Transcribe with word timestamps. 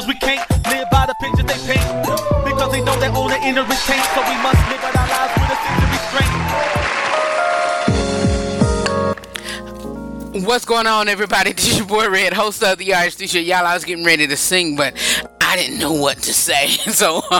saint. 0.00 0.08
We 0.08 0.14
can't 0.14 0.48
live 0.66 0.90
by 0.90 1.06
the 1.06 1.14
picture 1.20 1.42
they 1.42 1.58
paint. 1.66 2.06
Because 2.44 2.72
they 2.72 2.82
know 2.82 2.98
they 2.98 3.08
own 3.08 3.30
the 3.30 3.38
inner 3.42 3.62
retain. 3.62 4.02
So 4.14 4.20
we 4.22 4.36
must 4.42 4.58
live 4.68 4.84
out 4.84 4.96
our 4.96 5.08
lives 5.08 5.32
with 5.40 5.50
a 5.50 5.56
sense 5.64 5.82
of 5.82 5.90
restraint. 5.90 6.46
What's 10.46 10.64
going 10.66 10.86
on, 10.86 11.08
everybody? 11.08 11.52
This 11.56 11.68
is 11.68 11.78
your 11.78 11.86
boy 11.86 12.08
Redd, 12.10 12.34
host 12.34 12.62
of 12.62 12.78
the 12.78 12.88
RH3 12.88 13.28
Show. 13.28 13.38
Y'all, 13.38 13.66
I 13.66 13.74
was 13.74 13.84
getting 13.84 14.04
ready 14.04 14.26
to 14.26 14.36
sing, 14.36 14.76
but 14.76 14.94
I 15.40 15.56
didn't 15.56 15.78
know 15.78 15.92
what 15.92 16.18
to 16.18 16.34
say. 16.34 16.66
So, 16.96 17.22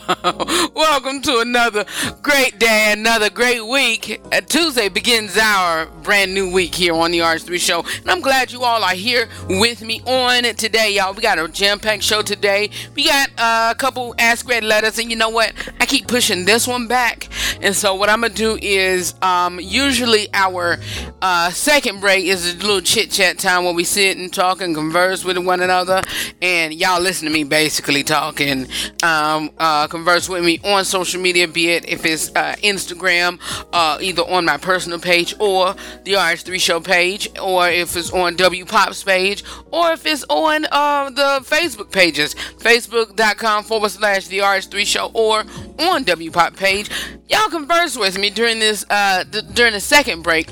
welcome 0.75 1.23
to 1.23 1.41
another 1.41 1.85
great 2.27 2.59
day, 2.59 2.93
another 2.93 3.31
great 3.31 3.65
week. 3.65 4.21
Uh, 4.33 4.41
Tuesday 4.41 4.89
begins 4.89 5.39
our 5.39 5.87
brand 5.87 6.35
new 6.35 6.53
week 6.53 6.75
here 6.75 6.93
on 6.93 7.13
the 7.13 7.21
RH3 7.21 7.57
Show, 7.61 7.85
and 8.01 8.11
I'm 8.11 8.21
glad 8.21 8.51
you 8.51 8.65
all 8.65 8.83
are 8.83 8.95
here 8.95 9.29
with 9.49 9.81
me 9.81 10.01
on 10.05 10.45
it 10.45 10.59
today, 10.59 10.93
y'all. 10.93 11.15
We 11.15 11.23
got 11.23 11.39
a 11.39 11.47
jam-packed 11.47 12.03
show 12.03 12.23
today. 12.23 12.71
We 12.97 13.05
got 13.05 13.31
uh, 13.39 13.69
a 13.71 13.77
couple 13.79 14.13
Ask 14.19 14.49
Redd 14.49 14.65
letters, 14.65 14.99
and 14.99 15.09
you 15.09 15.15
know 15.15 15.29
what? 15.29 15.53
I 15.81 15.87
keep 15.87 16.09
pushing 16.09 16.47
this 16.47 16.67
one 16.67 16.89
back, 16.89 17.29
and 17.63 17.77
so 17.77 17.95
what 17.95 18.09
I'm 18.09 18.23
gonna 18.23 18.35
do 18.35 18.59
is 18.61 19.15
um, 19.23 19.61
usually 19.61 20.27
our 20.35 20.79
uh, 21.23 21.51
second 21.51 22.01
break 22.01 22.25
is 22.25 22.55
a 22.55 22.57
little 22.57 22.81
chit 22.81 23.13
chat 23.13 23.39
time 23.39 23.63
where 23.63 23.73
we 23.73 23.85
sit 23.85 24.17
and 24.17 24.35
talk 24.35 24.61
and 24.61 24.75
converse 24.75 25.25
with 25.25 25.39
one 25.39 25.61
another, 25.61 26.03
and 26.43 26.75
y'all 26.75 27.01
listen 27.01 27.29
to 27.29 27.33
me 27.33 27.45
basically 27.45 28.03
talking, 28.03 28.67
um, 29.05 29.49
uh, 29.59 29.87
converse 29.87 30.29
with 30.29 30.45
me 30.45 30.59
on 30.65 30.85
social 30.85 31.21
media, 31.21 31.47
be 31.47 31.69
it 31.71 31.89
if 31.89 32.05
it's 32.05 32.16
uh, 32.35 32.55
Instagram, 32.63 33.39
uh, 33.73 33.99
either 34.01 34.23
on 34.23 34.45
my 34.45 34.57
personal 34.57 34.99
page 34.99 35.35
or 35.39 35.75
the 36.05 36.13
RH3 36.15 36.61
Show 36.61 36.81
page, 36.81 37.29
or 37.41 37.69
if 37.69 37.97
it's 37.97 38.11
on 38.11 38.37
W 38.37 38.65
Pop's 38.65 39.03
page, 39.03 39.45
or 39.71 39.93
if 39.93 40.07
it's 40.07 40.25
on 40.29 40.67
uh, 40.71 41.11
the 41.11 41.41
Facebook 41.45 41.91
pages, 41.91 42.35
facebook.com 42.35 43.65
forward 43.65 43.91
slash 43.91 44.27
the 44.29 44.39
RH3 44.39 44.87
Show, 44.87 45.11
or 45.15 45.45
on 45.79 46.05
W 46.05 46.31
Pop 46.31 46.57
page. 46.57 46.91
Y'all 47.29 47.49
converse 47.49 47.97
with 47.97 48.19
me 48.19 48.31
during 48.31 48.59
this 48.59 48.85
uh, 48.91 49.25
th- 49.25 49.45
during 49.55 49.73
the 49.73 49.81
second 49.81 50.23
break 50.23 50.49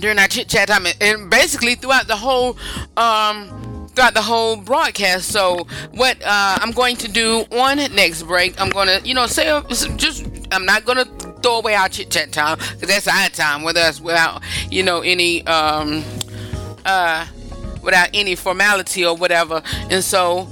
during 0.00 0.18
our 0.18 0.28
chit 0.28 0.48
chat 0.48 0.68
time 0.68 0.86
and 1.00 1.30
basically 1.30 1.74
throughout 1.74 2.06
the 2.06 2.16
whole 2.16 2.56
um 2.96 3.88
throughout 3.94 4.14
the 4.14 4.22
whole 4.22 4.56
broadcast 4.56 5.28
so 5.28 5.66
what 5.92 6.20
uh, 6.22 6.58
i'm 6.60 6.70
going 6.70 6.96
to 6.96 7.08
do 7.08 7.44
on 7.52 7.76
next 7.94 8.22
break 8.24 8.58
i'm 8.60 8.68
going 8.70 8.88
to 8.88 9.06
you 9.08 9.14
know 9.14 9.26
say 9.26 9.60
just 9.96 10.24
i'm 10.56 10.66
not 10.66 10.84
to 10.84 11.04
throw 11.42 11.58
away 11.58 11.74
our 11.74 11.88
chit 11.88 12.10
chat 12.10 12.32
time 12.32 12.58
because 12.58 12.88
that's 12.88 13.06
our 13.06 13.28
time 13.28 13.62
with 13.62 13.76
us 13.76 14.00
without 14.00 14.42
you 14.70 14.82
know 14.82 15.00
any 15.02 15.46
um 15.46 16.02
uh 16.84 17.26
without 17.82 18.08
any 18.12 18.34
formality 18.34 19.06
or 19.06 19.16
whatever. 19.16 19.62
And 19.90 20.02
so 20.02 20.48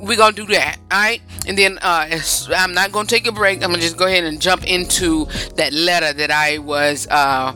we're 0.00 0.18
gonna 0.18 0.36
do 0.36 0.44
that 0.44 0.76
all 0.90 1.00
right 1.00 1.22
and 1.46 1.56
then 1.56 1.78
uh 1.80 2.20
i'm 2.54 2.74
not 2.74 2.92
gonna 2.92 3.08
take 3.08 3.26
a 3.26 3.32
break. 3.32 3.64
I'm 3.64 3.70
gonna 3.70 3.80
just 3.80 3.96
go 3.96 4.06
ahead 4.06 4.24
and 4.24 4.38
jump 4.40 4.66
into 4.66 5.24
that 5.56 5.72
letter 5.72 6.12
that 6.12 6.30
i 6.30 6.58
was 6.58 7.08
uh 7.10 7.54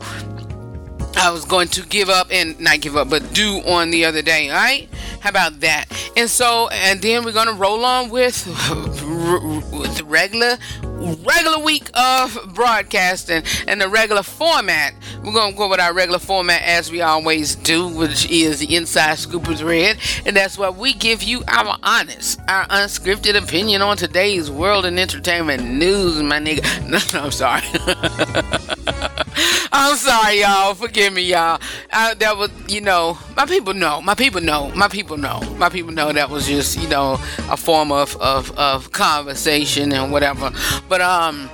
I 1.15 1.31
was 1.31 1.43
going 1.43 1.67
to 1.69 1.85
give 1.85 2.09
up 2.09 2.27
and 2.31 2.57
not 2.59 2.79
give 2.79 2.95
up, 2.95 3.09
but 3.09 3.33
do 3.33 3.61
on 3.67 3.89
the 3.89 4.05
other 4.05 4.21
day. 4.21 4.49
All 4.49 4.55
right, 4.55 4.87
how 5.19 5.29
about 5.29 5.59
that? 5.61 5.85
And 6.15 6.29
so, 6.29 6.69
and 6.69 7.01
then 7.01 7.23
we're 7.23 7.33
gonna 7.33 7.53
roll 7.53 7.85
on 7.85 8.09
with, 8.09 8.45
with 8.47 9.97
the 9.97 10.03
regular 10.05 10.57
regular 10.99 11.59
week 11.59 11.89
of 11.93 12.37
broadcasting 12.53 13.43
and 13.67 13.81
the 13.81 13.87
regular 13.87 14.23
format. 14.23 14.93
We're 15.23 15.33
gonna 15.33 15.55
go 15.55 15.69
with 15.69 15.79
our 15.79 15.93
regular 15.93 16.19
format 16.19 16.61
as 16.63 16.91
we 16.91 17.01
always 17.01 17.55
do, 17.55 17.87
which 17.87 18.29
is 18.29 18.59
the 18.59 18.75
Inside 18.75 19.17
Scoop 19.17 19.47
with 19.47 19.61
Redd, 19.61 19.97
and 20.25 20.35
that's 20.35 20.57
what 20.57 20.77
we 20.77 20.93
give 20.93 21.23
you 21.23 21.43
our 21.47 21.77
honest, 21.83 22.39
our 22.47 22.65
unscripted 22.67 23.41
opinion 23.41 23.81
on 23.81 23.97
today's 23.97 24.51
world 24.51 24.85
and 24.85 24.99
entertainment 24.99 25.63
news, 25.63 26.21
my 26.21 26.39
nigga. 26.39 26.67
No, 26.89 26.97
no 27.13 27.25
I'm 27.25 27.31
sorry. 27.31 27.61
I'm 29.71 29.95
sorry, 29.95 30.41
y'all. 30.41 30.73
Forgive 30.73 31.13
me, 31.13 31.21
y'all. 31.21 31.61
I, 31.91 32.15
that 32.15 32.35
was, 32.35 32.49
you 32.67 32.81
know, 32.81 33.17
my 33.37 33.45
people 33.45 33.73
know. 33.73 34.01
My 34.01 34.15
people 34.15 34.41
know. 34.41 34.71
My 34.75 34.87
people 34.87 34.98
know. 35.07 35.41
My 35.57 35.69
people 35.69 35.91
know 35.91 36.11
that 36.11 36.29
was 36.29 36.47
just, 36.47 36.77
you 36.79 36.87
know, 36.87 37.13
a 37.49 37.57
form 37.57 37.91
of 37.91 38.15
of, 38.17 38.51
of 38.57 38.91
conversation 38.91 39.91
and 39.93 40.11
whatever. 40.11 40.51
But 40.87 41.01
um. 41.01 41.49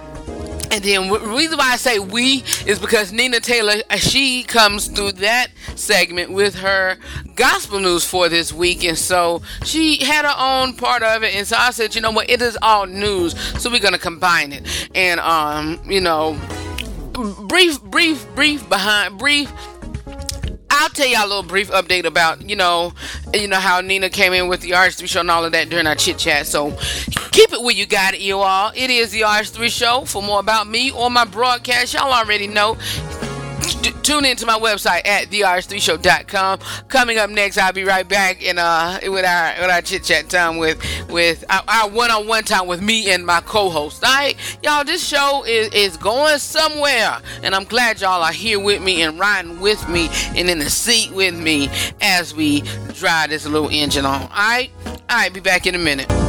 And 0.71 0.83
then 0.83 1.07
the 1.07 1.19
reason 1.19 1.57
why 1.57 1.73
I 1.73 1.77
say 1.77 1.99
we 1.99 2.43
is 2.65 2.79
because 2.79 3.13
Nina 3.13 3.39
Taylor, 3.39 3.75
she 3.97 4.43
comes 4.43 4.87
through 4.87 5.13
that 5.13 5.49
segment 5.75 6.31
with 6.31 6.55
her 6.55 6.97
gospel 7.35 7.79
news 7.79 8.03
for 8.03 8.27
this 8.29 8.51
week. 8.51 8.83
And 8.83 8.97
so 8.97 9.41
she 9.63 10.03
had 10.03 10.25
her 10.25 10.35
own 10.37 10.75
part 10.75 11.03
of 11.03 11.23
it. 11.23 11.35
And 11.35 11.47
so 11.47 11.55
I 11.55 11.69
said, 11.69 11.93
you 11.95 12.01
know 12.01 12.11
what, 12.11 12.29
it 12.29 12.41
is 12.41 12.57
all 12.61 12.87
news. 12.87 13.39
So 13.61 13.69
we're 13.69 13.79
going 13.79 13.93
to 13.93 13.99
combine 13.99 14.51
it. 14.51 14.89
And, 14.95 15.19
um, 15.19 15.79
you 15.85 16.01
know, 16.01 16.37
brief, 17.47 17.81
brief, 17.83 18.27
brief 18.35 18.67
behind, 18.67 19.17
brief 19.17 19.51
I'll 20.77 20.89
tell 20.89 21.07
y'all 21.07 21.25
a 21.25 21.27
little 21.27 21.43
brief 21.43 21.71
update 21.71 22.05
about, 22.05 22.49
you 22.49 22.55
know, 22.55 22.93
you 23.33 23.47
know 23.47 23.59
how 23.59 23.79
Nina 23.79 24.09
came 24.09 24.33
in 24.33 24.47
with 24.49 24.59
the 24.61 24.71
RH3 24.71 25.07
show 25.07 25.21
and 25.21 25.31
all 25.31 25.45
of 25.45 25.53
that 25.53 25.69
during 25.69 25.87
our 25.87 25.95
chit 25.95 26.17
chat. 26.17 26.47
So 26.47 26.71
keep 27.31 27.53
it 27.53 27.61
where 27.61 27.73
you 27.73 27.85
got 27.85 28.13
it, 28.13 28.19
you 28.19 28.39
all. 28.39 28.71
It 28.75 28.89
is 28.89 29.11
the 29.11 29.21
RH3 29.21 29.69
show. 29.69 30.05
For 30.05 30.21
more 30.21 30.39
about 30.39 30.67
me 30.67 30.91
or 30.91 31.09
my 31.09 31.23
broadcast, 31.23 31.93
y'all 31.93 32.11
already 32.11 32.47
know. 32.47 32.77
T- 33.65 33.91
tune 34.03 34.25
into 34.25 34.45
my 34.45 34.59
website 34.59 35.05
at 35.05 35.29
therh3show.com. 35.29 36.59
Coming 36.87 37.17
up 37.17 37.29
next, 37.29 37.57
I'll 37.57 37.73
be 37.73 37.83
right 37.83 38.07
back 38.07 38.43
in 38.43 38.57
uh 38.57 38.99
with 39.03 39.25
our 39.25 39.53
with 39.61 39.69
our 39.71 39.81
chit 39.81 40.03
chat 40.03 40.29
time 40.29 40.57
with 40.57 40.79
with 41.09 41.43
our, 41.49 41.63
our 41.67 41.89
one-on-one 41.89 42.43
time 42.43 42.67
with 42.67 42.81
me 42.81 43.09
and 43.11 43.25
my 43.25 43.41
co-host. 43.41 44.03
All 44.03 44.13
right, 44.13 44.37
y'all, 44.63 44.83
this 44.83 45.05
show 45.05 45.43
is 45.47 45.69
is 45.73 45.97
going 45.97 46.39
somewhere, 46.39 47.19
and 47.43 47.55
I'm 47.55 47.65
glad 47.65 48.01
y'all 48.01 48.23
are 48.23 48.31
here 48.31 48.59
with 48.59 48.81
me 48.81 49.01
and 49.01 49.19
riding 49.19 49.59
with 49.59 49.87
me 49.89 50.09
and 50.35 50.49
in 50.49 50.59
the 50.59 50.69
seat 50.69 51.11
with 51.11 51.35
me 51.35 51.69
as 52.01 52.33
we 52.33 52.61
drive 52.93 53.29
this 53.29 53.45
little 53.45 53.69
engine 53.69 54.05
on. 54.05 54.21
All 54.21 54.29
right, 54.29 54.71
all 54.85 54.95
right, 55.11 55.33
be 55.33 55.39
back 55.39 55.65
in 55.65 55.75
a 55.75 55.79
minute. 55.79 56.24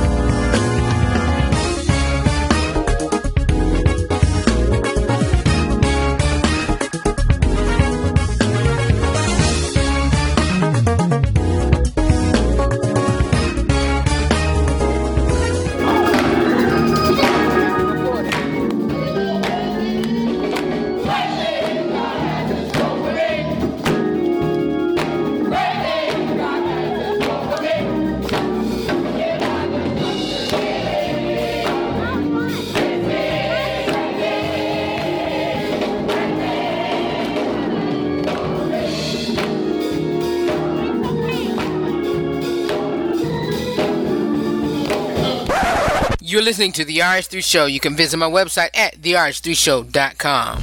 Listening 46.46 46.70
to 46.70 46.84
The 46.84 46.98
RH3 46.98 47.44
Show. 47.44 47.66
You 47.66 47.80
can 47.80 47.96
visit 47.96 48.18
my 48.18 48.30
website 48.30 48.70
at 48.72 49.00
therh3show.com. 49.00 50.62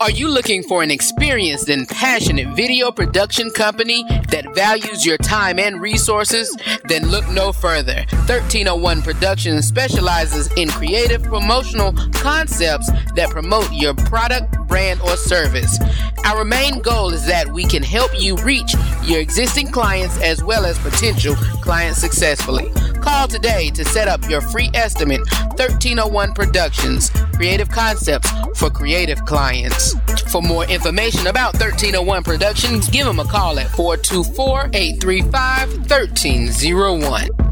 Are 0.00 0.10
you 0.10 0.28
looking 0.28 0.64
for 0.64 0.82
an 0.82 0.90
experienced 0.90 1.68
and 1.68 1.86
passionate 1.88 2.48
video 2.56 2.90
production 2.90 3.50
company 3.50 4.04
that 4.30 4.52
values 4.56 5.06
your 5.06 5.18
time 5.18 5.60
and 5.60 5.80
resources? 5.80 6.56
Then 6.84 7.08
look 7.10 7.28
no 7.28 7.52
further. 7.52 8.04
1301 8.26 9.02
Productions 9.02 9.66
specializes 9.66 10.52
in 10.54 10.68
creative 10.68 11.22
promotional 11.22 11.92
concepts 12.12 12.90
that 13.14 13.30
promote 13.30 13.72
your 13.72 13.94
product, 13.94 14.52
brand, 14.66 15.00
or 15.00 15.16
service. 15.16 15.78
Our 16.24 16.44
main 16.44 16.80
goal 16.80 17.12
is 17.12 17.24
that 17.26 17.52
we 17.52 17.64
can 17.64 17.84
help 17.84 18.10
you 18.20 18.36
reach 18.38 18.74
your 19.04 19.20
existing 19.20 19.68
clients 19.70 20.20
as 20.22 20.42
well 20.42 20.64
as 20.64 20.76
potential 20.80 21.36
clients 21.62 22.00
successfully. 22.00 22.72
Call 23.08 23.26
today 23.26 23.70
to 23.70 23.86
set 23.86 24.06
up 24.06 24.28
your 24.28 24.42
free 24.42 24.68
estimate. 24.74 25.20
1301 25.56 26.34
Productions, 26.34 27.08
creative 27.32 27.70
concepts 27.70 28.30
for 28.54 28.68
creative 28.68 29.24
clients. 29.24 29.94
For 30.30 30.42
more 30.42 30.66
information 30.66 31.26
about 31.26 31.54
1301 31.54 32.22
Productions, 32.22 32.90
give 32.90 33.06
them 33.06 33.18
a 33.18 33.24
call 33.24 33.58
at 33.58 33.70
424 33.70 34.72
835 34.74 35.90
1301. 35.90 37.47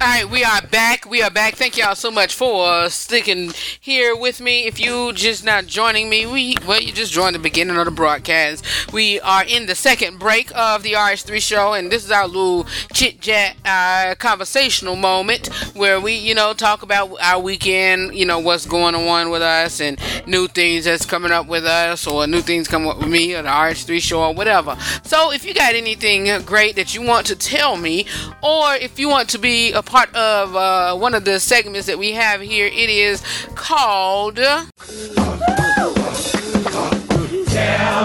All 0.00 0.06
right, 0.06 0.30
we 0.30 0.44
are 0.44 0.62
back. 0.62 1.10
We 1.10 1.22
are 1.22 1.30
back. 1.30 1.56
Thank 1.56 1.76
y'all 1.76 1.96
so 1.96 2.12
much 2.12 2.32
for 2.32 2.88
sticking 2.88 3.52
here 3.80 4.14
with 4.14 4.40
me. 4.40 4.64
If 4.64 4.78
you 4.78 5.12
just 5.12 5.44
not 5.44 5.66
joining 5.66 6.08
me, 6.08 6.24
we 6.24 6.54
well, 6.68 6.80
you 6.80 6.92
just 6.92 7.12
joined 7.12 7.34
the 7.34 7.40
beginning 7.40 7.76
of 7.76 7.84
the 7.84 7.90
broadcast. 7.90 8.64
We 8.92 9.18
are 9.18 9.42
in 9.42 9.66
the 9.66 9.74
second 9.74 10.20
break 10.20 10.56
of 10.56 10.84
the 10.84 10.92
RH3 10.92 11.40
show, 11.42 11.72
and 11.72 11.90
this 11.90 12.04
is 12.04 12.12
our 12.12 12.28
little 12.28 12.68
chit 12.92 13.20
chat, 13.20 13.56
uh, 13.64 14.14
conversational 14.20 14.94
moment 14.94 15.48
where 15.74 16.00
we, 16.00 16.14
you 16.14 16.32
know, 16.32 16.52
talk 16.52 16.82
about 16.82 17.20
our 17.20 17.40
weekend. 17.40 18.14
You 18.14 18.24
know, 18.24 18.38
what's 18.38 18.66
going 18.66 18.94
on 18.94 19.30
with 19.30 19.42
us 19.42 19.80
and 19.80 19.98
new 20.28 20.46
things 20.46 20.84
that's 20.84 21.06
coming 21.06 21.32
up 21.32 21.48
with 21.48 21.64
us, 21.64 22.06
or 22.06 22.24
new 22.28 22.40
things 22.40 22.68
coming 22.68 22.88
up 22.88 22.98
with 22.98 23.08
me 23.08 23.34
or 23.34 23.42
the 23.42 23.48
RH3 23.48 24.00
show 24.00 24.22
or 24.22 24.32
whatever. 24.32 24.76
So, 25.02 25.32
if 25.32 25.44
you 25.44 25.54
got 25.54 25.74
anything 25.74 26.28
great 26.44 26.76
that 26.76 26.94
you 26.94 27.02
want 27.02 27.26
to 27.26 27.34
tell 27.34 27.76
me, 27.76 28.06
or 28.44 28.74
if 28.76 29.00
you 29.00 29.08
want 29.08 29.28
to 29.30 29.38
be 29.38 29.72
a 29.72 29.82
part 29.88 30.14
of 30.14 30.54
uh, 30.54 30.94
one 30.94 31.14
of 31.14 31.24
the 31.24 31.40
segments 31.40 31.86
that 31.86 31.98
we 31.98 32.12
have 32.12 32.42
here. 32.42 32.66
It 32.66 32.90
is 32.90 33.22
called. 33.54 34.36
Tell 34.36 34.66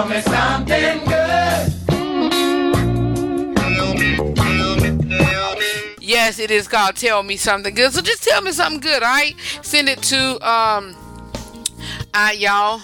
me 0.08 0.22
something 0.22 1.06
good. 1.06 1.74
Yes, 6.00 6.40
it 6.40 6.52
is 6.52 6.68
called 6.68 6.96
Tell 6.96 7.22
Me 7.24 7.36
Something 7.36 7.74
Good. 7.74 7.92
So 7.92 8.02
just 8.02 8.24
tell 8.24 8.42
me 8.42 8.52
something 8.52 8.80
good, 8.80 9.04
alright? 9.04 9.36
Send 9.62 9.90
it 9.90 10.02
to 10.04 10.50
um 10.50 10.96
uh 12.14 12.32
y'all 12.36 12.82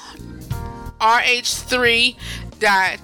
rh3 0.99 2.15
dot 2.59 2.99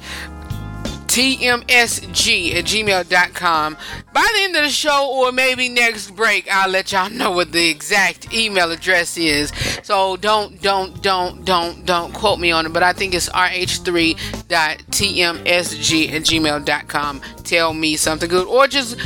tmsg 1.15 2.55
at 2.55 2.65
gmail.com. 2.65 3.77
By 4.11 4.29
the 4.35 4.43
end 4.43 4.55
of 4.57 4.63
the 4.63 4.69
show, 4.69 5.09
or 5.13 5.31
maybe 5.31 5.69
next 5.69 6.11
break, 6.11 6.45
I'll 6.51 6.69
let 6.69 6.91
y'all 6.91 7.09
know 7.09 7.31
what 7.31 7.53
the 7.53 7.69
exact 7.69 8.33
email 8.33 8.69
address 8.69 9.17
is. 9.17 9.53
So 9.83 10.17
don't, 10.17 10.61
don't, 10.61 11.01
don't, 11.01 11.45
don't, 11.45 11.85
don't 11.85 12.13
quote 12.13 12.39
me 12.39 12.51
on 12.51 12.65
it, 12.65 12.73
but 12.73 12.83
I 12.83 12.91
think 12.91 13.13
it's 13.13 13.29
rh3.tmsg 13.29 14.17
at 16.11 16.21
gmail.com. 16.21 17.21
Tell 17.45 17.73
me 17.73 17.95
something 17.95 18.29
good, 18.29 18.47
or 18.47 18.67
just 18.67 18.97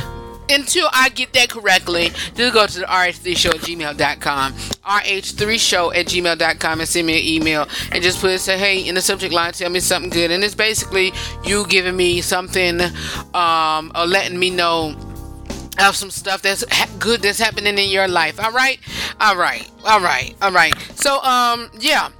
until 0.50 0.88
I 0.92 1.08
get 1.08 1.32
that 1.34 1.48
correctly, 1.48 2.10
just 2.34 2.54
go 2.54 2.66
to 2.66 2.80
the 2.80 2.86
rh3show 2.86 3.50
at 3.50 3.60
gmail.com. 3.60 4.52
rh3show 4.52 5.96
at 5.96 6.06
gmail.com 6.06 6.80
and 6.80 6.88
send 6.88 7.06
me 7.06 7.18
an 7.18 7.26
email 7.26 7.68
and 7.92 8.02
just 8.02 8.20
put 8.20 8.38
say, 8.40 8.58
hey, 8.58 8.86
in 8.86 8.94
the 8.94 9.00
subject 9.00 9.32
line, 9.32 9.52
tell 9.52 9.70
me 9.70 9.80
something 9.80 10.10
good. 10.10 10.30
And 10.30 10.42
it's 10.42 10.54
basically 10.54 11.12
you 11.44 11.66
giving 11.66 11.96
me 11.96 12.20
something 12.20 12.80
um, 13.34 13.92
or 13.94 14.06
letting 14.06 14.38
me 14.38 14.50
know 14.50 14.94
of 15.78 15.96
some 15.96 16.10
stuff 16.10 16.42
that's 16.42 16.64
ha- 16.70 16.90
good 16.98 17.22
that's 17.22 17.38
happening 17.38 17.78
in 17.78 17.88
your 17.88 18.08
life. 18.08 18.42
All 18.42 18.52
right? 18.52 18.78
All 19.20 19.36
right. 19.36 19.70
All 19.84 20.00
right. 20.00 20.34
All 20.42 20.52
right. 20.52 20.74
So, 20.94 21.22
um, 21.22 21.70
yeah. 21.78 22.10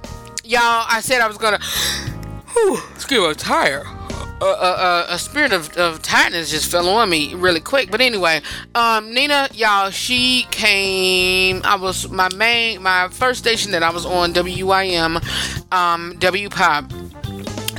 Y'all, 0.43 0.85
I 0.89 1.01
said 1.01 1.21
I 1.21 1.27
was 1.27 1.37
gonna. 1.37 1.59
Whew, 2.53 2.79
excuse 2.95 3.21
me, 3.21 3.27
I'm 3.27 3.35
tired 3.35 3.85
a, 4.45 5.05
a, 5.09 5.19
spirit 5.19 5.53
of, 5.53 5.75
of 5.77 6.01
just 6.01 6.71
fell 6.71 6.89
on 6.89 7.09
me 7.09 7.33
really 7.35 7.59
quick. 7.59 7.91
But 7.91 8.01
anyway, 8.01 8.41
um, 8.75 9.13
Nina, 9.13 9.49
y'all, 9.53 9.91
she 9.91 10.47
came. 10.51 11.61
I 11.63 11.75
was 11.75 12.09
my 12.09 12.29
main, 12.35 12.81
my 12.81 13.09
first 13.09 13.39
station 13.39 13.71
that 13.71 13.83
I 13.83 13.91
was 13.91 14.05
on, 14.05 14.33
WYM, 14.33 15.21
um, 15.71 16.15
W 16.19 16.49
Pop 16.49 16.91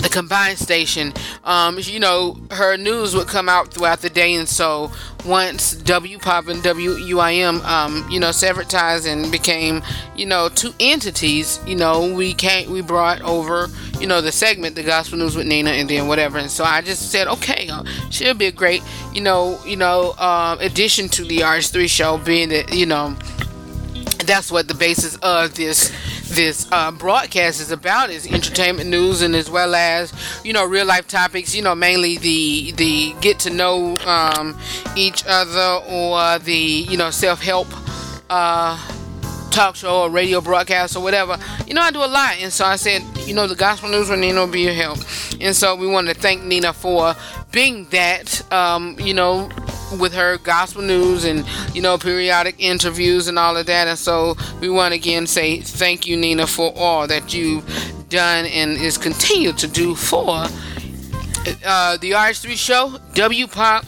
the 0.02 0.08
combined 0.08 0.58
station. 0.58 1.12
Um, 1.44 1.78
you 1.78 2.00
know, 2.00 2.36
her 2.50 2.76
news 2.76 3.14
would 3.14 3.28
come 3.28 3.48
out 3.48 3.72
throughout 3.72 4.00
the 4.00 4.10
day, 4.10 4.34
and 4.34 4.48
so 4.48 4.90
once 5.24 5.76
W 5.76 6.18
Pop 6.18 6.48
and 6.48 6.62
WUIM, 6.62 7.64
um, 7.64 8.06
you 8.10 8.18
know, 8.18 8.32
severed 8.32 8.68
ties 8.68 9.06
and 9.06 9.30
became, 9.30 9.82
you 10.16 10.26
know, 10.26 10.48
two 10.48 10.72
entities. 10.80 11.60
You 11.66 11.76
know, 11.76 12.12
we 12.12 12.34
can't 12.34 12.68
we 12.68 12.82
brought 12.82 13.22
over, 13.22 13.68
you 14.02 14.08
know, 14.08 14.20
the 14.20 14.32
segment, 14.32 14.74
the 14.74 14.82
Gospel 14.82 15.16
News 15.18 15.36
with 15.36 15.46
Nina, 15.46 15.70
and 15.70 15.88
then 15.88 16.08
whatever. 16.08 16.36
And 16.36 16.50
so 16.50 16.64
I 16.64 16.82
just 16.82 17.12
said, 17.12 17.28
okay, 17.28 17.68
uh, 17.70 17.84
she'll 18.10 18.34
be 18.34 18.46
a 18.46 18.52
great, 18.52 18.82
you 19.14 19.20
know, 19.20 19.60
you 19.64 19.76
know, 19.76 20.14
uh, 20.18 20.56
addition 20.58 21.08
to 21.10 21.24
the 21.24 21.38
RH3 21.38 21.88
show, 21.88 22.18
being 22.18 22.48
that, 22.48 22.74
you 22.74 22.84
know, 22.84 23.16
that's 24.26 24.50
what 24.50 24.66
the 24.66 24.74
basis 24.74 25.16
of 25.16 25.54
this 25.54 25.92
this 26.30 26.66
uh, 26.72 26.90
broadcast 26.90 27.60
is 27.60 27.70
about 27.70 28.08
is 28.10 28.26
entertainment 28.26 28.88
news 28.88 29.20
and 29.20 29.36
as 29.36 29.50
well 29.50 29.74
as 29.74 30.12
you 30.44 30.52
know 30.52 30.64
real 30.64 30.86
life 30.86 31.06
topics 31.06 31.54
you 31.54 31.60
know 31.60 31.74
mainly 31.74 32.16
the 32.16 32.72
the 32.72 33.14
get 33.20 33.38
to 33.38 33.50
know 33.50 33.98
um, 34.06 34.58
each 34.96 35.24
other 35.26 35.84
or 35.90 36.38
the 36.38 36.54
you 36.54 36.96
know 36.96 37.10
self-help 37.10 37.66
uh, 38.30 38.78
talk 39.52 39.76
show 39.76 40.02
or 40.02 40.10
radio 40.10 40.40
broadcast 40.40 40.96
or 40.96 41.02
whatever. 41.02 41.38
You 41.66 41.74
know 41.74 41.82
i 41.82 41.90
do 41.90 41.98
a 41.98 42.06
lot. 42.06 42.36
And 42.40 42.52
so 42.52 42.64
i 42.64 42.76
said 42.76 43.02
you 43.26 43.34
know 43.34 43.46
the 43.46 43.54
gospel 43.54 43.88
news 43.90 44.08
with 44.08 44.18
nina 44.18 44.40
will 44.40 44.46
be 44.46 44.62
your 44.62 44.72
help. 44.72 44.98
And 45.40 45.54
so 45.54 45.76
we 45.76 45.86
want 45.86 46.08
to 46.08 46.14
thank 46.14 46.42
nina 46.42 46.72
for 46.72 47.14
being 47.52 47.86
that 47.90 48.50
um, 48.52 48.96
you 48.98 49.14
know 49.14 49.50
with 50.00 50.14
her 50.14 50.38
gospel 50.38 50.82
news 50.82 51.24
and 51.24 51.46
you 51.74 51.82
know 51.82 51.98
periodic 51.98 52.56
interviews 52.58 53.28
and 53.28 53.38
all 53.38 53.56
of 53.56 53.66
that. 53.66 53.88
And 53.88 53.98
so 53.98 54.36
we 54.60 54.68
want 54.68 54.92
to 54.92 54.98
again 54.98 55.26
say 55.26 55.60
thank 55.60 56.06
you 56.06 56.16
nina 56.16 56.46
for 56.46 56.72
all 56.76 57.06
that 57.06 57.34
you've 57.34 57.64
done 58.08 58.46
and 58.46 58.72
is 58.72 58.98
continued 58.98 59.58
to 59.58 59.68
do 59.68 59.94
for 59.94 60.46
uh, 61.64 61.96
the 61.98 62.12
RH3 62.12 62.56
show 62.56 62.98
w 63.14 63.46
pop 63.46 63.84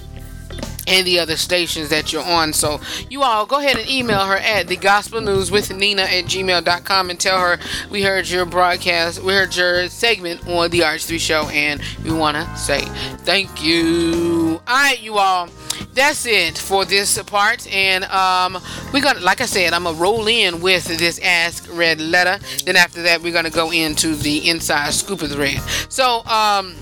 and 0.86 1.06
the 1.06 1.18
other 1.18 1.36
stations 1.36 1.88
that 1.88 2.12
you're 2.12 2.24
on. 2.24 2.52
So 2.52 2.80
you 3.08 3.22
all 3.22 3.46
go 3.46 3.58
ahead 3.58 3.76
and 3.76 3.88
email 3.88 4.26
her 4.26 4.36
at 4.36 4.68
the 4.68 4.76
gospel 4.76 5.20
news 5.20 5.50
with 5.50 5.74
Nina 5.74 6.02
at 6.02 6.24
gmail.com 6.24 7.10
and 7.10 7.20
tell 7.20 7.40
her 7.40 7.58
we 7.90 8.02
heard 8.02 8.28
your 8.28 8.44
broadcast, 8.44 9.22
we 9.22 9.32
heard 9.32 9.54
your 9.56 9.88
segment 9.88 10.46
on 10.48 10.70
the 10.70 10.80
RH3 10.80 11.18
show, 11.18 11.48
and 11.48 11.80
we 12.02 12.12
want 12.12 12.36
to 12.36 12.56
say 12.56 12.80
thank 13.24 13.62
you. 13.62 14.60
All 14.66 14.76
right, 14.76 15.00
you 15.00 15.18
all. 15.18 15.48
That's 15.92 16.26
it 16.26 16.58
for 16.58 16.84
this 16.84 17.20
part, 17.22 17.66
and 17.72 18.04
um, 18.04 18.58
we're 18.92 19.02
gonna, 19.02 19.20
like 19.20 19.40
I 19.40 19.46
said, 19.46 19.72
I'm 19.72 19.84
gonna 19.84 19.96
roll 19.96 20.26
in 20.26 20.60
with 20.60 20.86
this 20.98 21.20
Ask 21.20 21.68
Redd 21.72 22.00
letter. 22.00 22.44
Then 22.64 22.76
after 22.76 23.02
that, 23.02 23.22
we're 23.22 23.32
gonna 23.32 23.50
go 23.50 23.70
into 23.70 24.14
the 24.16 24.48
inside 24.48 24.92
scoop 24.92 25.22
of 25.22 25.30
the 25.30 25.38
red. 25.38 25.60
So, 25.88 26.24
um, 26.26 26.74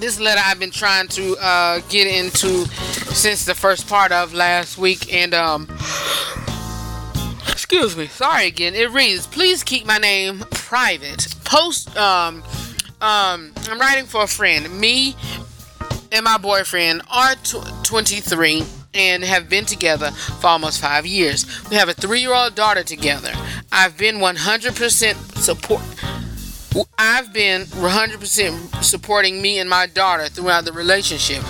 this 0.00 0.20
letter 0.20 0.40
I've 0.44 0.58
been 0.58 0.70
trying 0.70 1.08
to 1.08 1.36
uh, 1.40 1.80
get 1.88 2.06
into 2.06 2.66
since 3.14 3.44
the 3.44 3.54
first 3.54 3.88
part 3.88 4.12
of 4.12 4.32
last 4.34 4.78
week, 4.78 5.12
and 5.12 5.34
um, 5.34 5.68
excuse 7.48 7.96
me, 7.96 8.06
sorry 8.06 8.46
again. 8.46 8.74
It 8.74 8.90
reads, 8.90 9.26
"Please 9.26 9.62
keep 9.62 9.86
my 9.86 9.98
name 9.98 10.40
private. 10.50 11.34
Post 11.44 11.96
um 11.96 12.42
um, 13.00 13.52
I'm 13.68 13.78
writing 13.78 14.04
for 14.06 14.22
a 14.22 14.26
friend. 14.26 14.78
Me 14.78 15.16
and 16.10 16.24
my 16.24 16.38
boyfriend 16.38 17.02
are 17.10 17.34
tw- 17.36 17.84
23." 17.84 18.64
and 18.94 19.22
have 19.22 19.50
been 19.50 19.66
together 19.66 20.10
for 20.10 20.46
almost 20.46 20.80
five 20.80 21.04
years. 21.06 21.46
We 21.68 21.76
have 21.76 21.90
a 21.90 21.92
three 21.92 22.20
year 22.20 22.32
old 22.32 22.54
daughter 22.54 22.82
together. 22.82 23.32
I've 23.70 23.98
been 23.98 24.16
100% 24.16 25.38
support 25.38 25.82
I've 26.98 27.32
been 27.32 27.62
100% 27.62 28.84
supporting 28.84 29.40
me 29.40 29.58
and 29.58 29.68
my 29.68 29.86
daughter 29.86 30.26
throughout 30.26 30.64
the 30.64 30.72
relationship. 30.72 31.42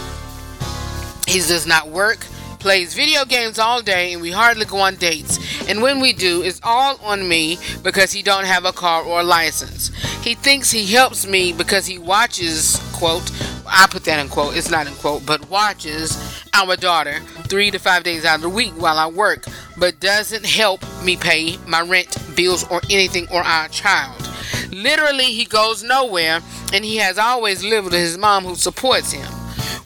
He 1.27 1.41
does 1.41 1.67
not 1.67 1.89
work, 1.89 2.21
plays 2.59 2.95
video 2.95 3.25
games 3.25 3.59
all 3.59 3.83
day, 3.83 4.13
and 4.13 4.23
we 4.23 4.31
hardly 4.31 4.65
go 4.65 4.79
on 4.79 4.97
dates. 4.97 5.39
And 5.69 5.83
when 5.83 6.01
we 6.01 6.13
do, 6.13 6.43
it's 6.43 6.61
all 6.63 6.97
on 7.03 7.29
me 7.29 7.59
because 7.83 8.13
he 8.13 8.23
don't 8.23 8.47
have 8.47 8.65
a 8.65 8.73
car 8.73 9.03
or 9.03 9.21
a 9.21 9.25
license. 9.25 9.89
He 10.23 10.35
thinks 10.35 10.71
he 10.71 10.87
helps 10.87 11.27
me 11.27 11.53
because 11.53 11.87
he 11.87 11.99
watches, 11.99 12.81
quote, 12.95 13.31
I 13.67 13.87
put 13.91 14.05
that 14.05 14.21
in 14.21 14.29
quote, 14.29 14.57
it's 14.57 14.71
not 14.71 14.87
in 14.87 14.95
quote, 14.95 15.27
but 15.27 15.51
watches 15.51 16.17
our 16.55 16.77
daughter 16.77 17.21
three 17.49 17.71
to 17.71 17.79
five 17.79 18.03
days 18.03 18.25
out 18.25 18.37
of 18.37 18.43
the 18.43 18.49
week 18.49 18.73
while 18.81 18.99
I 18.99 19.09
work, 19.09 19.45
but 19.77 20.01
doesn't 20.01 20.47
help 20.47 20.83
me 21.03 21.17
pay 21.17 21.59
my 21.67 21.83
rent, 21.83 22.17
bills, 22.35 22.67
or 22.71 22.81
anything 22.89 23.27
or 23.31 23.43
our 23.43 23.69
child. 23.69 24.28
Literally, 24.71 25.25
he 25.33 25.45
goes 25.45 25.83
nowhere, 25.83 26.41
and 26.73 26.85
he 26.85 26.97
has 26.97 27.19
always 27.19 27.65
lived 27.65 27.87
with 27.87 27.95
his 27.95 28.19
mom 28.19 28.45
who 28.45 28.55
supports 28.55 29.13
him. 29.13 29.27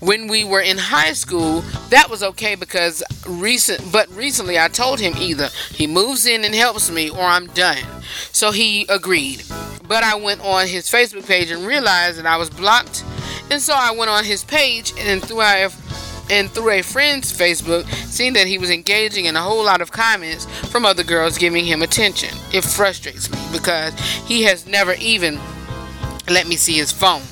When 0.00 0.26
we 0.26 0.42
were 0.44 0.60
in 0.60 0.78
high 0.78 1.12
school, 1.12 1.60
that 1.90 2.10
was 2.10 2.22
okay 2.24 2.56
because 2.56 3.04
recent, 3.26 3.92
but 3.92 4.08
recently 4.16 4.58
I 4.58 4.66
told 4.68 4.98
him 4.98 5.14
either 5.16 5.48
he 5.70 5.86
moves 5.86 6.26
in 6.26 6.44
and 6.44 6.54
helps 6.54 6.90
me 6.90 7.08
or 7.08 7.20
I'm 7.20 7.46
done. 7.48 7.84
So 8.32 8.50
he 8.50 8.84
agreed. 8.88 9.44
but 9.86 10.02
I 10.04 10.14
went 10.14 10.40
on 10.40 10.66
his 10.66 10.88
Facebook 10.90 11.26
page 11.26 11.50
and 11.50 11.66
realized 11.66 12.18
that 12.18 12.26
I 12.26 12.36
was 12.36 12.50
blocked. 12.50 13.04
And 13.50 13.60
so 13.60 13.74
I 13.76 13.92
went 13.92 14.10
on 14.10 14.24
his 14.24 14.42
page 14.42 14.92
and 14.98 15.22
through 15.22 15.40
our 15.40 15.68
and 16.30 16.50
through 16.50 16.70
a 16.70 16.82
friend's 16.82 17.32
Facebook, 17.32 17.86
seeing 18.06 18.32
that 18.34 18.46
he 18.46 18.58
was 18.58 18.70
engaging 18.70 19.26
in 19.26 19.36
a 19.36 19.42
whole 19.42 19.64
lot 19.64 19.80
of 19.80 19.92
comments 19.92 20.46
from 20.70 20.84
other 20.84 21.04
girls 21.04 21.38
giving 21.38 21.64
him 21.64 21.82
attention. 21.82 22.36
It 22.52 22.64
frustrates 22.64 23.30
me 23.30 23.38
because 23.52 23.98
he 24.26 24.42
has 24.44 24.66
never 24.66 24.94
even 24.94 25.38
let 26.28 26.46
me 26.46 26.56
see 26.56 26.74
his 26.74 26.92
phone. 26.92 27.22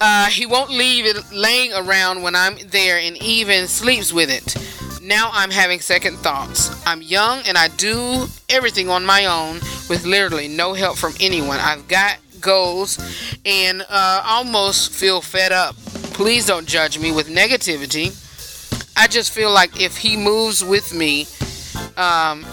Uh, 0.00 0.26
he 0.26 0.46
won't 0.46 0.70
leave 0.70 1.06
it 1.06 1.16
laying 1.32 1.72
around 1.72 2.22
when 2.22 2.34
I'm 2.34 2.56
there 2.68 2.98
and 2.98 3.16
even 3.22 3.68
sleeps 3.68 4.12
with 4.12 4.30
it. 4.30 4.56
Now 5.00 5.30
I'm 5.32 5.50
having 5.50 5.80
second 5.80 6.16
thoughts. 6.18 6.70
I'm 6.86 7.02
young 7.02 7.40
and 7.46 7.56
I 7.56 7.68
do 7.68 8.26
everything 8.48 8.88
on 8.88 9.06
my 9.06 9.26
own 9.26 9.56
with 9.88 10.04
literally 10.04 10.48
no 10.48 10.74
help 10.74 10.96
from 10.96 11.14
anyone. 11.20 11.58
I've 11.60 11.86
got 11.88 12.18
goals 12.42 12.98
and 13.46 13.82
uh, 13.88 14.22
almost 14.26 14.92
feel 14.92 15.20
fed 15.20 15.52
up. 15.52 15.76
Please 16.12 16.46
don't 16.46 16.66
judge 16.66 16.98
me 16.98 17.12
with 17.12 17.28
negativity. 17.28 18.18
I 18.96 19.06
just 19.06 19.32
feel 19.32 19.50
like 19.50 19.80
if 19.80 19.96
he 19.96 20.16
moves 20.16 20.62
with 20.62 20.94
me, 20.94 21.22
um, 21.96 22.44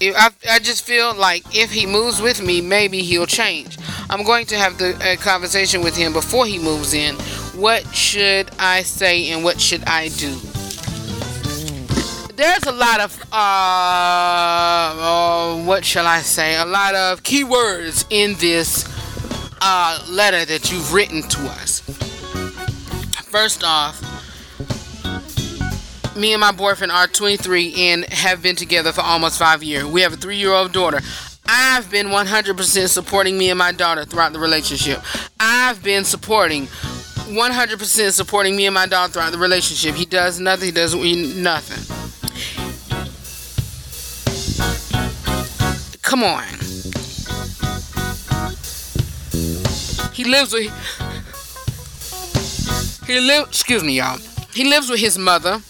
I, 0.00 0.30
I 0.50 0.58
just 0.58 0.84
feel 0.84 1.14
like 1.14 1.44
if 1.54 1.70
he 1.70 1.86
moves 1.86 2.20
with 2.20 2.42
me, 2.42 2.60
maybe 2.60 3.02
he'll 3.02 3.26
change. 3.26 3.78
I'm 4.10 4.24
going 4.24 4.46
to 4.46 4.56
have 4.56 4.78
the 4.78 4.98
a 5.02 5.16
conversation 5.16 5.82
with 5.82 5.96
him 5.96 6.12
before 6.12 6.46
he 6.46 6.58
moves 6.58 6.92
in. 6.94 7.14
What 7.54 7.86
should 7.94 8.50
I 8.58 8.82
say 8.82 9.30
and 9.30 9.44
what 9.44 9.60
should 9.60 9.84
I 9.86 10.08
do? 10.08 10.34
There's 12.34 12.64
a 12.64 12.72
lot 12.72 13.00
of 13.00 13.20
uh, 13.32 13.36
uh 15.00 15.62
what 15.64 15.84
shall 15.84 16.06
I 16.06 16.20
say? 16.20 16.56
A 16.56 16.64
lot 16.64 16.94
of 16.94 17.22
keywords 17.22 18.04
in 18.10 18.34
this 18.38 18.84
uh, 19.62 20.04
letter 20.08 20.44
that 20.44 20.72
you've 20.72 20.92
written 20.92 21.22
to 21.22 21.40
us. 21.46 21.80
First 23.30 23.62
off, 23.64 24.00
me 26.16 26.32
and 26.32 26.40
my 26.40 26.52
boyfriend 26.52 26.92
are 26.92 27.06
23 27.06 27.74
and 27.76 28.04
have 28.12 28.42
been 28.42 28.56
together 28.56 28.92
for 28.92 29.02
almost 29.02 29.38
five 29.38 29.62
years. 29.62 29.84
We 29.84 30.02
have 30.02 30.12
a 30.12 30.16
three 30.16 30.36
year 30.36 30.52
old 30.52 30.72
daughter. 30.72 31.00
I've 31.46 31.90
been 31.90 32.08
100% 32.08 32.88
supporting 32.88 33.38
me 33.38 33.50
and 33.50 33.58
my 33.58 33.72
daughter 33.72 34.04
throughout 34.04 34.32
the 34.32 34.38
relationship. 34.38 35.00
I've 35.38 35.82
been 35.82 36.04
supporting 36.04 36.66
100% 36.66 38.10
supporting 38.12 38.56
me 38.56 38.66
and 38.66 38.74
my 38.74 38.86
daughter 38.86 39.12
throughout 39.12 39.32
the 39.32 39.38
relationship. 39.38 39.94
He 39.94 40.04
does 40.04 40.40
nothing, 40.40 40.66
he 40.66 40.72
doesn't 40.72 41.00
mean 41.00 41.42
nothing. 41.42 41.78
Come 46.02 46.24
on. 46.24 46.61
He 50.22 50.28
lives 50.28 50.52
with 50.52 50.70
he 53.08 53.18
live 53.18 53.48
excuse 53.48 53.82
me 53.82 53.96
y'all. 53.98 54.18
He 54.54 54.62
lives 54.62 54.88
with 54.88 55.00
his 55.00 55.18
mother 55.18 55.60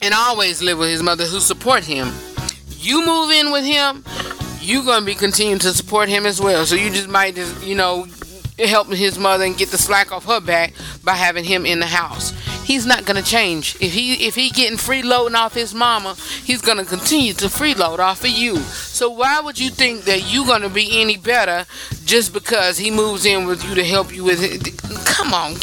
and 0.00 0.14
always 0.14 0.62
live 0.62 0.78
with 0.78 0.88
his 0.88 1.02
mother 1.02 1.24
who 1.24 1.40
support 1.40 1.82
him. 1.82 2.12
You 2.78 3.04
move 3.04 3.32
in 3.32 3.50
with 3.50 3.64
him, 3.64 4.04
you're 4.60 4.84
gonna 4.84 5.04
be 5.04 5.16
continuing 5.16 5.58
to 5.58 5.72
support 5.72 6.08
him 6.08 6.26
as 6.26 6.40
well. 6.40 6.64
So 6.64 6.76
you 6.76 6.90
just 6.90 7.08
might 7.08 7.34
just, 7.34 7.60
you 7.66 7.74
know, 7.74 8.06
help 8.56 8.86
his 8.86 9.18
mother 9.18 9.42
and 9.42 9.58
get 9.58 9.70
the 9.70 9.78
slack 9.78 10.12
off 10.12 10.26
her 10.26 10.40
back 10.40 10.72
by 11.02 11.14
having 11.14 11.42
him 11.42 11.66
in 11.66 11.80
the 11.80 11.86
house. 11.86 12.32
He's 12.70 12.86
not 12.86 13.04
gonna 13.04 13.20
change. 13.20 13.74
If 13.80 13.92
he 13.94 14.28
if 14.28 14.36
he 14.36 14.48
getting 14.48 14.78
freeloading 14.78 15.34
off 15.34 15.54
his 15.54 15.74
mama, 15.74 16.14
he's 16.44 16.62
gonna 16.62 16.84
continue 16.84 17.32
to 17.32 17.46
freeload 17.46 17.98
off 17.98 18.22
of 18.22 18.30
you. 18.30 18.58
So 18.58 19.10
why 19.10 19.40
would 19.40 19.58
you 19.58 19.70
think 19.70 20.04
that 20.04 20.32
you're 20.32 20.46
gonna 20.46 20.68
be 20.68 21.00
any 21.00 21.16
better 21.16 21.66
just 22.04 22.32
because 22.32 22.78
he 22.78 22.92
moves 22.92 23.26
in 23.26 23.44
with 23.44 23.68
you 23.68 23.74
to 23.74 23.84
help 23.84 24.14
you 24.14 24.22
with 24.22 24.40
it? 24.40 24.80
Come 25.04 25.34
on, 25.34 25.54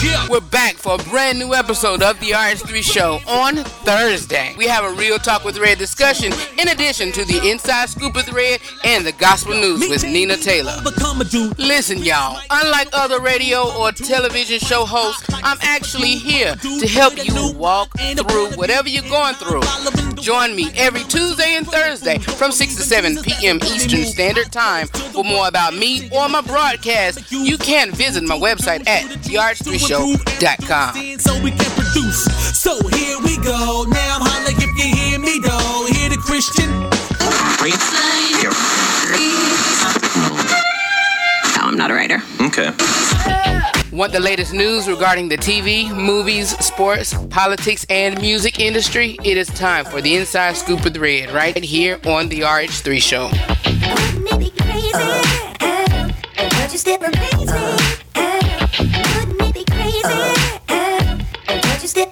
Yeah. 0.03 0.27
We're 0.29 0.39
back 0.39 0.75
for 0.75 0.96
a 0.96 0.98
brand 1.10 1.38
new 1.38 1.53
episode 1.53 2.01
of 2.01 2.20
the 2.20 2.31
RH3 2.31 2.81
Show 2.81 3.20
on 3.27 3.58
Thursday. 3.58 4.55
We 4.58 4.65
have 4.65 4.84
a 4.84 4.96
real 4.96 5.20
talk 5.20 5.43
with 5.43 5.60
Redd 5.60 5.77
discussion 5.77 6.34
in 6.58 6.70
addition 6.70 7.12
to 7.12 7.24
the 7.24 7.48
inside 7.48 7.89
scoop 7.89 8.15
with 8.15 8.31
Redd 8.31 8.62
and 8.84 9.05
the 9.05 9.12
gospel 9.12 9.53
news 9.53 9.88
with 9.88 10.03
Nina 10.03 10.38
Taylor. 10.38 10.75
Listen, 11.60 12.00
y'all, 12.00 12.41
unlike 12.50 12.88
other 12.93 13.22
radio 13.22 13.72
or 13.77 13.91
television 13.91 14.58
show 14.58 14.86
hosts, 14.86 15.24
I'm 15.43 15.60
actually 15.62 16.15
here 16.15 16.55
to 16.55 16.88
help 16.88 17.24
you 17.24 17.53
walk 17.53 17.91
through 18.00 18.53
whatever 18.53 18.89
you're 18.89 19.03
going 19.03 19.36
through. 19.36 19.62
Join 20.22 20.55
me 20.55 20.70
every 20.75 21.03
Tuesday 21.03 21.55
and 21.55 21.67
Thursday 21.67 22.17
from 22.20 22.51
6 22.51 22.75
to 22.75 22.81
7 22.84 23.22
p.m. 23.24 23.58
Eastern 23.58 24.05
Standard 24.05 24.51
Time. 24.51 24.88
For 24.88 25.24
more 25.24 25.48
about 25.48 25.75
me 25.75 26.10
or 26.12 26.29
my 26.29 26.41
broadcast, 26.41 27.31
you 27.31 27.58
can 27.58 27.91
visit 27.91 28.24
my 28.24 28.38
website 28.38 28.88
at 28.88 29.01
therh3show.com. 29.91 31.19
So 31.19 31.41
we 31.43 31.51
can 31.51 31.71
produce. 31.71 32.24
So 32.57 32.75
here 32.88 33.17
we 33.24 33.38
go. 33.38 33.86
Now 33.89 34.19
holla 34.21 34.51
if 34.51 34.62
you 34.62 34.95
hear 34.95 35.19
me 35.19 35.39
though. 35.43 35.88
Hear 35.91 36.10
the 36.10 36.17
Christian. 36.17 36.69
No, 41.57 41.67
I'm 41.67 41.77
not 41.77 41.91
a 41.91 41.93
writer. 41.93 42.21
Okay. 42.41 42.71
Want 43.91 44.13
the 44.13 44.19
latest 44.21 44.53
news 44.53 44.88
regarding 44.88 45.27
the 45.27 45.38
TV, 45.38 45.93
movies, 45.93 46.57
sports, 46.65 47.13
politics, 47.29 47.86
and 47.89 48.19
music 48.21 48.60
industry? 48.60 49.17
It 49.24 49.36
is 49.38 49.48
time 49.48 49.83
for 49.83 50.00
the 50.01 50.15
Inside 50.15 50.55
Scoop 50.55 50.83
with 50.83 50.95
Redd 50.95 51.31
right 51.31 51.62
here 51.62 52.00
on 52.05 52.29
the 52.29 52.41
RH3 52.41 53.01
Show. 53.01 53.29
Be 60.01 60.08
crazy? 60.08 60.60
Uh, 60.70 61.17
would 61.48 61.81
you 61.81 61.88
still 61.88 62.05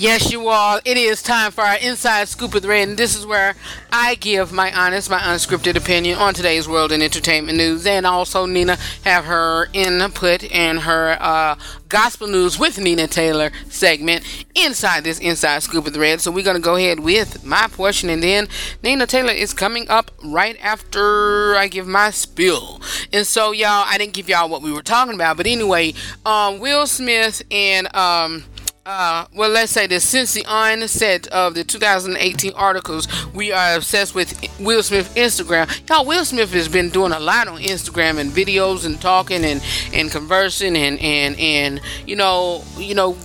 Yes, 0.00 0.30
you 0.30 0.46
all. 0.46 0.78
It 0.84 0.96
is 0.96 1.24
time 1.24 1.50
for 1.50 1.62
our 1.62 1.76
inside 1.76 2.28
scoop 2.28 2.54
of 2.54 2.62
the 2.62 2.68
red, 2.68 2.88
and 2.88 2.96
this 2.96 3.16
is 3.16 3.26
where 3.26 3.56
I 3.90 4.14
give 4.14 4.52
my 4.52 4.72
honest, 4.72 5.10
my 5.10 5.18
unscripted 5.18 5.74
opinion 5.74 6.20
on 6.20 6.34
today's 6.34 6.68
world 6.68 6.92
and 6.92 7.02
entertainment 7.02 7.58
news, 7.58 7.84
and 7.84 8.06
also 8.06 8.46
Nina 8.46 8.76
have 9.02 9.24
her 9.24 9.66
input 9.72 10.48
and 10.52 10.78
her 10.82 11.16
uh, 11.20 11.56
gospel 11.88 12.28
news 12.28 12.60
with 12.60 12.78
Nina 12.78 13.08
Taylor 13.08 13.50
segment 13.70 14.22
inside 14.54 15.02
this 15.02 15.18
inside 15.18 15.64
scoop 15.64 15.88
of 15.88 15.94
the 15.94 15.98
red. 16.00 16.20
So 16.20 16.30
we're 16.30 16.44
gonna 16.44 16.60
go 16.60 16.76
ahead 16.76 17.00
with 17.00 17.44
my 17.44 17.66
portion, 17.66 18.08
and 18.08 18.22
then 18.22 18.46
Nina 18.84 19.04
Taylor 19.04 19.32
is 19.32 19.52
coming 19.52 19.88
up 19.90 20.12
right 20.22 20.56
after 20.62 21.56
I 21.56 21.66
give 21.66 21.88
my 21.88 22.10
spill. 22.10 22.80
And 23.12 23.26
so 23.26 23.50
y'all, 23.50 23.84
I 23.84 23.98
didn't 23.98 24.12
give 24.12 24.28
y'all 24.28 24.48
what 24.48 24.62
we 24.62 24.70
were 24.70 24.80
talking 24.80 25.16
about, 25.16 25.36
but 25.36 25.48
anyway, 25.48 25.92
um, 26.24 26.60
Will 26.60 26.86
Smith 26.86 27.42
and 27.50 27.92
um 27.96 28.44
uh, 28.88 29.26
well, 29.34 29.50
let's 29.50 29.70
say 29.70 29.86
this. 29.86 30.02
Since 30.02 30.32
the 30.32 30.46
onset 30.46 31.26
of 31.26 31.54
the 31.54 31.62
2018 31.62 32.54
articles, 32.54 33.06
we 33.34 33.52
are 33.52 33.76
obsessed 33.76 34.14
with 34.14 34.40
Will 34.58 34.82
Smith 34.82 35.14
Instagram. 35.14 35.68
Y'all, 35.90 36.06
Will 36.06 36.24
Smith 36.24 36.54
has 36.54 36.68
been 36.68 36.88
doing 36.88 37.12
a 37.12 37.20
lot 37.20 37.48
on 37.48 37.60
Instagram 37.60 38.18
and 38.18 38.32
videos 38.32 38.86
and 38.86 38.98
talking 38.98 39.44
and, 39.44 39.62
and 39.92 40.10
conversing 40.10 40.74
and, 40.74 40.98
and, 41.00 41.38
and, 41.38 41.82
you 42.06 42.16
know, 42.16 42.64
you 42.78 42.94
know, 42.94 43.18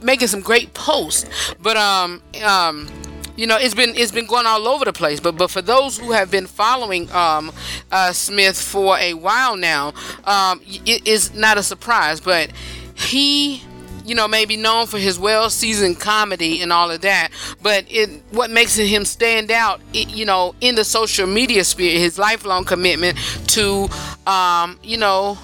making 0.00 0.28
some 0.28 0.40
great 0.40 0.72
posts. 0.72 1.28
But, 1.60 1.76
um, 1.76 2.22
um, 2.44 2.88
you 3.34 3.46
know 3.46 3.56
it's 3.56 3.72
been 3.74 3.94
it's 3.94 4.10
been 4.10 4.26
going 4.26 4.46
all 4.46 4.66
over 4.66 4.84
the 4.84 4.92
place 4.92 5.20
but 5.20 5.36
but 5.36 5.48
for 5.48 5.62
those 5.62 5.96
who 5.96 6.10
have 6.10 6.28
been 6.28 6.48
following 6.48 7.08
um, 7.12 7.52
uh, 7.92 8.12
Smith 8.12 8.60
for 8.60 8.98
a 8.98 9.14
while 9.14 9.56
now 9.56 9.94
um, 10.24 10.60
it 10.66 11.06
is 11.06 11.32
not 11.34 11.56
a 11.56 11.62
surprise 11.62 12.20
but 12.20 12.50
he 12.96 13.62
you 14.08 14.14
know, 14.14 14.26
maybe 14.26 14.56
known 14.56 14.86
for 14.86 14.98
his 14.98 15.18
well-seasoned 15.18 16.00
comedy 16.00 16.62
and 16.62 16.72
all 16.72 16.90
of 16.90 17.02
that. 17.02 17.28
But 17.62 17.84
it, 17.88 18.08
what 18.30 18.50
makes 18.50 18.76
him 18.76 19.04
stand 19.04 19.50
out, 19.50 19.80
it, 19.92 20.08
you 20.08 20.24
know, 20.24 20.54
in 20.60 20.74
the 20.74 20.84
social 20.84 21.26
media 21.26 21.64
sphere, 21.64 21.98
his 21.98 22.18
lifelong 22.18 22.64
commitment 22.64 23.18
to, 23.48 23.88
um, 24.26 24.78
you 24.82 24.96
know, 24.96 25.38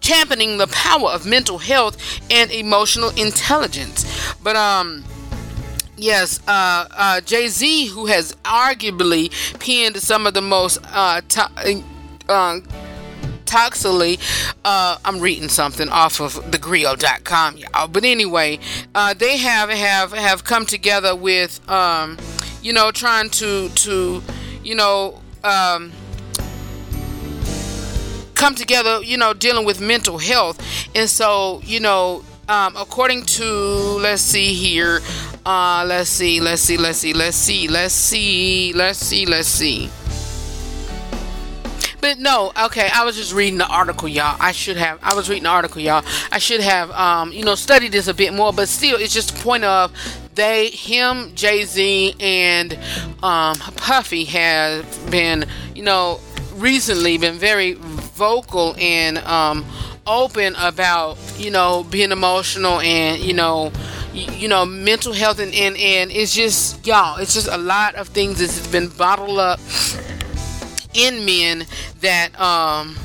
championing 0.00 0.58
the 0.58 0.66
power 0.68 1.10
of 1.10 1.26
mental 1.26 1.58
health 1.58 1.96
and 2.30 2.50
emotional 2.50 3.10
intelligence. 3.10 4.06
But 4.42 4.56
um. 4.56 5.04
Yes, 5.98 6.40
uh, 6.46 6.86
uh, 6.90 7.20
Jay 7.22 7.48
Z, 7.48 7.86
who 7.86 8.04
has 8.04 8.34
arguably 8.44 9.30
penned 9.58 9.96
some 9.96 10.26
of 10.26 10.34
the 10.34 10.42
most 10.42 10.78
uh, 10.92 11.22
to- 11.26 11.82
uh, 12.28 12.60
toxically 13.46 14.18
uh, 14.64 14.98
i'm 15.04 15.20
reading 15.20 15.48
something 15.48 15.88
off 15.88 16.20
of 16.20 16.34
thegrio.com 16.50 17.56
y'all. 17.56 17.88
But 17.88 18.04
anyway 18.04 18.58
uh, 18.94 19.14
they 19.14 19.38
have 19.38 19.70
have 19.70 20.12
have 20.12 20.44
come 20.44 20.66
together 20.66 21.14
with 21.14 21.66
um, 21.70 22.18
you 22.62 22.72
know 22.72 22.90
trying 22.90 23.30
to 23.30 23.68
to 23.68 24.22
you 24.62 24.74
know 24.74 25.20
um, 25.44 25.92
come 28.34 28.54
together 28.54 29.02
you 29.02 29.16
know 29.16 29.32
dealing 29.32 29.64
with 29.64 29.80
mental 29.80 30.18
health. 30.18 30.60
And 30.94 31.08
so 31.08 31.60
you 31.64 31.80
know 31.80 32.24
um, 32.48 32.76
according 32.76 33.22
to 33.26 33.44
let's 33.44 34.22
see 34.22 34.52
here 34.52 35.00
uh, 35.44 35.84
let's 35.86 36.10
see 36.10 36.40
let's 36.40 36.62
see 36.62 36.76
let's 36.76 36.98
see 36.98 37.12
let's 37.14 37.36
see 37.36 37.68
let's 37.68 37.94
see 37.94 38.72
let's 38.72 38.98
see 38.98 39.26
let's 39.26 39.48
see 39.48 39.90
no, 42.14 42.52
okay, 42.64 42.88
I 42.94 43.04
was 43.04 43.16
just 43.16 43.32
reading 43.32 43.58
the 43.58 43.66
article, 43.66 44.08
y'all. 44.08 44.36
I 44.40 44.52
should 44.52 44.76
have. 44.76 44.98
I 45.02 45.14
was 45.14 45.28
reading 45.28 45.44
the 45.44 45.50
article, 45.50 45.80
y'all. 45.80 46.04
I 46.30 46.38
should 46.38 46.60
have, 46.60 46.90
um, 46.92 47.32
you 47.32 47.44
know, 47.44 47.54
studied 47.54 47.92
this 47.92 48.08
a 48.08 48.14
bit 48.14 48.32
more. 48.32 48.52
But 48.52 48.68
still, 48.68 48.98
it's 48.98 49.12
just 49.12 49.38
a 49.38 49.42
point 49.42 49.64
of 49.64 49.92
they, 50.34 50.68
him, 50.68 51.34
Jay 51.34 51.64
Z, 51.64 52.14
and 52.20 52.78
um, 53.22 53.56
Puffy 53.76 54.24
have 54.26 55.10
been, 55.10 55.46
you 55.74 55.82
know, 55.82 56.20
recently 56.54 57.18
been 57.18 57.38
very 57.38 57.74
vocal 57.74 58.74
and 58.78 59.18
um, 59.18 59.64
open 60.06 60.54
about, 60.56 61.18
you 61.38 61.50
know, 61.50 61.84
being 61.84 62.12
emotional 62.12 62.80
and, 62.80 63.22
you 63.22 63.34
know 63.34 63.72
you 64.16 64.48
know 64.48 64.64
mental 64.64 65.12
health 65.12 65.38
and, 65.38 65.54
and 65.54 65.76
and 65.76 66.10
it's 66.10 66.34
just 66.34 66.86
y'all 66.86 67.18
it's 67.18 67.34
just 67.34 67.48
a 67.48 67.58
lot 67.58 67.94
of 67.96 68.08
things 68.08 68.38
that's 68.38 68.66
been 68.68 68.88
bottled 68.88 69.38
up 69.38 69.60
in 70.96 71.24
men 71.24 71.66
that 72.00 72.38
um 72.40 72.96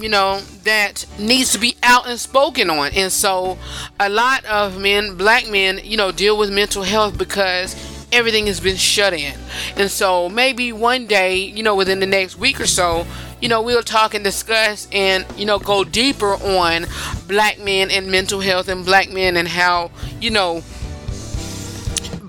you 0.00 0.08
know 0.08 0.40
that 0.64 1.04
needs 1.18 1.52
to 1.52 1.58
be 1.58 1.76
out 1.82 2.08
and 2.08 2.18
spoken 2.18 2.70
on. 2.70 2.92
And 2.94 3.12
so 3.12 3.58
a 3.98 4.08
lot 4.08 4.44
of 4.46 4.80
men 4.80 5.16
black 5.16 5.48
men 5.50 5.80
you 5.82 5.96
know 5.96 6.12
deal 6.12 6.38
with 6.38 6.50
mental 6.50 6.82
health 6.82 7.18
because 7.18 7.76
everything 8.12 8.46
has 8.46 8.60
been 8.60 8.76
shut 8.76 9.12
in. 9.12 9.38
And 9.76 9.90
so 9.90 10.28
maybe 10.28 10.72
one 10.72 11.06
day 11.06 11.36
you 11.36 11.62
know 11.62 11.76
within 11.76 12.00
the 12.00 12.06
next 12.06 12.38
week 12.38 12.60
or 12.60 12.66
so 12.66 13.06
you 13.40 13.48
know 13.48 13.62
we'll 13.62 13.82
talk 13.82 14.14
and 14.14 14.24
discuss 14.24 14.88
and 14.92 15.26
you 15.36 15.46
know 15.46 15.58
go 15.58 15.84
deeper 15.84 16.34
on 16.34 16.86
black 17.26 17.58
men 17.58 17.90
and 17.90 18.10
mental 18.10 18.40
health 18.40 18.68
and 18.68 18.84
black 18.84 19.10
men 19.10 19.36
and 19.36 19.48
how 19.48 19.90
you 20.20 20.30
know 20.30 20.62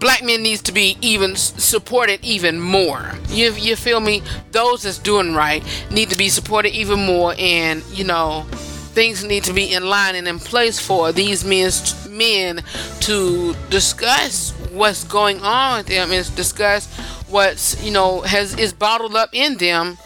black 0.02 0.24
men 0.24 0.44
needs 0.44 0.64
to 0.64 0.74
be 0.74 0.98
even 1.00 1.38
supported 1.38 2.20
even 2.26 2.60
more. 2.60 3.14
You 3.30 3.54
you 3.54 3.78
feel 3.78 4.02
me? 4.02 4.24
Those 4.52 4.84
that's 4.84 4.98
doing 4.98 5.34
right 5.34 5.64
need 5.90 6.10
to 6.10 6.18
be 6.18 6.28
supported 6.28 6.74
even 6.74 7.06
more, 7.06 7.34
and 7.38 7.82
you 7.94 8.04
know 8.04 8.46
things 8.94 9.24
need 9.24 9.46
to 9.46 9.54
be 9.54 9.74
in 9.74 9.88
line 9.88 10.16
and 10.16 10.28
in 10.28 10.38
place 10.38 10.78
for 10.78 11.14
these 11.14 11.46
men's 11.46 12.10
men 12.10 12.62
to 13.00 13.56
discuss 13.70 14.52
what's 14.72 15.06
going 15.06 15.40
on 15.42 15.78
with 15.78 15.88
them 15.88 16.12
and 16.12 16.36
discuss 16.36 16.94
what's 17.30 17.82
you 17.82 17.92
know 17.92 18.20
has 18.22 18.54
is 18.56 18.74
bottled 18.74 19.16
up 19.16 19.30
in 19.32 19.56
them 19.58 19.98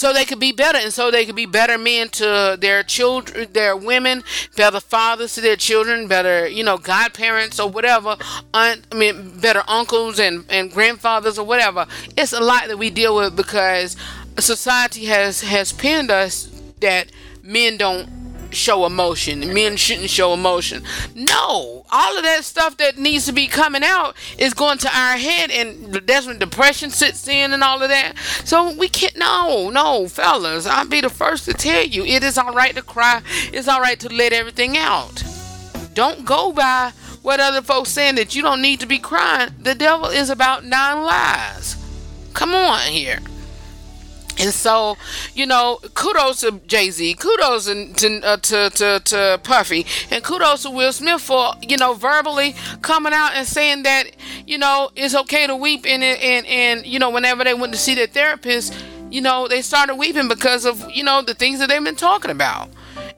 so 0.00 0.12
they 0.12 0.24
could 0.24 0.40
be 0.40 0.52
better 0.52 0.78
and 0.78 0.92
so 0.92 1.10
they 1.10 1.24
could 1.26 1.36
be 1.36 1.46
better 1.46 1.76
men 1.76 2.08
to 2.08 2.56
their 2.60 2.82
children 2.82 3.46
their 3.52 3.76
women 3.76 4.22
better 4.56 4.80
fathers 4.80 5.34
to 5.34 5.40
their 5.40 5.56
children 5.56 6.08
better 6.08 6.48
you 6.48 6.64
know 6.64 6.78
godparents 6.78 7.60
or 7.60 7.68
whatever 7.68 8.16
i 8.54 8.76
mean 8.94 9.38
better 9.40 9.62
uncles 9.68 10.18
and, 10.18 10.44
and 10.48 10.70
grandfathers 10.72 11.38
or 11.38 11.46
whatever. 11.46 11.86
It's 12.16 12.32
a 12.32 12.40
lot 12.40 12.68
that 12.68 12.78
we 12.78 12.90
deal 12.90 13.16
with 13.16 13.36
because 13.36 13.96
society 14.38 15.06
has 15.06 15.42
has 15.42 15.72
pinned 15.72 16.10
us 16.10 16.48
that 16.80 17.10
men 17.42 17.76
don't 17.76 18.19
show 18.54 18.86
emotion. 18.86 19.52
Men 19.52 19.76
shouldn't 19.76 20.10
show 20.10 20.32
emotion. 20.32 20.82
No, 21.14 21.84
all 21.90 22.16
of 22.16 22.24
that 22.24 22.44
stuff 22.44 22.76
that 22.78 22.98
needs 22.98 23.26
to 23.26 23.32
be 23.32 23.46
coming 23.46 23.82
out 23.84 24.16
is 24.38 24.54
going 24.54 24.78
to 24.78 24.88
our 24.88 25.16
head, 25.16 25.50
and 25.50 25.92
that's 26.06 26.26
when 26.26 26.38
depression 26.38 26.90
sits 26.90 27.26
in 27.28 27.52
and 27.52 27.62
all 27.62 27.82
of 27.82 27.88
that. 27.88 28.16
So 28.44 28.72
we 28.72 28.88
can't. 28.88 29.16
No, 29.16 29.70
no, 29.70 30.08
fellas, 30.08 30.66
I'll 30.66 30.86
be 30.86 31.00
the 31.00 31.10
first 31.10 31.44
to 31.46 31.52
tell 31.52 31.84
you 31.84 32.04
it 32.04 32.22
is 32.22 32.38
all 32.38 32.52
right 32.52 32.74
to 32.74 32.82
cry. 32.82 33.22
It's 33.52 33.68
all 33.68 33.80
right 33.80 33.98
to 34.00 34.08
let 34.08 34.32
everything 34.32 34.76
out. 34.78 35.22
Don't 35.94 36.24
go 36.24 36.52
by 36.52 36.92
what 37.22 37.40
other 37.40 37.62
folks 37.62 37.90
saying 37.90 38.14
that 38.14 38.34
you 38.34 38.42
don't 38.42 38.62
need 38.62 38.80
to 38.80 38.86
be 38.86 38.98
crying. 38.98 39.50
The 39.58 39.74
devil 39.74 40.06
is 40.06 40.30
about 40.30 40.64
nine 40.64 41.02
lies. 41.02 41.76
Come 42.32 42.54
on 42.54 42.80
here. 42.80 43.18
And 44.40 44.52
so, 44.52 44.96
you 45.34 45.46
know, 45.46 45.78
kudos 45.94 46.40
to 46.40 46.60
Jay 46.66 46.90
Z, 46.90 47.14
kudos 47.14 47.66
to, 47.66 48.20
uh, 48.22 48.36
to, 48.38 48.70
to 48.70 49.00
to 49.00 49.40
Puffy, 49.42 49.86
and 50.10 50.24
kudos 50.24 50.62
to 50.62 50.70
Will 50.70 50.92
Smith 50.92 51.20
for 51.20 51.52
you 51.60 51.76
know 51.76 51.94
verbally 51.94 52.54
coming 52.82 53.12
out 53.12 53.32
and 53.34 53.46
saying 53.46 53.82
that 53.82 54.10
you 54.46 54.58
know 54.58 54.90
it's 54.96 55.14
okay 55.14 55.46
to 55.46 55.56
weep 55.56 55.84
and 55.86 56.02
and 56.02 56.46
and 56.46 56.86
you 56.86 56.98
know 56.98 57.10
whenever 57.10 57.44
they 57.44 57.54
went 57.54 57.72
to 57.72 57.78
see 57.78 57.94
their 57.94 58.06
therapist, 58.06 58.74
you 59.10 59.20
know 59.20 59.46
they 59.48 59.62
started 59.62 59.96
weeping 59.96 60.28
because 60.28 60.64
of 60.64 60.90
you 60.90 61.04
know 61.04 61.22
the 61.22 61.34
things 61.34 61.58
that 61.58 61.68
they've 61.68 61.84
been 61.84 61.96
talking 61.96 62.30
about 62.30 62.68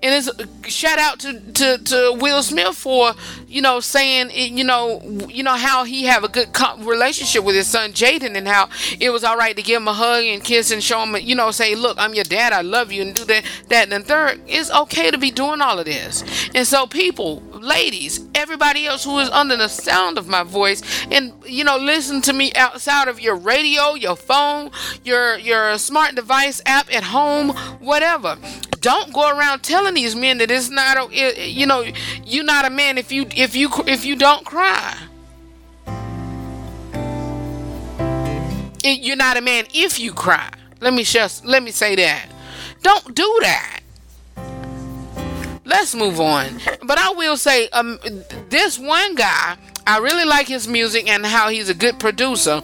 and 0.02 0.14
it's 0.14 0.28
a 0.28 0.70
shout 0.70 0.98
out 0.98 1.20
to, 1.20 1.40
to, 1.52 1.78
to 1.78 2.18
Will 2.20 2.42
Smith 2.42 2.76
for 2.76 3.14
you 3.46 3.62
know 3.62 3.80
saying 3.80 4.30
you 4.32 4.64
know 4.64 5.00
you 5.28 5.42
know 5.42 5.54
how 5.54 5.84
he 5.84 6.04
have 6.04 6.24
a 6.24 6.28
good 6.28 6.48
relationship 6.80 7.44
with 7.44 7.54
his 7.54 7.68
son 7.68 7.92
Jaden 7.92 8.36
and 8.36 8.48
how 8.48 8.68
it 8.98 9.10
was 9.10 9.24
all 9.24 9.36
right 9.36 9.56
to 9.56 9.62
give 9.62 9.80
him 9.80 9.88
a 9.88 9.92
hug 9.92 10.24
and 10.24 10.42
kiss 10.42 10.70
and 10.70 10.82
show 10.82 11.02
him 11.02 11.16
you 11.22 11.34
know 11.34 11.50
say 11.50 11.74
look 11.74 11.98
I'm 11.98 12.14
your 12.14 12.24
dad. 12.24 12.52
I 12.52 12.62
love 12.62 12.90
you 12.90 13.02
and 13.02 13.14
do 13.14 13.24
that 13.26 13.44
that 13.68 13.92
and 13.92 14.04
third. 14.04 14.40
It's 14.46 14.70
okay 14.70 15.10
to 15.10 15.18
be 15.18 15.30
doing 15.30 15.60
all 15.60 15.78
of 15.78 15.84
this. 15.84 16.24
And 16.54 16.66
so 16.66 16.86
people 16.86 17.42
ladies 17.52 18.26
everybody 18.34 18.86
else 18.86 19.04
who 19.04 19.18
is 19.20 19.30
under 19.30 19.56
the 19.56 19.68
sound 19.68 20.18
of 20.18 20.26
my 20.26 20.42
voice 20.42 20.82
and 21.12 21.32
you 21.46 21.62
know 21.62 21.76
listen 21.76 22.20
to 22.20 22.32
me 22.32 22.52
outside 22.54 23.06
of 23.06 23.20
your 23.20 23.36
radio 23.36 23.94
your 23.94 24.16
phone 24.16 24.68
your 25.04 25.38
your 25.38 25.78
smart 25.78 26.16
device 26.16 26.60
app 26.66 26.92
at 26.92 27.04
home 27.04 27.50
whatever 27.78 28.36
don't 28.82 29.12
go 29.12 29.36
around 29.36 29.62
telling 29.62 29.94
these 29.94 30.14
men 30.14 30.38
that 30.38 30.50
it's 30.50 30.68
not 30.68 31.10
a, 31.12 31.48
you 31.48 31.66
know 31.66 31.84
you're 32.24 32.44
not 32.44 32.66
a 32.66 32.70
man 32.70 32.98
if 32.98 33.10
you 33.10 33.26
if 33.34 33.56
you 33.56 33.70
if 33.86 34.04
you 34.04 34.16
don't 34.16 34.44
cry. 34.44 34.98
You're 38.84 39.16
not 39.16 39.36
a 39.36 39.40
man 39.40 39.66
if 39.72 39.98
you 39.98 40.12
cry. 40.12 40.50
Let 40.80 40.92
me 40.92 41.04
just 41.04 41.44
let 41.46 41.62
me 41.62 41.70
say 41.70 41.94
that. 41.96 42.26
Don't 42.82 43.14
do 43.14 43.38
that. 43.42 43.80
Let's 45.64 45.94
move 45.94 46.20
on. 46.20 46.58
But 46.82 46.98
i 46.98 47.10
will 47.12 47.36
say 47.36 47.68
um 47.70 47.98
this 48.50 48.78
one 48.78 49.14
guy 49.14 49.56
I 49.86 49.98
really 49.98 50.24
like 50.24 50.46
his 50.46 50.68
music 50.68 51.08
and 51.08 51.26
how 51.26 51.48
he's 51.48 51.68
a 51.68 51.74
good 51.74 51.98
producer. 51.98 52.62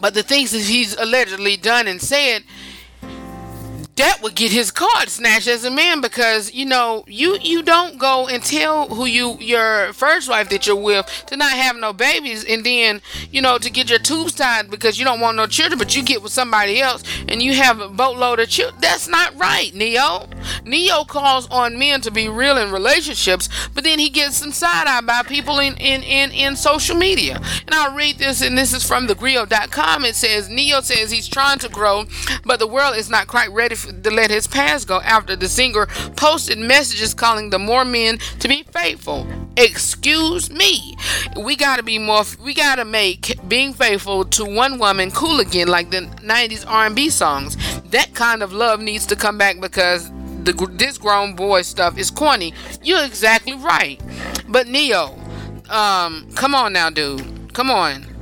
But 0.00 0.14
the 0.14 0.22
things 0.22 0.52
that 0.52 0.62
he's 0.62 0.96
allegedly 0.96 1.56
done 1.56 1.88
and 1.88 2.00
said, 2.00 2.44
that 3.96 4.20
would 4.22 4.34
get 4.34 4.50
his 4.50 4.70
card 4.70 5.08
snatched 5.08 5.46
as 5.46 5.64
a 5.64 5.70
man 5.70 6.00
because 6.00 6.52
you 6.52 6.64
know 6.64 7.04
you 7.06 7.38
you 7.40 7.62
don't 7.62 7.98
go 7.98 8.26
and 8.26 8.42
tell 8.42 8.88
who 8.88 9.04
you 9.04 9.36
your 9.38 9.92
first 9.92 10.28
wife 10.28 10.48
that 10.48 10.66
you're 10.66 10.74
with 10.74 11.06
to 11.26 11.36
not 11.36 11.52
have 11.52 11.76
no 11.76 11.92
babies 11.92 12.44
and 12.44 12.64
then 12.64 13.00
you 13.30 13.40
know 13.40 13.56
to 13.58 13.70
get 13.70 13.88
your 13.88 13.98
tubes 13.98 14.32
tied 14.32 14.70
because 14.70 14.98
you 14.98 15.04
don't 15.04 15.20
want 15.20 15.36
no 15.36 15.46
children 15.46 15.78
but 15.78 15.94
you 15.94 16.02
get 16.02 16.22
with 16.22 16.32
somebody 16.32 16.80
else 16.80 17.04
and 17.28 17.40
you 17.40 17.54
have 17.54 17.80
a 17.80 17.88
boatload 17.88 18.40
of 18.40 18.48
children 18.48 18.80
that's 18.80 19.06
not 19.08 19.34
right 19.36 19.72
Ne-Yo. 19.74 20.26
Ne-Yo 20.64 21.04
calls 21.04 21.48
on 21.48 21.78
men 21.78 22.00
to 22.00 22.10
be 22.10 22.28
real 22.28 22.56
in 22.56 22.72
relationships 22.72 23.48
but 23.74 23.84
then 23.84 23.98
he 23.98 24.08
gets 24.10 24.36
some 24.36 24.52
side 24.52 24.86
eye 24.86 25.00
by 25.02 25.22
people 25.22 25.58
in 25.58 25.76
in 25.76 26.02
in, 26.02 26.32
in 26.32 26.56
social 26.56 26.96
media. 26.96 27.36
And 27.36 27.74
i'll 27.74 27.94
read 27.94 28.18
this 28.18 28.42
and 28.42 28.58
this 28.58 28.72
is 28.72 28.86
from 28.86 29.06
thegrio.com 29.06 30.04
it 30.04 30.16
says 30.16 30.48
Ne-Yo 30.48 30.80
says 30.80 31.12
he's 31.12 31.28
trying 31.28 31.60
to 31.60 31.68
grow 31.68 32.04
but 32.44 32.58
the 32.58 32.66
world 32.66 32.96
is 32.96 33.08
not 33.08 33.28
quite 33.28 33.52
ready 33.52 33.74
for, 33.74 33.83
to 33.84 34.10
let 34.10 34.30
his 34.30 34.46
past 34.46 34.88
go 34.88 35.00
after 35.00 35.36
the 35.36 35.48
singer 35.48 35.86
posted 36.16 36.58
messages 36.58 37.14
calling 37.14 37.50
the 37.50 37.58
more 37.58 37.84
men 37.84 38.18
to 38.40 38.48
be 38.48 38.62
faithful. 38.64 39.26
Excuse 39.56 40.50
me. 40.50 40.96
We 41.36 41.56
gotta 41.56 41.82
be 41.82 41.98
more. 41.98 42.24
We 42.42 42.54
gotta 42.54 42.84
make 42.84 43.38
being 43.48 43.72
faithful 43.72 44.24
to 44.24 44.44
one 44.44 44.78
woman 44.78 45.10
cool 45.10 45.40
again, 45.40 45.68
like 45.68 45.90
the 45.90 46.02
'90s 46.22 46.64
R&B 46.66 47.10
songs. 47.10 47.56
That 47.90 48.14
kind 48.14 48.42
of 48.42 48.52
love 48.52 48.80
needs 48.80 49.06
to 49.06 49.16
come 49.16 49.38
back 49.38 49.60
because 49.60 50.10
the 50.44 50.52
this 50.72 50.98
grown 50.98 51.34
boy 51.34 51.62
stuff 51.62 51.98
is 51.98 52.10
corny. 52.10 52.52
You're 52.82 53.04
exactly 53.04 53.54
right. 53.54 54.00
But 54.48 54.66
Ne-Yo, 54.66 55.16
um, 55.70 56.28
come 56.34 56.54
on 56.54 56.72
now, 56.72 56.90
dude. 56.90 57.52
Come 57.52 57.70
on. 57.70 58.13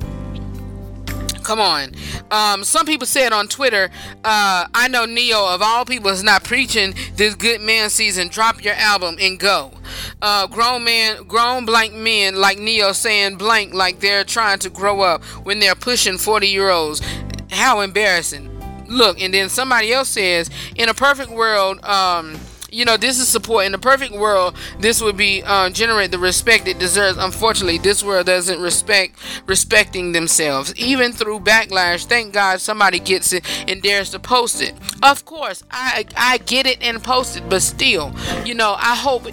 Come 1.42 1.60
on. 1.60 1.92
Um, 2.30 2.64
some 2.64 2.86
people 2.86 3.06
said 3.06 3.32
on 3.32 3.48
Twitter, 3.48 3.90
uh, 4.24 4.66
I 4.72 4.88
know 4.88 5.04
Ne-Yo 5.04 5.54
of 5.54 5.62
all 5.62 5.84
people 5.84 6.10
is 6.10 6.22
not 6.22 6.44
preaching 6.44 6.94
this 7.16 7.34
good 7.34 7.60
man 7.60 7.90
season. 7.90 8.28
Drop 8.28 8.64
your 8.64 8.74
album 8.74 9.16
and 9.20 9.38
go. 9.38 9.72
Uh, 10.20 10.46
grown 10.46 10.84
man, 10.84 11.24
grown 11.24 11.64
blank 11.64 11.94
men 11.94 12.36
like 12.36 12.58
Ne-Yo 12.58 12.92
saying 12.92 13.36
blank 13.36 13.74
like 13.74 14.00
they're 14.00 14.24
trying 14.24 14.58
to 14.60 14.70
grow 14.70 15.00
up 15.00 15.22
when 15.44 15.58
they're 15.58 15.74
pushing 15.74 16.18
40 16.18 16.48
year 16.48 16.70
olds. 16.70 17.02
How 17.50 17.80
embarrassing. 17.80 18.48
Look, 18.88 19.20
and 19.20 19.32
then 19.32 19.48
somebody 19.48 19.92
else 19.92 20.10
says, 20.10 20.50
in 20.76 20.88
a 20.88 20.94
perfect 20.94 21.30
world, 21.30 21.82
um, 21.84 22.38
you 22.72 22.86
know, 22.86 22.96
this 22.96 23.20
is 23.20 23.28
support. 23.28 23.66
In 23.66 23.72
the 23.72 23.78
perfect 23.78 24.14
world, 24.14 24.56
this 24.80 25.02
would 25.02 25.16
be 25.16 25.42
uh, 25.44 25.70
generate 25.70 26.10
the 26.10 26.18
respect 26.18 26.66
it 26.66 26.78
deserves. 26.78 27.18
Unfortunately, 27.18 27.78
this 27.78 28.02
world 28.02 28.26
doesn't 28.26 28.60
respect 28.60 29.18
respecting 29.46 30.12
themselves, 30.12 30.74
even 30.76 31.12
through 31.12 31.40
backlash. 31.40 32.06
Thank 32.06 32.32
God 32.32 32.60
somebody 32.60 32.98
gets 32.98 33.32
it 33.32 33.44
and 33.68 33.82
dares 33.82 34.10
to 34.10 34.18
post 34.18 34.62
it. 34.62 34.74
Of 35.02 35.24
course, 35.26 35.62
I 35.70 36.06
I 36.16 36.38
get 36.38 36.66
it 36.66 36.82
and 36.82 37.02
post 37.02 37.36
it, 37.36 37.48
but 37.48 37.60
still, 37.62 38.12
you 38.44 38.54
know, 38.54 38.74
I 38.78 38.96
hope 38.96 39.26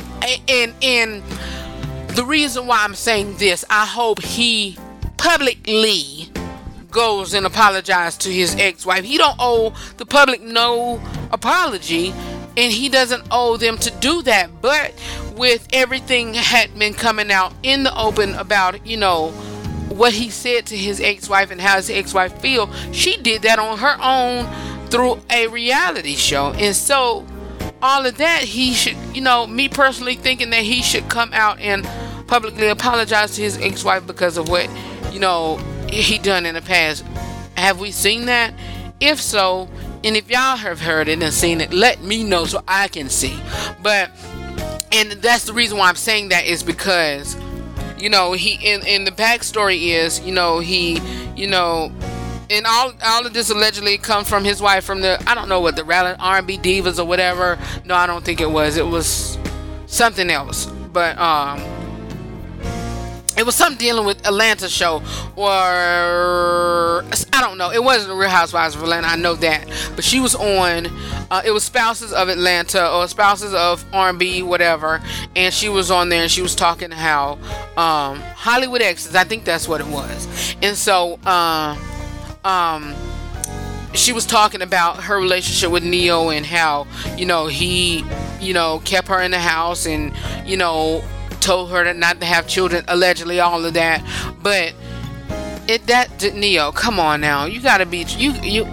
and 0.49 0.73
and 0.83 1.23
the 2.09 2.25
reason 2.25 2.67
why 2.67 2.83
I'm 2.83 2.95
saying 2.95 3.37
this, 3.37 3.63
I 3.69 3.85
hope 3.85 4.21
he 4.21 4.77
publicly 5.17 6.29
goes 6.91 7.33
and 7.33 7.45
apologizes 7.45 8.17
to 8.17 8.29
his 8.29 8.55
ex-wife. 8.55 9.05
He 9.05 9.17
don't 9.17 9.35
owe 9.39 9.73
the 9.97 10.05
public 10.05 10.41
no 10.41 11.01
apology 11.31 12.13
and 12.59 12.73
he 12.73 12.89
doesn't 12.89 13.23
owe 13.31 13.55
them 13.55 13.77
to 13.77 13.89
do 13.89 14.21
that. 14.23 14.61
But 14.61 14.93
with 15.35 15.65
everything 15.71 16.33
had 16.33 16.77
been 16.77 16.93
coming 16.93 17.31
out 17.31 17.53
in 17.63 17.83
the 17.83 17.97
open 17.97 18.35
about, 18.35 18.85
you 18.85 18.97
know, 18.97 19.29
what 19.87 20.11
he 20.13 20.29
said 20.29 20.65
to 20.67 20.77
his 20.77 20.99
ex-wife 20.99 21.51
and 21.51 21.61
how 21.61 21.77
his 21.77 21.89
ex-wife 21.89 22.39
feel, 22.41 22.71
she 22.91 23.15
did 23.15 23.43
that 23.43 23.59
on 23.59 23.77
her 23.77 23.97
own 24.01 24.45
through 24.87 25.21
a 25.29 25.47
reality 25.47 26.15
show. 26.15 26.51
And 26.51 26.75
so 26.75 27.25
all 27.81 28.05
of 28.05 28.17
that 28.17 28.41
he 28.41 28.73
should, 28.73 28.97
you 29.13 29.21
know, 29.21 29.47
me 29.47 29.69
personally 29.69 30.15
thinking 30.15 30.49
that 30.49 30.63
he 30.63 30.81
should 30.81 31.07
come 31.09 31.31
out 31.31 31.59
and 31.59 31.87
publicly 32.27 32.67
apologize 32.67 33.35
to 33.35 33.41
his 33.41 33.57
ex-wife 33.57 34.05
because 34.05 34.37
of 34.37 34.49
what, 34.49 34.69
you 35.13 35.19
know, 35.19 35.55
he 35.89 36.17
done 36.17 36.45
in 36.45 36.55
the 36.55 36.61
past. 36.61 37.05
Have 37.55 37.79
we 37.79 37.91
seen 37.91 38.25
that? 38.25 38.53
If 38.99 39.21
so, 39.21 39.69
and 40.03 40.15
if 40.15 40.29
y'all 40.29 40.57
have 40.57 40.79
heard 40.79 41.07
it 41.07 41.21
and 41.21 41.33
seen 41.33 41.61
it, 41.61 41.73
let 41.73 42.01
me 42.01 42.23
know 42.23 42.45
so 42.45 42.63
I 42.67 42.87
can 42.87 43.09
see. 43.09 43.37
But 43.81 44.09
and 44.91 45.11
that's 45.13 45.45
the 45.45 45.53
reason 45.53 45.77
why 45.77 45.89
I'm 45.89 45.95
saying 45.95 46.29
that 46.29 46.45
is 46.45 46.63
because 46.63 47.35
you 47.97 48.09
know 48.09 48.33
he 48.33 48.53
in 48.53 48.85
in 48.85 49.03
the 49.03 49.11
backstory 49.11 49.89
is 49.89 50.19
you 50.21 50.33
know 50.33 50.59
he 50.59 50.99
you 51.35 51.47
know 51.47 51.91
and 52.49 52.65
all 52.65 52.93
all 53.03 53.25
of 53.25 53.33
this 53.33 53.49
allegedly 53.49 53.97
comes 53.97 54.29
from 54.29 54.43
his 54.43 54.61
wife 54.61 54.83
from 54.83 55.01
the 55.01 55.21
I 55.27 55.35
don't 55.35 55.49
know 55.49 55.59
what 55.59 55.75
the 55.75 55.85
R&B 55.85 56.57
divas 56.57 56.99
or 56.99 57.05
whatever. 57.05 57.59
No, 57.85 57.95
I 57.95 58.07
don't 58.07 58.23
think 58.23 58.41
it 58.41 58.49
was. 58.49 58.77
It 58.77 58.87
was 58.87 59.37
something 59.85 60.29
else. 60.29 60.65
But 60.65 61.17
um 61.17 61.59
it 63.39 63.45
was 63.45 63.55
something 63.55 63.79
dealing 63.79 64.05
with 64.05 64.27
Atlanta 64.27 64.67
show 64.67 65.01
or 65.37 67.03
I 67.33 67.41
don't 67.41 67.57
know. 67.57 67.71
It 67.71 67.81
wasn't 67.81 68.17
Real 68.17 68.29
Housewives 68.29 68.75
of 68.75 68.83
Atlanta. 68.83 69.07
I 69.07 69.15
know 69.15 69.35
that, 69.35 69.65
but 69.95 70.03
she 70.03 70.19
was 70.19 70.35
on. 70.35 70.87
Uh, 71.31 71.41
it 71.45 71.51
was 71.51 71.63
Spouses 71.63 72.11
of 72.11 72.27
Atlanta 72.27 72.91
or 72.91 73.07
Spouses 73.07 73.53
of 73.53 73.85
R&B, 73.93 74.43
whatever, 74.43 75.01
and 75.37 75.53
she 75.53 75.69
was 75.69 75.89
on 75.89 76.09
there 76.09 76.23
and 76.23 76.31
she 76.31 76.41
was 76.41 76.53
talking 76.53 76.91
how 76.91 77.33
um, 77.77 78.19
Hollywood 78.35 78.81
exes. 78.81 79.15
I 79.15 79.23
think 79.23 79.45
that's 79.45 79.67
what 79.67 79.79
it 79.79 79.87
was, 79.87 80.55
and 80.61 80.75
so. 80.75 81.17
Uh, 81.25 81.77
um, 82.43 82.95
she 83.93 84.13
was 84.13 84.25
talking 84.25 84.61
about 84.61 85.03
her 85.03 85.17
relationship 85.17 85.71
with 85.71 85.83
Ne-Yo 85.83 86.29
and 86.29 86.45
how 86.45 86.85
you 87.17 87.25
know 87.25 87.47
he 87.47 88.05
you 88.39 88.53
know 88.53 88.79
kept 88.85 89.07
her 89.07 89.19
in 89.19 89.31
the 89.31 89.39
house 89.39 89.87
and 89.87 90.13
you 90.45 90.55
know 90.55 91.03
told 91.39 91.71
her 91.71 91.83
to 91.83 91.93
not 91.93 92.19
to 92.19 92.25
have 92.25 92.47
children, 92.47 92.83
allegedly, 92.87 93.39
all 93.39 93.65
of 93.65 93.73
that. 93.73 94.03
But 94.41 94.73
it 95.67 95.85
that 95.87 96.33
Ne-Yo, 96.33 96.71
come 96.71 96.99
on 96.99 97.21
now, 97.21 97.45
you 97.45 97.61
gotta 97.61 97.85
be 97.85 98.03
you 98.17 98.31
you. 98.41 98.67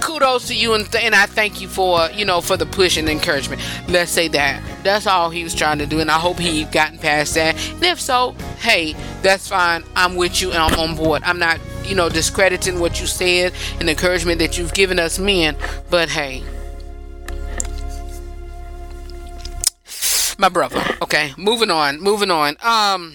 Kudos 0.00 0.48
to 0.48 0.54
you 0.54 0.74
and, 0.74 0.90
th- 0.90 1.04
and 1.04 1.14
I 1.14 1.26
thank 1.26 1.60
you 1.60 1.68
for 1.68 2.08
you 2.10 2.24
know 2.24 2.40
for 2.40 2.56
the 2.56 2.66
push 2.66 2.96
and 2.96 3.08
encouragement. 3.08 3.62
Let's 3.88 4.10
say 4.10 4.28
that 4.28 4.62
that's 4.82 5.06
all 5.06 5.30
he 5.30 5.44
was 5.44 5.54
trying 5.54 5.78
to 5.78 5.86
do, 5.86 6.00
and 6.00 6.10
I 6.10 6.18
hope 6.18 6.38
he 6.38 6.64
gotten 6.64 6.98
past 6.98 7.34
that. 7.34 7.56
And 7.74 7.84
if 7.84 8.00
so, 8.00 8.32
hey, 8.58 8.94
that's 9.22 9.48
fine. 9.48 9.84
I'm 9.94 10.16
with 10.16 10.40
you 10.40 10.50
and 10.50 10.58
I'm 10.58 10.78
on 10.78 10.96
board. 10.96 11.22
I'm 11.24 11.38
not 11.38 11.60
you 11.84 11.94
know 11.94 12.08
discrediting 12.08 12.80
what 12.80 13.00
you 13.00 13.06
said 13.06 13.52
and 13.80 13.88
encouragement 13.88 14.38
that 14.40 14.58
you've 14.58 14.74
given 14.74 14.98
us 14.98 15.18
men, 15.18 15.56
but 15.90 16.08
hey, 16.08 16.42
my 20.38 20.48
brother. 20.48 20.82
Okay, 21.02 21.34
moving 21.36 21.70
on, 21.70 22.00
moving 22.00 22.30
on. 22.30 22.56
Um, 22.62 23.14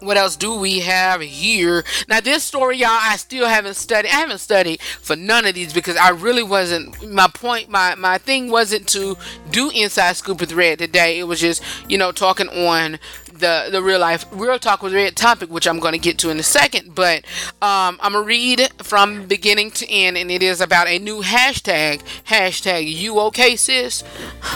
what 0.00 0.16
else 0.16 0.36
do 0.36 0.58
we 0.58 0.80
have 0.80 1.20
here? 1.20 1.84
Now, 2.08 2.20
this 2.20 2.44
story, 2.44 2.78
y'all, 2.78 2.90
I 2.90 3.16
still 3.16 3.46
haven't 3.46 3.74
studied. 3.74 4.08
I 4.08 4.16
haven't 4.16 4.38
studied 4.38 4.80
for 4.80 5.16
none 5.16 5.46
of 5.46 5.54
these 5.54 5.72
because 5.72 5.96
I 5.96 6.10
really 6.10 6.42
wasn't. 6.42 7.10
My 7.10 7.28
point, 7.28 7.70
my 7.70 7.94
my 7.94 8.18
thing 8.18 8.50
wasn't 8.50 8.86
to 8.88 9.16
do 9.50 9.70
inside 9.70 10.16
scoop 10.16 10.40
with 10.40 10.52
Redd 10.52 10.78
today. 10.78 11.18
It 11.18 11.24
was 11.24 11.40
just, 11.40 11.62
you 11.88 11.96
know, 11.96 12.12
talking 12.12 12.48
on 12.48 12.98
the 13.32 13.68
the 13.70 13.82
real 13.82 13.98
life 13.98 14.26
real 14.30 14.58
talk 14.58 14.82
with 14.82 14.92
Redd 14.92 15.16
topic, 15.16 15.50
which 15.50 15.66
I'm 15.66 15.80
going 15.80 15.92
to 15.92 15.98
get 15.98 16.18
to 16.18 16.30
in 16.30 16.38
a 16.38 16.42
second. 16.42 16.94
But 16.94 17.24
um, 17.62 17.98
I'm 18.02 18.12
gonna 18.12 18.22
read 18.22 18.70
from 18.82 19.26
beginning 19.26 19.70
to 19.72 19.90
end, 19.90 20.16
and 20.18 20.30
it 20.30 20.42
is 20.42 20.60
about 20.60 20.86
a 20.88 20.98
new 20.98 21.22
hashtag. 21.22 22.02
Hashtag 22.24 22.92
you 22.92 23.18
okay, 23.20 23.56
sis? 23.56 24.04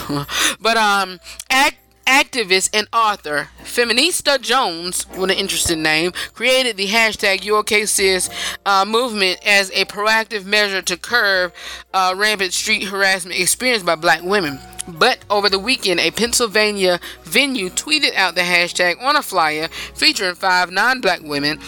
but 0.59 0.77
um, 0.77 1.19
act 1.49 1.77
activist 2.09 2.71
and 2.73 2.87
author 2.91 3.49
Feminista 3.63 4.41
Jones, 4.41 5.03
what 5.15 5.29
an 5.29 5.37
interesting 5.37 5.83
name, 5.83 6.11
created 6.33 6.75
the 6.75 6.87
hashtag 6.87 7.41
YouOkSis 7.41 8.29
uh, 8.65 8.83
movement 8.83 9.39
as 9.45 9.69
a 9.71 9.85
proactive 9.85 10.43
measure 10.43 10.81
to 10.81 10.97
curb 10.97 11.53
uh, 11.93 12.15
rampant 12.17 12.51
street 12.53 12.85
harassment 12.85 13.39
experienced 13.39 13.85
by 13.85 13.93
black 13.93 14.23
women. 14.23 14.59
But 14.87 15.19
over 15.29 15.49
the 15.49 15.59
weekend, 15.59 15.99
a 15.99 16.09
Pennsylvania 16.09 16.99
venue 17.23 17.69
tweeted 17.69 18.15
out 18.15 18.33
the 18.33 18.41
hashtag 18.41 18.99
on 18.99 19.15
a 19.15 19.21
flyer 19.21 19.67
featuring 19.67 20.33
five 20.33 20.71
non 20.71 21.01
black 21.01 21.21
women 21.21 21.59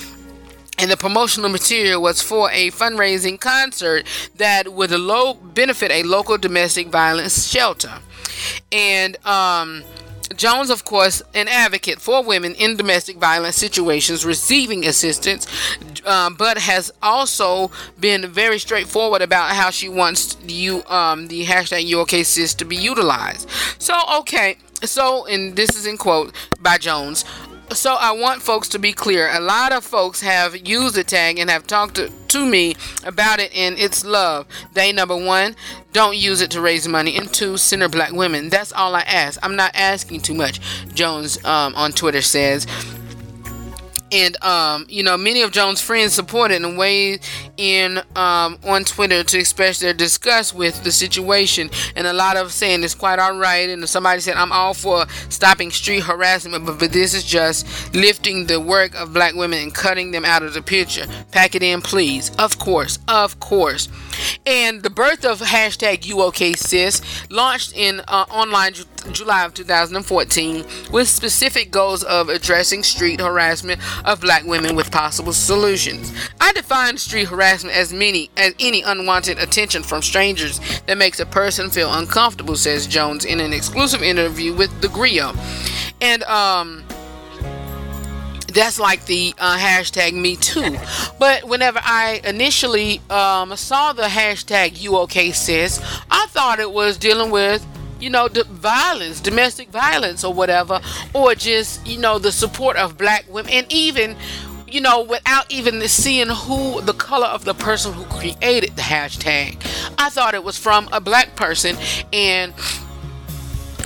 and 0.79 0.89
the 0.89 0.97
promotional 0.97 1.51
material 1.51 2.01
was 2.01 2.23
for 2.23 2.49
a 2.49 2.71
fundraising 2.71 3.39
concert 3.39 4.07
that 4.37 4.73
would 4.73 4.89
low 4.89 5.35
benefit 5.35 5.91
a 5.91 6.01
local 6.01 6.39
domestic 6.39 6.87
violence 6.87 7.47
shelter. 7.47 7.99
And 8.71 9.23
um, 9.23 9.83
Jones, 10.33 10.69
of 10.69 10.85
course, 10.85 11.21
an 11.33 11.47
advocate 11.47 11.99
for 11.99 12.23
women 12.23 12.55
in 12.55 12.77
domestic 12.77 13.17
violence 13.17 13.55
situations 13.55 14.25
receiving 14.25 14.85
assistance, 14.85 15.47
uh, 16.05 16.29
but 16.29 16.57
has 16.57 16.91
also 17.01 17.71
been 17.99 18.27
very 18.27 18.59
straightforward 18.59 19.21
about 19.21 19.51
how 19.55 19.69
she 19.69 19.89
wants 19.89 20.37
you 20.47 20.83
um, 20.85 21.27
the 21.27 21.45
hashtag 21.45 21.87
your 21.87 22.05
YouOkSis 22.05 22.55
to 22.57 22.65
be 22.65 22.75
utilized. 22.75 23.49
So, 23.79 23.93
okay, 24.19 24.57
so 24.83 25.25
and 25.25 25.55
this 25.55 25.75
is 25.75 25.85
in 25.85 25.97
quote 25.97 26.33
by 26.59 26.77
Jones. 26.77 27.25
So 27.73 27.93
I 27.93 28.11
want 28.11 28.41
folks 28.41 28.67
to 28.69 28.79
be 28.79 28.91
clear. 28.91 29.29
A 29.31 29.39
lot 29.39 29.71
of 29.71 29.85
folks 29.85 30.21
have 30.21 30.67
used 30.67 30.95
the 30.95 31.05
tag 31.05 31.39
and 31.39 31.49
have 31.49 31.65
talked 31.65 31.95
to, 31.95 32.09
to 32.09 32.45
me 32.45 32.75
about 33.05 33.39
it, 33.39 33.55
and 33.55 33.79
it's 33.79 34.03
love. 34.03 34.45
They 34.73 34.91
number 34.91 35.15
one, 35.15 35.55
don't 35.93 36.17
use 36.17 36.41
it 36.41 36.51
to 36.51 36.61
raise 36.61 36.85
money, 36.87 37.15
and 37.15 37.33
two, 37.33 37.55
center 37.55 37.87
black 37.87 38.11
women. 38.11 38.49
That's 38.49 38.73
all 38.73 38.93
I 38.93 39.01
ask. 39.01 39.39
I'm 39.41 39.55
not 39.55 39.71
asking 39.73 40.19
too 40.21 40.33
much. 40.33 40.59
Jones 40.93 41.43
um, 41.45 41.73
on 41.75 41.93
Twitter 41.93 42.21
says 42.21 42.67
and 44.11 44.41
um, 44.43 44.85
you 44.89 45.03
know 45.03 45.17
many 45.17 45.41
of 45.41 45.51
Jones' 45.51 45.81
friends 45.81 46.13
supported 46.13 46.63
and 46.63 46.77
weighed 46.77 47.21
in 47.57 47.99
um, 48.15 48.57
on 48.63 48.83
Twitter 48.83 49.23
to 49.23 49.39
express 49.39 49.79
their 49.79 49.93
disgust 49.93 50.53
with 50.53 50.83
the 50.83 50.91
situation, 50.91 51.69
and 51.95 52.07
a 52.07 52.13
lot 52.13 52.37
of 52.37 52.51
saying 52.51 52.83
it's 52.83 52.95
quite 52.95 53.19
all 53.19 53.37
right. 53.37 53.69
And 53.69 53.87
somebody 53.87 54.21
said 54.21 54.35
I'm 54.35 54.51
all 54.51 54.73
for 54.73 55.07
stopping 55.29 55.71
street 55.71 56.03
harassment, 56.03 56.65
but, 56.65 56.79
but 56.79 56.91
this 56.91 57.13
is 57.13 57.23
just 57.23 57.93
lifting 57.93 58.47
the 58.47 58.59
work 58.59 58.95
of 58.95 59.13
black 59.13 59.35
women 59.35 59.59
and 59.59 59.73
cutting 59.73 60.11
them 60.11 60.25
out 60.25 60.43
of 60.43 60.53
the 60.53 60.61
picture. 60.61 61.05
Pack 61.31 61.55
it 61.55 61.63
in, 61.63 61.81
please. 61.81 62.31
Of 62.37 62.59
course, 62.59 62.99
of 63.07 63.39
course. 63.39 63.89
And 64.45 64.83
the 64.83 64.89
birth 64.89 65.25
of 65.25 65.39
hashtag 65.39 66.01
UOKSIS 66.01 67.31
launched 67.31 67.73
in 67.75 68.01
uh, 68.07 68.25
online 68.29 68.73
Ju- 68.73 68.85
July 69.11 69.45
of 69.45 69.53
2014 69.53 70.65
with 70.91 71.07
specific 71.07 71.71
goals 71.71 72.03
of 72.03 72.29
addressing 72.29 72.83
street 72.83 73.19
harassment 73.19 73.81
of 74.05 74.21
black 74.21 74.43
women 74.45 74.75
with 74.75 74.91
possible 74.91 75.33
solutions. 75.33 76.13
I 76.39 76.51
define 76.53 76.97
street 76.97 77.27
harassment 77.27 77.75
as 77.75 77.93
many 77.93 78.29
as 78.37 78.53
any 78.59 78.81
unwanted 78.81 79.39
attention 79.39 79.83
from 79.83 80.01
strangers 80.01 80.59
that 80.87 80.97
makes 80.97 81.19
a 81.19 81.25
person 81.25 81.69
feel 81.69 81.93
uncomfortable, 81.93 82.55
says 82.55 82.87
Jones 82.87 83.25
in 83.25 83.39
an 83.39 83.53
exclusive 83.53 84.01
interview 84.01 84.53
with 84.53 84.81
The 84.81 84.89
Grio. 84.89 85.33
And 86.01 86.23
um 86.23 86.83
that's 88.53 88.79
like 88.79 89.05
the 89.05 89.33
uh, 89.37 89.57
hashtag 89.57 90.13
me 90.13 90.35
too. 90.35 90.77
But 91.19 91.43
whenever 91.43 91.79
i 91.83 92.21
initially 92.23 93.01
um, 93.09 93.55
saw 93.55 93.93
the 93.93 94.03
hashtag 94.03 94.81
you 94.81 94.97
okay 94.97 95.31
sis 95.31 95.79
i 96.09 96.25
thought 96.27 96.59
it 96.59 96.71
was 96.71 96.97
dealing 96.97 97.31
with 97.31 97.65
you 97.99 98.09
know 98.09 98.27
the 98.27 98.43
violence 98.45 99.19
domestic 99.19 99.69
violence 99.69 100.23
or 100.23 100.33
whatever 100.33 100.79
or 101.13 101.35
just 101.35 101.85
you 101.85 101.97
know 101.97 102.17
the 102.17 102.31
support 102.31 102.75
of 102.77 102.97
black 102.97 103.25
women 103.29 103.51
and 103.51 103.71
even 103.71 104.15
you 104.67 104.81
know 104.81 105.01
without 105.03 105.51
even 105.51 105.81
seeing 105.87 106.29
who 106.29 106.81
the 106.81 106.93
color 106.93 107.27
of 107.27 107.45
the 107.45 107.53
person 107.53 107.93
who 107.93 108.03
created 108.05 108.75
the 108.75 108.81
hashtag. 108.81 109.57
I 109.97 110.09
thought 110.09 110.33
it 110.33 110.43
was 110.43 110.57
from 110.57 110.87
a 110.91 111.01
black 111.01 111.35
person 111.35 111.75
and 112.13 112.53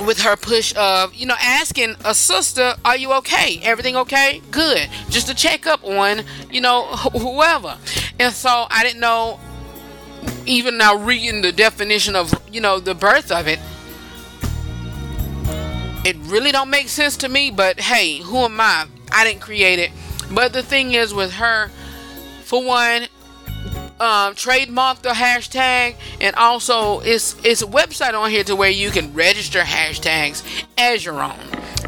with 0.05 0.19
her 0.21 0.35
push 0.35 0.73
of 0.75 1.13
you 1.13 1.25
know 1.25 1.35
asking 1.39 1.95
a 2.03 2.13
sister 2.13 2.75
are 2.83 2.97
you 2.97 3.13
okay? 3.13 3.59
Everything 3.63 3.95
okay? 3.97 4.41
Good. 4.51 4.89
Just 5.09 5.27
to 5.27 5.33
check 5.33 5.65
up 5.67 5.83
on 5.83 6.23
you 6.51 6.61
know 6.61 6.83
wh- 6.85 7.19
whoever. 7.19 7.77
And 8.19 8.33
so 8.33 8.67
i 8.69 8.83
didn't 8.83 8.99
know 8.99 9.39
even 10.45 10.77
now 10.77 10.95
reading 10.95 11.41
the 11.41 11.51
definition 11.51 12.15
of 12.15 12.33
you 12.51 12.61
know 12.61 12.79
the 12.79 12.95
birth 12.95 13.31
of 13.31 13.47
it 13.47 13.59
it 16.03 16.15
really 16.21 16.51
don't 16.51 16.69
make 16.69 16.87
sense 16.87 17.17
to 17.17 17.29
me 17.29 17.51
but 17.51 17.79
hey 17.79 18.19
who 18.19 18.37
am 18.37 18.59
i? 18.59 18.85
I 19.11 19.23
didn't 19.23 19.41
create 19.41 19.79
it. 19.79 19.91
But 20.31 20.53
the 20.53 20.63
thing 20.63 20.93
is 20.93 21.13
with 21.13 21.33
her 21.33 21.69
for 22.43 22.63
one 22.63 23.07
um, 23.99 24.35
trademark 24.35 25.01
the 25.01 25.09
hashtag 25.09 25.95
and 26.19 26.35
also 26.35 26.99
it's 26.99 27.35
it's 27.45 27.61
a 27.61 27.67
website 27.67 28.13
on 28.13 28.29
here 28.29 28.43
to 28.43 28.55
where 28.55 28.69
you 28.69 28.91
can 28.91 29.13
register 29.13 29.61
hashtags 29.61 30.43
as 30.77 31.05
your 31.05 31.21
own. 31.21 31.39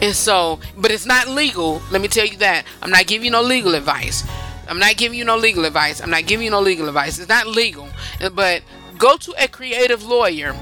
And 0.02 0.16
so 0.16 0.60
but 0.78 0.92
it's 0.92 1.06
not 1.06 1.28
legal. 1.28 1.82
Let 1.92 2.02
me 2.02 2.08
tell 2.08 2.26
you 2.26 2.38
that. 2.38 2.66
I'm 2.82 2.90
not 2.90 3.08
giving 3.08 3.26
you 3.26 3.32
no 3.32 3.42
legal 3.42 3.76
advice. 3.76 4.24
I'm 4.70 4.80
not 4.80 4.98
giving 4.98 5.18
you 5.18 5.26
no 5.26 5.38
legal 5.38 5.66
advice. 5.66 6.02
I'm 6.02 6.10
not 6.10 6.26
giving 6.26 6.46
you 6.46 6.52
no 6.52 6.62
legal 6.62 6.88
advice. 6.88 7.20
It's 7.20 7.30
not 7.30 7.48
legal. 7.48 7.90
But 8.34 8.64
go 8.98 9.18
to 9.18 9.34
a 9.38 9.48
creative 9.48 10.04
lawyer 10.04 10.54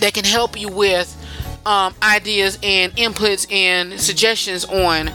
that 0.00 0.14
can 0.14 0.24
help 0.24 0.58
you 0.58 0.68
with 0.68 1.14
um, 1.66 1.94
ideas 2.02 2.58
and 2.62 2.92
inputs 2.96 3.50
and 3.52 3.98
suggestions 4.00 4.64
on 4.64 5.10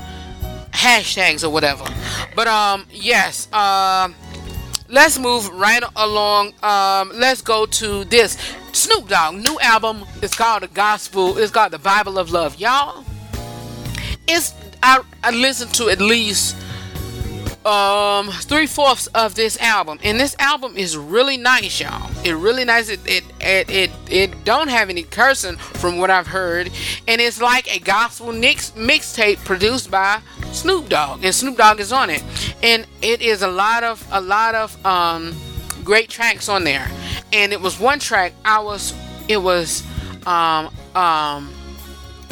hashtags 0.72 1.44
or 1.44 1.50
whatever. 1.50 1.84
But 2.36 2.48
um 2.48 2.86
yes 2.89 3.52
um 3.52 4.15
let's 4.89 5.19
move 5.19 5.47
right 5.49 5.84
along. 5.95 6.54
Um, 6.63 7.12
let's 7.15 7.41
go 7.41 7.65
to 7.65 8.04
this 8.06 8.38
Snoop 8.73 9.08
Dogg 9.08 9.36
new 9.36 9.58
album. 9.62 10.06
It's 10.21 10.36
called 10.36 10.63
the 10.63 10.67
Gospel. 10.67 11.38
It's 11.38 11.52
called 11.52 11.71
the 11.71 11.80
Bible 11.80 12.17
of 12.17 12.32
Love, 12.32 12.60
y'all. 12.60 13.06
It's 14.28 14.54
I, 14.82 15.02
I 15.23 15.32
listened 15.32 15.73
to 15.75 15.89
at 15.89 16.02
least 16.02 16.56
um 17.65 18.30
three 18.30 18.65
fourths 18.65 19.08
of 19.08 19.36
this 19.36 19.60
album, 19.60 19.99
and 20.04 20.19
this 20.19 20.36
album 20.39 20.78
is 20.78 20.95
really 20.97 21.38
nice, 21.38 21.80
y'all. 21.80 22.10
It 22.23 22.34
really 22.34 22.65
nice. 22.65 22.89
It 22.89 23.02
it 23.06 23.23
it 23.41 23.69
it, 23.69 23.91
it 24.10 24.45
don't 24.45 24.69
have 24.69 24.89
any 24.89 25.04
cursing 25.04 25.58
from 25.58 25.97
what 25.97 26.10
I've 26.10 26.28
heard, 26.28 26.71
and 27.08 27.19
it's 27.19 27.41
like 27.41 27.73
a 27.73 27.80
gospel 27.80 28.32
mix 28.32 28.71
mixtape 28.71 29.43
produced 29.43 29.91
by 29.91 30.21
Snoop 30.52 30.90
Dogg, 30.90 31.24
and 31.24 31.34
Snoop 31.34 31.58
Dogg 31.58 31.80
is 31.80 31.92
on 31.92 32.10
it, 32.10 32.24
and 32.64 32.86
it 33.02 33.22
is 33.22 33.42
a 33.42 33.48
lot 33.48 33.84
of 33.84 34.06
a 34.12 34.22
lot 34.22 34.56
of 34.56 34.86
um 34.86 35.36
great 35.84 36.10
tracks 36.10 36.50
on 36.50 36.64
there, 36.64 36.90
and 37.32 37.54
it 37.54 37.62
was 37.62 37.80
one 37.80 38.00
track 38.00 38.34
I 38.44 38.60
was 38.60 38.94
it 39.28 39.38
was 39.38 39.84
um 40.26 40.68
um 40.96 41.54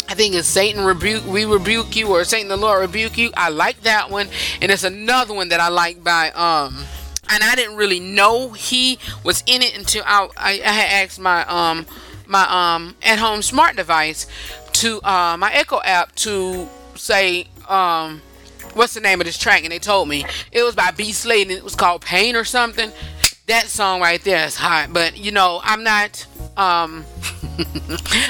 I 0.09 0.13
think 0.13 0.35
it's 0.35 0.47
Satan 0.47 0.85
rebuke 0.85 1.25
we 1.25 1.45
rebuke 1.45 1.95
you 1.95 2.07
or 2.07 2.23
Satan 2.23 2.47
the 2.47 2.57
Lord 2.57 2.81
rebuke 2.81 3.17
you. 3.17 3.31
I 3.35 3.49
like 3.49 3.81
that 3.81 4.09
one, 4.09 4.29
and 4.61 4.71
it's 4.71 4.83
another 4.83 5.33
one 5.33 5.49
that 5.49 5.59
I 5.59 5.69
like 5.69 6.03
by 6.03 6.31
um 6.31 6.83
and 7.29 7.43
I 7.43 7.55
didn't 7.55 7.75
really 7.75 7.99
know 7.99 8.51
he 8.53 8.99
was 9.23 9.43
in 9.45 9.61
it 9.61 9.77
until 9.77 10.03
I 10.05 10.29
I, 10.37 10.51
I 10.53 10.71
had 10.71 11.03
asked 11.05 11.19
my 11.19 11.45
um 11.45 11.85
my 12.25 12.45
um 12.49 12.95
at 13.03 13.19
home 13.19 13.41
smart 13.41 13.75
device 13.75 14.27
to 14.73 15.01
uh, 15.01 15.35
my 15.37 15.51
Echo 15.53 15.81
app 15.83 16.13
to 16.15 16.69
say 16.95 17.47
um 17.67 18.21
what's 18.73 18.93
the 18.93 19.01
name 19.01 19.19
of 19.21 19.25
this 19.25 19.37
track 19.37 19.63
and 19.63 19.71
they 19.71 19.79
told 19.79 20.07
me 20.07 20.25
it 20.51 20.63
was 20.63 20.75
by 20.75 20.91
B 20.91 21.11
Slade 21.11 21.47
and 21.47 21.57
it 21.57 21.63
was 21.63 21.75
called 21.75 22.01
Pain 22.01 22.35
or 22.35 22.43
something. 22.43 22.91
That 23.47 23.67
song 23.67 24.01
right 24.01 24.21
there 24.23 24.45
is 24.45 24.55
hot, 24.55 24.89
but 24.91 25.17
you 25.17 25.31
know 25.31 25.61
I'm 25.63 25.83
not 25.83 26.25
um 26.57 27.05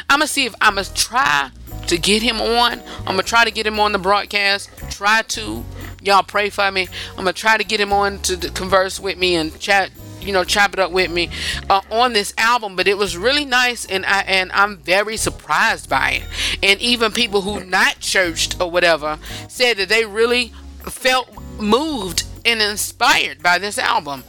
I'm 0.10 0.20
gonna 0.20 0.28
see 0.28 0.46
if 0.46 0.56
I'm 0.62 0.76
gonna 0.76 0.88
try 0.94 1.52
to 1.88 1.98
get 1.98 2.22
him 2.22 2.40
on. 2.42 2.82
I'm 3.00 3.06
gonna 3.06 3.24
try 3.24 3.44
to 3.46 3.52
get 3.52 3.66
him 3.66 3.80
on 3.80 3.92
the 3.92 4.00
broadcast. 4.00 4.70
Try 4.90 5.22
to, 5.24 5.64
y'all 6.02 6.24
pray 6.24 6.50
for 6.50 6.70
me. 6.72 6.88
I'm 7.12 7.18
gonna 7.18 7.34
try 7.34 7.58
to 7.58 7.64
get 7.64 7.80
him 7.80 7.94
on 7.94 8.20
to 8.20 8.38
converse 8.52 9.00
with 9.00 9.18
me 9.18 9.36
and 9.36 9.58
chat. 9.60 9.90
You 10.22 10.34
know, 10.34 10.44
chop 10.44 10.74
it 10.74 10.80
up 10.80 10.92
with 10.92 11.10
me 11.12 11.30
uh, 11.70 11.82
on 11.92 12.14
this 12.14 12.34
album, 12.38 12.76
but 12.76 12.88
it 12.88 12.98
was 12.98 13.16
really 13.16 13.46
nice, 13.46 13.86
and 13.86 14.06
I 14.06 14.22
and 14.22 14.52
I'm 14.52 14.78
very 14.78 15.16
surprised 15.18 15.90
by 15.90 16.12
it. 16.22 16.24
And 16.62 16.80
even 16.82 17.12
people 17.12 17.42
who 17.42 17.64
not 17.64 18.00
churched 18.00 18.60
or 18.60 18.70
whatever 18.70 19.20
said 19.48 19.78
that 19.78 19.90
they 19.90 20.06
really 20.06 20.52
felt 20.84 21.30
moved 21.60 22.24
and 22.46 22.62
inspired 22.62 23.42
by 23.42 23.58
this 23.58 23.78
album. 23.78 24.24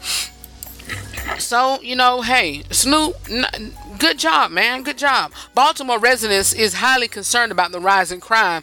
So, 1.38 1.80
you 1.82 1.94
know, 1.94 2.22
hey, 2.22 2.62
Snoop, 2.70 3.14
n- 3.30 3.72
good 3.98 4.18
job, 4.18 4.50
man. 4.50 4.82
Good 4.82 4.98
job. 4.98 5.32
Baltimore 5.54 5.98
residents 5.98 6.52
is 6.52 6.74
highly 6.74 7.08
concerned 7.08 7.52
about 7.52 7.72
the 7.72 7.80
rise 7.80 8.12
in 8.12 8.20
crime. 8.20 8.62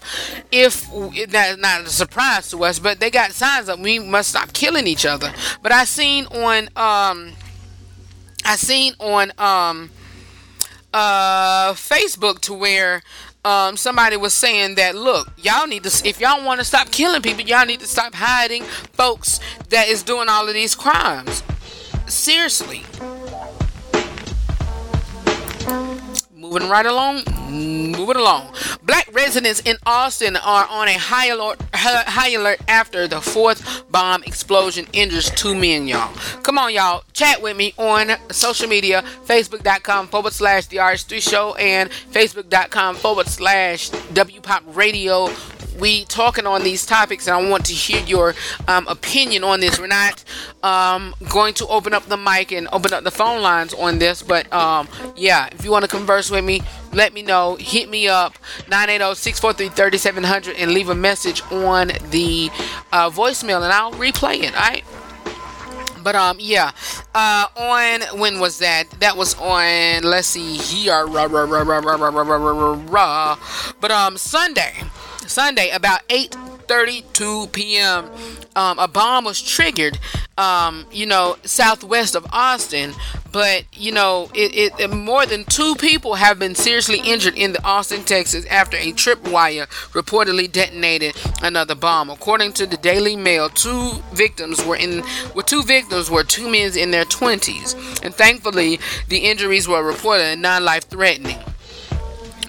If 0.52 0.90
that's 1.30 1.60
not 1.60 1.82
a 1.82 1.90
surprise 1.90 2.50
to 2.52 2.64
us, 2.64 2.80
but 2.80 3.00
they 3.00 3.10
got 3.10 3.32
signs 3.32 3.68
that 3.68 3.80
we 3.80 4.00
must 4.00 4.30
stop 4.30 4.54
killing 4.54 4.88
each 4.88 5.06
other. 5.06 5.34
But 5.62 5.72
I 5.72 5.86
seen 5.86 6.26
on 6.28 6.70
um 6.76 7.34
I 8.46 8.56
seen 8.56 8.94
on 9.00 9.32
um 9.38 9.92
uh 10.94 11.74
Facebook 11.74 12.40
to 12.42 12.54
where 12.54 13.02
um, 13.44 13.78
somebody 13.78 14.18
was 14.18 14.34
saying 14.34 14.74
that 14.76 14.96
look 14.96 15.32
y'all 15.38 15.68
need 15.68 15.84
to 15.84 16.08
if 16.08 16.20
y'all 16.20 16.44
want 16.44 16.60
to 16.60 16.66
stop 16.66 16.90
killing 16.90 17.22
people 17.22 17.42
y'all 17.44 17.66
need 17.66 17.80
to 17.80 17.86
stop 17.86 18.16
hiding 18.16 18.64
folks 18.64 19.40
that 19.70 19.88
is 19.88 20.02
doing 20.02 20.30
all 20.30 20.48
of 20.48 20.56
these 20.56 20.74
crimes 20.74 21.44
seriously. 22.08 22.84
Moving 26.56 26.70
right 26.70 26.86
along, 26.86 27.24
moving 27.50 28.16
along. 28.16 28.56
Black 28.82 29.14
residents 29.14 29.62
in 29.66 29.76
Austin 29.86 30.38
are 30.38 30.66
on 30.70 30.88
a 30.88 30.98
high 30.98 31.28
alert, 31.28 31.62
high 31.74 32.30
alert 32.30 32.62
after 32.70 33.10
the 33.10 33.20
fourth 33.20 33.84
bomb 33.92 34.24
explosion 34.24 34.88
injures 34.94 35.30
two 35.32 35.54
men, 35.54 35.86
y'all. 35.86 36.16
Come 36.44 36.58
on, 36.58 36.74
y'all. 36.74 37.04
Chat 37.12 37.42
with 37.42 37.58
me 37.58 37.74
on 37.78 38.12
social 38.32 38.70
media 38.70 39.04
facebook.com 39.26 40.08
forward 40.08 40.32
slash 40.32 40.68
the 40.68 40.78
RH3 40.78 41.30
show 41.30 41.56
and 41.56 41.90
facebook.com 41.90 42.96
forward 42.96 43.28
slash 43.28 43.90
WPOP 43.90 44.62
radio 44.74 45.28
we 45.80 46.06
talking 46.06 46.46
on 46.46 46.64
these 46.64 46.86
topics, 46.86 47.28
and 47.28 47.36
I 47.36 47.50
want 47.50 47.66
to 47.66 47.74
hear 47.74 48.02
your 48.04 48.36
um, 48.68 48.88
opinion 48.88 49.44
on 49.44 49.60
this. 49.60 49.80
We're 49.80 49.88
not 49.88 50.24
um, 50.64 51.14
going 51.30 51.54
to 51.56 51.68
open 51.68 51.94
up 51.94 52.06
the 52.06 52.18
mic 52.18 52.52
and 52.52 52.68
open 52.72 52.94
up 52.94 53.04
the 53.04 53.12
phone 53.12 53.42
lines 53.42 53.74
on 53.74 54.00
this, 54.00 54.22
but 54.22 54.52
um, 54.54 54.88
yeah, 55.16 55.50
if 55.52 55.64
you 55.64 55.72
want 55.72 55.84
to 55.84 55.90
converse 55.90 56.32
with 56.32 56.44
me, 56.44 56.62
let 56.94 57.14
me 57.14 57.22
know. 57.22 57.56
Hit 57.56 57.90
me 57.90 58.08
up 58.08 58.38
980-643-3700 58.68 60.56
and 60.58 60.72
leave 60.72 60.90
a 60.90 60.96
message 60.96 61.42
on 61.52 61.88
the 62.10 62.50
uh, 62.92 63.10
voicemail, 63.10 63.64
and 63.64 63.72
I'll 63.72 63.94
replay 63.94 64.44
it. 64.44 64.56
All 64.56 64.62
right. 64.62 64.84
But 66.06 66.16
um, 66.16 66.38
yeah. 66.40 66.72
Uh, 67.16 67.48
on 67.58 68.02
when 68.20 68.40
was 68.40 68.60
that? 68.60 68.92
That 69.00 69.18
was 69.18 69.34
on. 69.40 70.04
Let's 70.04 70.28
see 70.28 70.58
here. 70.58 71.08
But 71.08 71.34
um, 73.92 74.18
Sunday, 74.18 74.74
Sunday 75.28 75.70
about 75.70 76.08
8:32 76.10 77.52
p.m. 77.52 78.10
Um, 78.56 78.80
a 78.80 78.88
bomb 78.88 79.26
was 79.26 79.42
triggered. 79.42 80.00
Um, 80.38 80.86
you 80.92 81.06
know, 81.06 81.38
southwest 81.44 82.16
of 82.16 82.26
Austin. 82.32 82.94
But 83.36 83.66
you 83.74 83.92
know, 83.92 84.30
it, 84.34 84.74
it 84.80 84.90
more 84.90 85.26
than 85.26 85.44
two 85.44 85.76
people 85.76 86.16
have 86.16 86.40
been 86.40 86.56
seriously 86.56 87.00
injured 87.00 87.38
in 87.38 87.52
the 87.52 87.62
Austin, 87.66 88.04
Texas, 88.06 88.46
after 88.46 88.78
a 88.78 88.94
tripwire 88.94 89.68
reportedly 89.92 90.50
detonated 90.50 91.18
another 91.42 91.76
bomb. 91.76 92.10
According 92.10 92.54
to 92.54 92.66
the 92.66 92.78
Daily 92.78 93.18
Mail, 93.18 93.50
two 93.50 93.92
victims 94.14 94.64
were 94.66 94.78
in. 94.78 95.04
Well, 95.34 95.44
two 95.44 95.64
victims 95.64 96.10
were 96.10 96.24
two 96.24 96.50
men 96.50 96.78
in 96.78 96.92
their 96.92 97.04
20s, 97.04 98.04
and 98.06 98.16
thankfully 98.16 98.80
the 99.10 99.18
injuries 99.18 99.68
were 99.68 99.84
reported 99.84 100.24
and 100.24 100.42
non-life 100.42 100.86
threatening. 100.86 101.40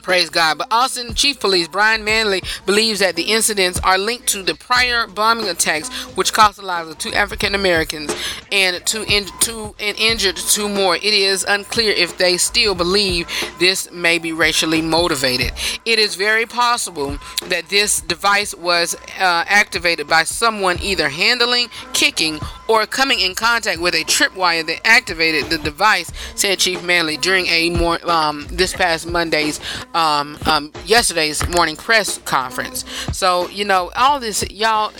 Praise 0.07 0.31
God. 0.31 0.59
But 0.59 0.69
Austin 0.71 1.15
Chief 1.15 1.41
Police 1.41 1.67
Brian 1.67 2.05
Manley 2.05 2.41
believes 2.65 3.01
that 3.01 3.17
the 3.17 3.25
incidents 3.25 3.81
are 3.81 3.99
linked 3.99 4.29
to 4.29 4.45
the 4.45 4.55
prior 4.55 5.09
bombing 5.09 5.49
attacks, 5.49 5.89
which 6.17 6.33
cost 6.33 6.59
the 6.59 6.65
lives 6.65 6.89
of 6.89 6.97
two 6.97 7.13
African 7.13 7.57
Americans 7.57 8.15
and 8.53 8.87
two, 8.87 9.05
in, 9.09 9.27
two 9.41 9.75
and 9.81 9.99
injured 9.99 10.37
two 10.37 10.69
more. 10.69 10.95
It 10.95 11.03
is 11.03 11.43
unclear 11.43 11.91
if 11.91 12.19
they 12.19 12.37
still 12.37 12.77
believe 12.77 13.29
this 13.59 13.91
may 13.91 14.21
be 14.21 14.31
racially 14.33 14.81
motivated. 14.81 15.51
It 15.85 15.99
is 15.99 16.15
very 16.15 16.47
possible 16.47 17.19
that 17.49 17.69
this 17.69 18.01
device 18.01 18.55
was 18.55 18.95
uh, 19.19 19.45
activated 19.49 20.07
by 20.07 20.23
someone 20.23 20.79
either 20.81 21.09
handling, 21.09 21.67
kicking, 21.95 22.39
or 22.69 22.87
coming 22.87 23.21
in 23.21 23.35
contact 23.35 23.81
with 23.81 23.95
a 23.95 24.05
tripwire 24.05 24.67
that 24.67 24.87
activated 24.87 25.51
the 25.51 25.59
device, 25.59 26.11
said 26.35 26.59
Chief 26.59 26.83
Manley 26.83 27.17
during 27.17 27.47
a 27.47 27.71
more 27.71 27.99
um, 28.11 28.47
this 28.51 28.73
past 28.73 29.07
Monday's 29.07 29.61
um, 29.95 30.39
um, 30.47 30.73
yesterday's 30.85 31.47
morning 31.49 31.77
press 31.77 32.19
conference. 32.19 32.85
So 33.13 33.49
you 33.49 33.65
know 33.65 33.91
all 33.97 34.21
this, 34.21 34.49
y'all. 34.51 34.93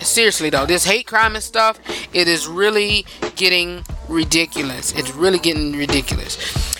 Seriously 0.00 0.50
though, 0.50 0.66
this 0.66 0.84
hate 0.84 1.06
crime 1.06 1.34
and 1.34 1.42
stuff, 1.42 1.78
it 2.12 2.28
is 2.28 2.46
really 2.46 3.06
getting 3.36 3.84
ridiculous. 4.08 4.92
It's 4.92 5.14
really 5.14 5.38
getting 5.38 5.72
ridiculous. 5.76 6.74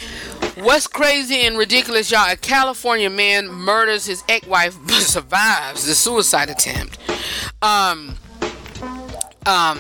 What's 0.57 0.87
crazy 0.87 1.40
and 1.40 1.59
ridiculous, 1.59 2.11
y'all? 2.11 2.31
A 2.31 2.37
California 2.37 3.11
man 3.11 3.49
murders 3.49 4.07
his 4.07 4.23
ex-wife 4.29 4.79
but 4.87 4.94
survives 5.03 5.87
the 5.87 5.94
suicide 5.94 6.49
attempt. 6.49 6.99
Um, 7.61 8.16
um, 9.47 9.79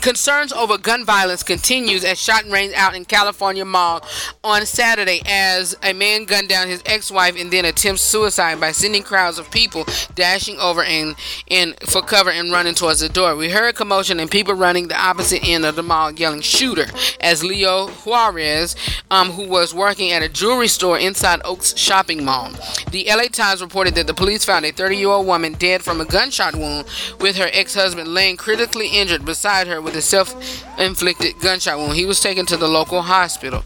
Concerns 0.00 0.50
over 0.54 0.78
gun 0.78 1.04
violence 1.04 1.42
continues 1.42 2.04
as 2.04 2.18
shot 2.18 2.44
rings 2.46 2.72
out 2.72 2.94
in 2.94 3.04
California 3.04 3.66
Mall 3.66 4.02
on 4.42 4.64
Saturday 4.64 5.20
as 5.26 5.76
a 5.82 5.92
man 5.92 6.24
gunned 6.24 6.48
down 6.48 6.68
his 6.68 6.82
ex-wife 6.86 7.38
and 7.38 7.50
then 7.50 7.66
attempts 7.66 8.00
suicide 8.00 8.58
by 8.58 8.72
sending 8.72 9.02
crowds 9.02 9.38
of 9.38 9.50
people 9.50 9.84
dashing 10.14 10.56
over 10.58 10.82
and, 10.82 11.16
and 11.50 11.78
for 11.80 12.00
cover 12.00 12.30
and 12.30 12.50
running 12.50 12.74
towards 12.74 13.00
the 13.00 13.10
door. 13.10 13.36
We 13.36 13.50
heard 13.50 13.74
commotion 13.74 14.18
and 14.20 14.30
people 14.30 14.54
running 14.54 14.88
the 14.88 14.98
opposite 14.98 15.46
end 15.46 15.66
of 15.66 15.76
the 15.76 15.82
mall 15.82 16.12
yelling 16.12 16.40
"shooter" 16.40 16.86
as 17.20 17.44
Leo 17.44 17.88
Juarez, 17.88 18.74
um, 19.10 19.32
who 19.32 19.46
was 19.46 19.74
working 19.74 20.12
at 20.12 20.22
a 20.22 20.30
jewelry 20.30 20.68
store 20.68 20.98
inside 20.98 21.42
Oaks 21.44 21.76
Shopping 21.76 22.24
Mall. 22.24 22.52
The 22.90 23.04
LA 23.06 23.24
Times 23.24 23.60
reported 23.60 23.94
that 23.96 24.06
the 24.06 24.14
police 24.14 24.46
found 24.46 24.64
a 24.64 24.72
30-year-old 24.72 25.26
woman 25.26 25.52
dead 25.52 25.82
from 25.82 26.00
a 26.00 26.06
gunshot 26.06 26.56
wound, 26.56 26.86
with 27.20 27.36
her 27.36 27.50
ex-husband 27.52 28.08
laying 28.08 28.38
critically 28.38 28.88
injured 28.88 29.26
beside 29.26 29.66
her 29.66 29.80
with 29.90 29.98
a 29.98 30.02
self-inflicted 30.02 31.40
gunshot 31.40 31.76
wound. 31.78 31.94
He 31.94 32.06
was 32.06 32.20
taken 32.20 32.46
to 32.46 32.56
the 32.56 32.68
local 32.68 33.02
hospital. 33.02 33.64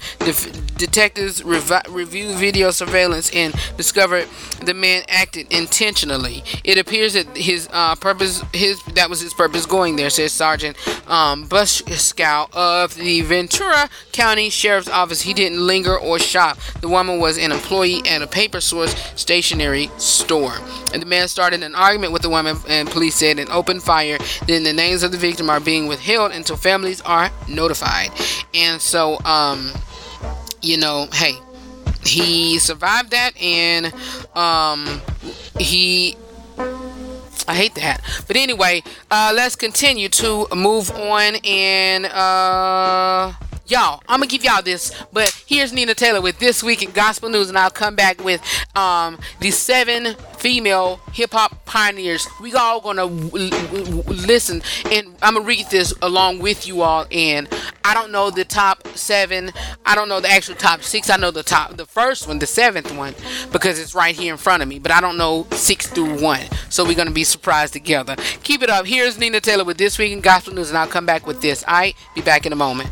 Detectives 0.77 1.43
revi- 1.43 1.87
reviewed 1.95 2.37
video 2.37 2.71
surveillance 2.71 3.31
and 3.35 3.55
discovered 3.77 4.27
the 4.63 4.75
man 4.75 5.03
acted 5.09 5.53
intentionally. 5.53 6.43
It 6.65 6.79
appears 6.79 7.13
that 7.13 7.37
his 7.37 7.69
uh, 7.73 7.95
purpose, 7.97 8.43
his 8.53 8.83
that 8.95 9.11
was 9.11 9.21
his 9.21 9.35
purpose 9.35 9.67
going 9.67 9.97
there, 9.97 10.11
says 10.11 10.33
Sergeant 10.33 10.77
um, 11.09 11.47
Bushkow 11.47 12.49
of 12.55 12.95
the 12.95 13.21
Ventura 13.21 13.89
County 14.13 14.51
Sheriff's 14.51 14.89
Office. 14.89 15.23
He 15.23 15.35
didn't 15.35 15.65
linger 15.65 15.97
or 15.97 16.19
shop. 16.19 16.59
The 16.81 16.89
woman 16.89 17.21
was 17.21 17.39
an 17.39 17.53
employee 17.53 18.03
at 18.07 18.23
a 18.23 18.27
paper 18.27 18.61
source 18.61 18.95
stationery 19.15 19.91
store. 19.99 20.55
And 20.93 21.03
the 21.03 21.07
man 21.07 21.29
started 21.29 21.63
an 21.63 21.75
argument 21.75 22.13
with 22.13 22.23
the 22.23 22.31
woman, 22.31 22.57
and 22.69 22.89
police 22.89 23.17
said 23.17 23.39
and 23.39 23.51
opened 23.51 23.83
fire. 23.83 24.19
Then 24.47 24.63
the 24.65 24.73
names 24.73 25.03
of 25.03 25.13
the 25.13 25.19
victim 25.19 25.51
are 25.51 25.61
being 25.61 25.87
withheld 25.87 26.14
until 26.17 26.57
families 26.57 27.01
are 27.03 27.31
notified. 27.49 28.11
And 28.55 28.81
so, 28.81 29.21
um, 29.25 29.71
you 30.63 30.79
know, 30.79 31.09
hey, 31.13 31.35
he 32.05 32.59
survived 32.59 33.11
that, 33.11 33.37
and 33.41 33.93
um, 34.37 35.01
he 35.59 36.17
I 37.47 37.55
hate 37.55 37.75
that. 37.75 38.01
But 38.27 38.37
anyway, 38.37 38.83
uh, 39.11 39.33
let's 39.35 39.57
continue 39.57 40.09
to 40.11 40.47
move 40.55 40.91
on 40.93 41.37
and 41.45 42.07
uh 42.07 43.33
y'all 43.67 44.03
i'm 44.09 44.21
gonna 44.21 44.27
give 44.27 44.45
y'all 44.45 44.61
this 44.61 44.93
but 45.11 45.31
here's 45.47 45.73
nina 45.73 45.95
taylor 45.95 46.21
with 46.21 46.39
this 46.39 46.63
week 46.63 46.83
in 46.83 46.91
gospel 46.91 47.31
news 47.31 47.49
and 47.49 47.57
i'll 47.57 47.71
come 47.71 47.95
back 47.95 48.23
with 48.23 48.43
um 48.77 49.19
the 49.41 49.51
seven 49.51 50.15
female 50.45 51.01
hip-hop 51.15 51.65
pioneers. 51.65 52.29
We 52.39 52.53
all 52.53 52.79
gonna 52.79 53.09
w- 53.09 53.49
w- 53.49 54.03
w- 54.03 54.27
listen 54.27 54.61
and 54.93 55.17
i'm 55.23 55.33
gonna 55.37 55.41
read 55.41 55.65
this 55.71 55.95
along 56.03 56.41
with 56.41 56.67
you 56.69 56.83
all 56.83 57.07
and 57.11 57.49
i 57.83 57.95
don't 57.95 58.13
know 58.13 58.29
the 58.31 58.45
top 58.45 58.87
seven. 58.89 59.53
I 59.87 59.95
don't 59.95 60.11
know 60.11 60.21
the 60.21 60.29
actual 60.29 60.55
top 60.55 60.83
six. 60.83 61.09
I 61.09 61.17
know 61.17 61.31
the 61.31 61.43
top 61.43 61.79
the 61.79 61.87
first 61.87 62.29
one 62.29 62.41
the 62.41 62.47
seventh 62.47 62.95
one 62.95 63.15
because 63.53 63.79
it's 63.79 63.95
right 63.95 64.15
here 64.15 64.35
in 64.35 64.39
front 64.39 64.63
of 64.63 64.69
me 64.69 64.79
but 64.79 64.93
i 64.93 65.01
don't 65.01 65.17
know 65.17 65.47
six 65.53 65.87
through 65.87 66.21
one. 66.23 66.43
So 66.69 66.85
we're 66.85 66.95
gonna 66.95 67.11
be 67.11 67.25
surprised 67.25 67.73
together. 67.73 68.15
Keep 68.43 68.63
it 68.63 68.69
up. 68.69 68.85
Here's 68.85 69.19
nina 69.19 69.41
taylor 69.41 69.65
with 69.65 69.79
this 69.79 69.97
week 69.99 70.13
in 70.13 70.21
gospel 70.21 70.53
news 70.53 70.69
and 70.69 70.77
i'll 70.77 70.87
come 70.87 71.07
back 71.07 71.27
with 71.27 71.41
this. 71.41 71.65
All 71.65 71.73
right? 71.73 71.97
Be 72.15 72.21
back 72.21 72.45
in 72.45 72.53
a 72.53 72.57
moment 72.57 72.91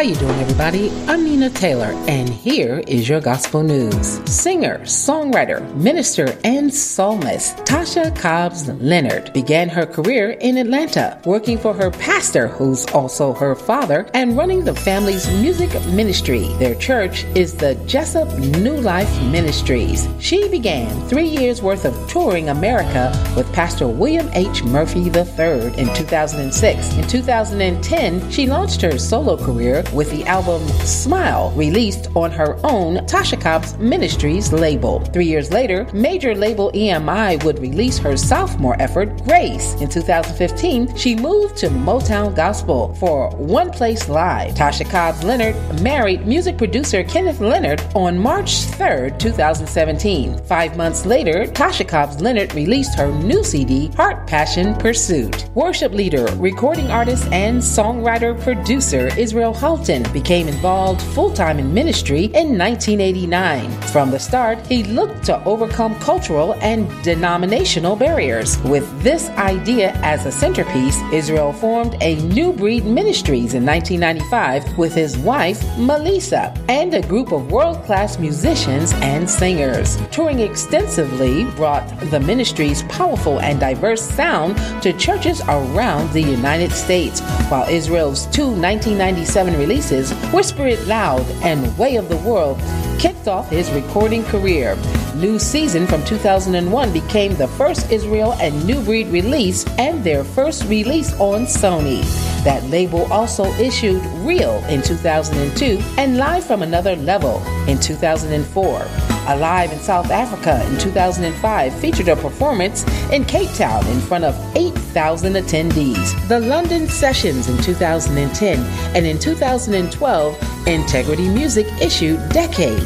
How 0.00 0.06
you 0.06 0.14
doing, 0.14 0.40
everybody? 0.40 0.90
I'm 1.08 1.24
Nina 1.24 1.50
Taylor, 1.50 1.92
and 2.08 2.26
here 2.26 2.82
is 2.86 3.06
your 3.06 3.20
gospel 3.20 3.62
news. 3.62 4.18
Singer, 4.24 4.78
songwriter, 4.78 5.60
minister, 5.74 6.38
and 6.42 6.72
psalmist 6.72 7.58
Tasha 7.66 8.16
Cobbs 8.16 8.66
Leonard 8.80 9.30
began 9.34 9.68
her 9.68 9.84
career 9.84 10.30
in 10.40 10.56
Atlanta, 10.56 11.20
working 11.26 11.58
for 11.58 11.74
her 11.74 11.90
pastor, 11.90 12.48
who's 12.48 12.86
also 12.92 13.34
her 13.34 13.54
father, 13.54 14.08
and 14.14 14.38
running 14.38 14.64
the 14.64 14.74
family's 14.74 15.28
music 15.42 15.70
ministry. 15.88 16.48
Their 16.54 16.76
church 16.76 17.24
is 17.34 17.54
the 17.54 17.74
Jesup 17.84 18.38
New 18.58 18.76
Life 18.80 19.22
Ministries. 19.24 20.08
She 20.18 20.48
began 20.48 20.88
three 21.10 21.28
years 21.28 21.60
worth 21.60 21.84
of 21.84 22.08
touring 22.08 22.48
America 22.48 23.12
with 23.36 23.52
Pastor 23.52 23.86
William 23.86 24.30
H. 24.32 24.64
Murphy 24.64 25.00
III 25.00 25.78
in 25.78 25.94
2006. 25.94 26.94
In 26.94 27.06
2010, 27.06 28.30
she 28.30 28.46
launched 28.46 28.80
her 28.80 28.98
solo 28.98 29.36
career 29.36 29.84
with 29.92 30.10
the 30.10 30.24
album 30.24 30.66
Smile, 30.86 31.52
released 31.56 32.08
on 32.14 32.30
her 32.30 32.58
own 32.64 32.96
Tasha 33.06 33.40
Cobbs 33.40 33.76
Ministries 33.78 34.52
label. 34.52 35.00
Three 35.06 35.26
years 35.26 35.50
later, 35.52 35.86
major 35.92 36.34
label 36.34 36.70
EMI 36.72 37.42
would 37.44 37.58
release 37.58 37.98
her 37.98 38.16
sophomore 38.16 38.76
effort, 38.80 39.24
Grace. 39.24 39.74
In 39.80 39.88
2015, 39.88 40.96
she 40.96 41.16
moved 41.16 41.56
to 41.58 41.68
Motown 41.68 42.34
Gospel 42.34 42.94
for 42.94 43.30
One 43.36 43.70
Place 43.70 44.08
Live. 44.08 44.54
Tasha 44.54 44.88
Cobbs 44.88 45.24
Leonard 45.24 45.56
married 45.82 46.26
music 46.26 46.58
producer 46.58 47.02
Kenneth 47.04 47.40
Leonard 47.40 47.82
on 47.94 48.18
March 48.18 48.62
3, 48.64 49.12
2017. 49.18 50.38
Five 50.44 50.76
months 50.76 51.06
later, 51.06 51.44
Tasha 51.46 51.86
Cobbs 51.86 52.20
Leonard 52.20 52.54
released 52.54 52.96
her 52.96 53.12
new 53.12 53.42
CD, 53.44 53.88
Heart 53.88 54.26
Passion 54.26 54.74
Pursuit. 54.74 55.48
Worship 55.54 55.92
leader, 55.92 56.26
recording 56.36 56.90
artist, 56.90 57.30
and 57.32 57.58
songwriter 57.58 58.40
producer 58.42 59.08
Israel 59.18 59.52
Became 59.80 60.46
involved 60.46 61.00
full 61.00 61.32
time 61.32 61.58
in 61.58 61.72
ministry 61.72 62.24
in 62.24 62.58
1989. 62.58 63.70
From 63.90 64.10
the 64.10 64.18
start, 64.18 64.64
he 64.66 64.84
looked 64.84 65.24
to 65.24 65.42
overcome 65.44 65.94
cultural 66.00 66.54
and 66.60 66.86
denominational 67.02 67.96
barriers. 67.96 68.58
With 68.58 68.86
this 69.02 69.30
idea 69.30 69.92
as 70.02 70.26
a 70.26 70.32
centerpiece, 70.32 71.00
Israel 71.14 71.54
formed 71.54 71.96
a 72.02 72.16
New 72.16 72.52
Breed 72.52 72.84
Ministries 72.84 73.54
in 73.54 73.64
1995 73.64 74.76
with 74.76 74.94
his 74.94 75.16
wife, 75.16 75.64
Melissa, 75.78 76.54
and 76.68 76.92
a 76.92 77.00
group 77.00 77.32
of 77.32 77.50
world 77.50 77.82
class 77.84 78.18
musicians 78.18 78.92
and 78.96 79.28
singers. 79.28 79.96
Touring 80.10 80.40
extensively 80.40 81.44
brought 81.56 81.88
the 82.10 82.20
ministry's 82.20 82.82
powerful 82.82 83.40
and 83.40 83.58
diverse 83.58 84.02
sound 84.02 84.58
to 84.82 84.92
churches 84.92 85.40
around 85.48 86.12
the 86.12 86.20
United 86.20 86.70
States, 86.70 87.22
while 87.48 87.66
Israel's 87.68 88.26
two 88.26 88.46
1997 88.46 89.54
releases, 89.54 89.69
Whisper 89.70 90.66
It 90.66 90.84
Loud 90.88 91.24
and 91.44 91.78
Way 91.78 91.94
of 91.94 92.08
the 92.08 92.16
World, 92.16 92.60
kicked 92.98 93.28
off 93.28 93.48
his 93.50 93.70
recording 93.70 94.24
career. 94.24 94.76
New 95.14 95.38
Season 95.38 95.86
from 95.86 96.04
2001 96.04 96.92
became 96.92 97.36
the 97.36 97.46
first 97.46 97.92
Israel 97.92 98.32
and 98.40 98.66
New 98.66 98.82
Breed 98.82 99.06
release 99.08 99.64
and 99.78 100.02
their 100.02 100.24
first 100.24 100.64
release 100.64 101.12
on 101.20 101.46
Sony. 101.46 102.02
That 102.42 102.64
label 102.64 103.04
also 103.12 103.44
issued 103.60 104.02
Real 104.26 104.56
in 104.64 104.82
2002 104.82 105.78
and 105.98 106.16
Live 106.16 106.44
from 106.44 106.62
Another 106.62 106.96
Level 106.96 107.40
in 107.68 107.78
2004. 107.78 109.19
Alive 109.30 109.70
in 109.70 109.78
South 109.78 110.10
Africa 110.10 110.60
in 110.66 110.76
2005 110.80 111.78
featured 111.78 112.08
a 112.08 112.16
performance 112.16 112.84
in 113.12 113.24
Cape 113.24 113.52
Town 113.54 113.86
in 113.86 114.00
front 114.00 114.24
of 114.24 114.34
8,000 114.56 115.34
attendees. 115.34 116.28
The 116.28 116.40
London 116.40 116.88
Sessions 116.88 117.48
in 117.48 117.56
2010 117.58 118.58
and 118.96 119.06
in 119.06 119.20
2012, 119.20 120.59
Integrity 120.66 121.28
Music 121.28 121.66
issue 121.80 122.16
Decade. 122.28 122.82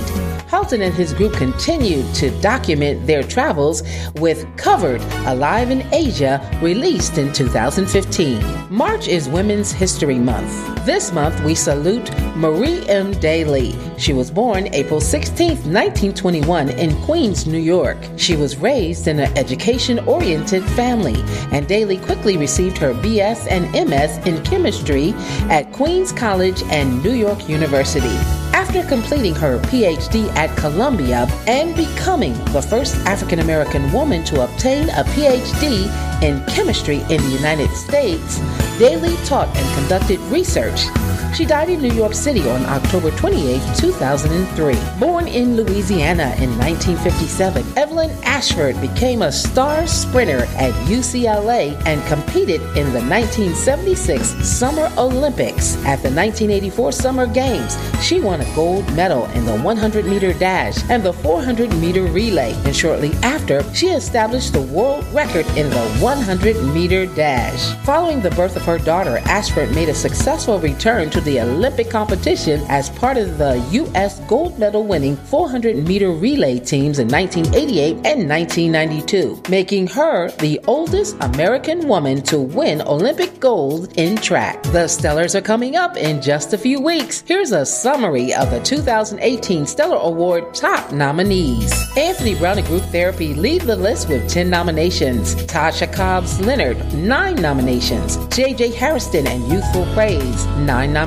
Houghton 0.49 0.83
and 0.83 0.95
his 0.95 1.13
group 1.13 1.33
continued 1.33 2.15
to 2.15 2.31
document 2.41 3.07
their 3.09 3.25
travels 3.25 3.83
with 4.15 4.47
Covered 4.57 5.03
Alive 5.27 5.73
in 5.73 5.83
Asia, 5.93 6.41
released 6.63 7.19
in 7.19 7.33
2015. 7.33 8.73
March 8.73 9.09
is 9.09 9.29
Women's 9.29 9.73
History 9.73 10.19
Month. 10.19 10.85
This 10.87 11.13
month, 11.13 11.43
we 11.43 11.57
salute 11.57 12.09
Marie 12.37 12.87
M. 12.89 13.13
Daly. 13.19 13.75
She 13.99 14.13
was 14.13 14.31
born 14.31 14.69
April 14.73 15.01
16, 15.01 15.49
1921, 15.49 16.69
in 16.69 16.95
Queens, 17.03 17.47
New 17.47 17.59
York. 17.59 17.99
She 18.17 18.37
was 18.37 18.57
raised 18.57 19.09
in 19.09 19.19
an 19.19 19.37
education 19.37 19.99
oriented 20.01 20.63
family, 20.71 21.17
and 21.51 21.67
Daly 21.67 21.97
quickly 21.97 22.37
received 22.37 22.79
her 22.79 22.95
BS 22.95 23.49
and 23.51 23.65
MS 23.89 24.19
in 24.27 24.45
chemistry 24.45 25.15
at 25.51 25.73
Queens 25.73 26.13
College 26.13 26.63
and 26.65 27.03
New 27.03 27.15
York 27.15 27.49
University. 27.49 27.74
After 27.75 28.85
completing 28.85 29.35
her 29.35 29.59
PhD 29.59 30.29
at 30.37 30.57
Columbia 30.57 31.27
and 31.49 31.75
becoming 31.75 32.33
the 32.53 32.63
first 32.63 32.95
African 33.05 33.41
American 33.41 33.91
woman 33.93 34.23
to 34.27 34.45
obtain 34.45 34.91
a 34.91 35.03
PhD 35.03 35.91
in 36.23 36.45
chemistry 36.47 36.99
in 37.11 37.21
the 37.21 37.31
United 37.31 37.71
States, 37.75 38.39
Daly 38.79 39.17
taught 39.25 39.49
and 39.57 39.75
conducted 39.77 40.21
research. 40.31 40.87
She 41.35 41.45
died 41.45 41.69
in 41.69 41.83
New 41.83 41.93
York 41.93 42.15
City 42.15 42.49
on 42.49 42.65
October 42.67 43.11
28, 43.13 43.61
2003. 43.77 44.77
Born 45.01 45.27
in 45.27 45.57
Louisiana 45.57 46.35
in 46.39 46.57
1957, 46.59 47.65
Evelyn 47.77 48.11
Ashford 48.23 48.81
became 48.81 49.23
a 49.23 49.33
star 49.33 49.87
sprinter 49.87 50.45
at 50.57 50.73
UCLA 50.87 51.75
and 51.87 52.05
competed 52.07 52.61
in 52.77 52.93
the 52.93 53.03
1976 53.03 54.29
Summer 54.47 54.91
Olympics. 54.97 55.77
At 55.79 56.03
the 56.03 56.11
1984 56.11 56.93
Summer 56.93 57.27
Games, 57.27 57.77
she 58.01 58.21
won 58.21 58.41
a 58.41 58.55
gold 58.55 58.91
medal 58.95 59.27
in 59.31 59.45
the 59.45 59.59
100 59.59 60.05
meter 60.07 60.33
dash 60.33 60.83
and 60.89 61.03
the 61.03 61.13
400 61.13 61.75
meter 61.79 62.05
relay. 62.05 62.53
And 62.65 62.77
shortly 62.77 63.13
after, 63.23 63.63
she 63.75 63.89
established 63.89 64.53
the 64.53 64.63
world 64.63 65.05
record 65.13 65.47
in 65.57 65.71
the 65.71 65.89
100 66.01 66.63
meter 66.75 67.07
dash. 67.07 67.75
Following 67.85 68.21
the 68.21 68.31
birth 68.31 68.57
of 68.57 68.65
her 68.65 68.79
daughter, 68.79 69.19
Ashford 69.25 69.75
made 69.75 69.89
a 69.89 69.95
successful 69.95 70.59
return 70.61 71.11
to 71.15 71.21
the 71.21 71.41
Olympic 71.41 71.89
competition 71.91 72.61
as 72.69 72.91
part 72.91 73.17
of 73.17 73.39
the 73.39 73.65
U.S. 73.71 74.19
gold 74.27 74.59
medal 74.59 74.83
winning 74.83 75.17
400 75.17 75.77
meter 75.77 76.11
relay 76.11 76.59
teams 76.59 76.99
in 76.99 77.07
1988 77.07 77.93
and 78.05 78.29
1992, 78.29 79.41
making 79.49 79.87
her 79.87 80.31
the 80.39 80.59
oldest 80.67 81.17
American 81.21 81.87
woman 81.87 82.21
to 82.23 82.41
win 82.41 82.83
Olympic 82.83 83.39
gold 83.39 83.97
in 83.97 84.17
track. 84.17 84.61
The 84.65 84.89
Stellars 84.89 85.37
are 85.37 85.41
coming 85.41 85.77
up 85.77 85.97
in 85.97 86.21
just 86.21 86.53
a 86.53 86.59
few 86.59 86.81
weeks. 86.81 87.23
Here's 87.25 87.53
a 87.53 87.65
summary 87.65 88.35
of 88.35 88.51
the 88.51 88.59
2018 88.59 89.67
Stellar 89.67 89.99
Award 89.99 90.53
top 90.53 90.91
nominees. 90.91 91.73
Anthony 91.97 92.35
Brown 92.35 92.59
and 92.59 92.67
Group 92.67 92.83
Therapy 92.87 93.35
lead 93.35 93.63
the 93.63 93.77
list 93.77 94.09
with 94.09 94.29
10 94.29 94.51
nominations. 94.51 95.37
Tasha 95.37 95.93
Cobbs 95.93 96.41
Leonard, 96.41 96.93
9 96.93 97.37
nominations. 97.37 98.17
J.J. 98.35 98.73
Hairston 98.73 99.29
and 99.29 99.47
Youthful 99.47 99.87
Praise, 99.95 100.45
9 100.47 100.93
nominations. 100.93 101.04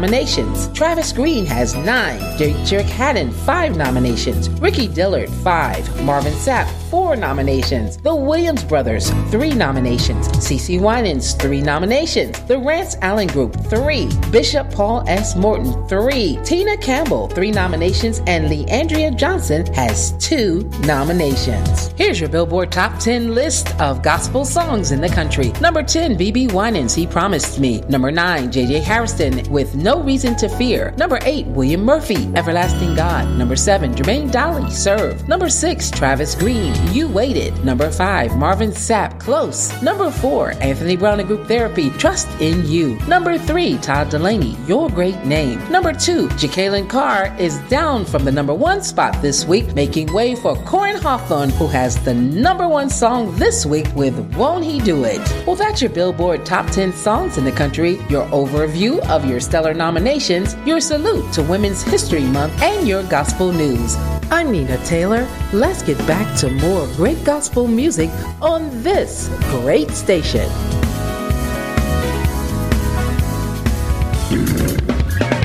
Travis 0.74 1.12
Green 1.12 1.46
has 1.46 1.76
9. 1.76 2.38
Jake 2.38 2.86
Haddon, 2.86 3.32
5 3.32 3.78
nominations. 3.78 4.50
Ricky 4.62 4.88
Dillard, 4.88 5.30
5. 5.30 6.04
Marvin 6.04 6.34
Sapp, 6.34 6.68
4 6.90 7.16
nominations. 7.16 7.98
The 7.98 8.16
Williams 8.16 8.64
Brothers, 8.64 9.10
3 9.32 9.52
nominations. 9.52 10.28
CeCe 10.30 10.80
Winans, 10.80 11.34
3 11.34 11.62
nominations. 11.62 12.40
The 12.44 12.60
Rance 12.60 12.96
Allen 13.02 13.28
Group, 13.28 13.56
3. 13.70 14.08
Bishop 14.32 14.70
Paul 14.72 15.04
S. 15.08 15.36
Morton, 15.36 15.88
3. 15.88 16.40
Tina 16.44 16.78
Campbell, 16.78 17.28
3 17.30 17.52
nominations. 17.52 18.22
And 18.28 18.52
Le'Andria 18.52 19.16
Johnson 19.16 19.66
has 19.74 20.12
2 20.20 20.70
nominations. 20.82 21.88
Here's 21.98 22.20
your 22.20 22.30
Billboard 22.30 22.72
Top 22.72 23.00
10 23.00 23.34
list 23.34 23.78
of 23.80 24.04
gospel 24.04 24.46
songs 24.46 24.92
in 24.92 25.02
the 25.02 25.10
country. 25.10 25.52
Number 25.60 25.82
10, 25.82 26.18
BeBe 26.18 26.52
Winans, 26.52 26.94
He 26.94 27.08
Promised 27.08 27.60
Me. 27.60 27.82
Number 27.90 28.12
9, 28.12 28.52
JJ 28.52 28.82
Hairston 28.82 29.50
with 29.52 29.76
No 29.88 30.02
Reason 30.02 30.36
to 30.36 30.50
Fear. 30.50 30.94
Number 30.98 31.18
8, 31.22 31.48
William 31.48 31.82
Murphy, 31.82 32.30
Everlasting 32.36 32.94
God. 32.96 33.26
Number 33.38 33.56
7, 33.56 33.96
Jermaine 33.96 34.30
Dolly, 34.30 34.70
Serve. 34.70 35.26
Number 35.30 35.48
6, 35.48 35.92
Travis 35.92 36.36
Green, 36.36 36.74
You 36.92 37.08
Waited. 37.08 37.64
Number 37.64 37.90
5, 37.90 38.36
Marvin 38.36 38.72
Sapp, 38.72 39.18
Close. 39.18 39.82
Number 39.82 40.12
4, 40.12 40.56
Anthony 40.60 40.98
Brown 40.98 41.22
and 41.22 41.28
Group 41.30 41.48
Therapy, 41.48 41.90
Trust 41.92 42.28
in 42.42 42.66
You. 42.66 43.00
Number 43.08 43.38
3, 43.38 43.78
Todd 43.78 44.10
Dulaney, 44.10 44.58
Your 44.68 44.90
Great 44.90 45.24
Name. 45.24 45.58
Number 45.72 45.94
2, 45.94 46.28
Jekalyn 46.36 46.90
Carr 46.90 47.34
is 47.40 47.58
down 47.70 48.04
from 48.04 48.26
the 48.26 48.32
number 48.34 48.54
1 48.54 48.84
spot 48.84 49.22
this 49.22 49.46
week, 49.46 49.74
making 49.74 50.12
way 50.12 50.36
for 50.36 50.58
Koryn 50.66 51.00
Hawthorne, 51.02 51.52
who 51.52 51.68
has 51.68 51.96
the 52.04 52.14
number 52.14 52.68
1 52.68 52.90
song 52.90 53.34
this 53.38 53.66
week 53.66 53.88
with 53.96 54.20
Won't 54.36 54.66
He 54.66 54.82
Do 54.82 55.06
It? 55.06 55.22
Well, 55.48 55.56
that's 55.56 55.82
your 55.82 55.92
Billboard 55.92 56.46
Top 56.46 56.70
10 56.72 56.92
songs 56.92 57.38
in 57.38 57.46
the 57.46 57.54
country, 57.54 57.92
your 58.10 58.26
overview 58.32 59.00
of 59.08 59.24
your 59.24 59.40
stellar 59.40 59.67
nominations, 59.74 60.56
your 60.66 60.80
salute 60.80 61.32
to 61.34 61.44
Women's 61.44 61.82
History 61.84 62.24
Month, 62.24 62.62
and 62.62 62.88
your 62.88 63.04
gospel 63.04 63.52
news. 63.52 63.96
I'm 64.32 64.52
Nina 64.52 64.78
Taylor. 64.86 65.28
Let's 65.54 65.82
get 65.84 65.98
back 66.08 66.38
to 66.40 66.50
more 66.50 66.88
great 66.96 67.24
gospel 67.24 67.68
music 67.68 68.10
on 68.42 68.70
this 68.84 69.30
great 69.50 69.92
station. 69.92 70.50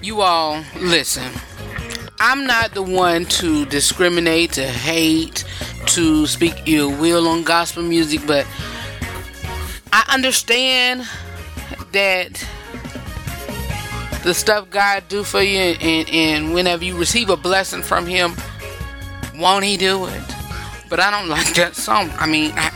You 0.03 0.21
all, 0.21 0.63
listen. 0.81 1.33
I'm 2.19 2.47
not 2.47 2.73
the 2.73 2.83
one 2.83 3.25
to 3.27 3.67
discriminate, 3.67 4.53
to 4.53 4.65
hate, 4.65 5.45
to 5.87 6.27
speak 6.27 6.55
ill 6.67 6.91
will 6.91 7.27
on 7.29 7.43
gospel 7.43 7.83
music, 7.83 8.21
but 8.27 8.47
I 9.93 10.05
understand 10.13 11.07
that 11.93 12.47
the 14.23 14.35
stuff 14.35 14.71
God 14.71 15.05
do 15.09 15.25
for 15.25 15.43
you 15.43 15.59
and, 15.59 16.09
and 16.09 16.55
whenever 16.55 16.85
you 16.85 16.97
receive 16.97 17.31
a 17.31 17.37
blessing 17.37 17.83
from 17.83 18.07
him, 18.07 18.35
won't 19.37 19.65
he 19.65 19.77
do 19.77 20.07
it? 20.07 20.23
But 20.89 21.01
I 21.01 21.11
don't 21.11 21.29
like 21.37 21.55
that 21.55 21.75
song. 21.75 22.11
I 22.19 22.27
mean, 22.27 22.53
I, 22.55 22.73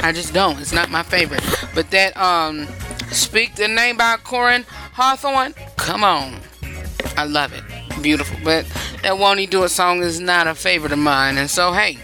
I 0.00 0.12
just 0.12 0.32
don't. 0.34 0.58
It's 0.60 0.72
not 0.72 0.90
my 0.90 1.02
favorite. 1.02 1.42
But 1.74 1.90
that 1.90 2.16
um 2.16 2.66
Speak 3.10 3.54
the 3.54 3.68
Name 3.68 3.96
by 3.96 4.16
Koryn 4.16 4.64
Hawthorne, 4.92 5.54
come 5.76 6.04
on. 6.04 6.40
I 7.16 7.24
love 7.24 7.52
it. 7.52 7.64
Beautiful. 8.02 8.38
But 8.44 8.66
that 9.02 9.18
Won't 9.18 9.40
He 9.40 9.46
Do 9.46 9.64
It 9.64 9.70
song 9.70 10.02
is 10.02 10.20
not 10.20 10.46
a 10.46 10.54
favorite 10.54 10.92
of 10.92 10.98
mine. 10.98 11.38
And 11.38 11.48
so, 11.48 11.72
hey, 11.72 11.98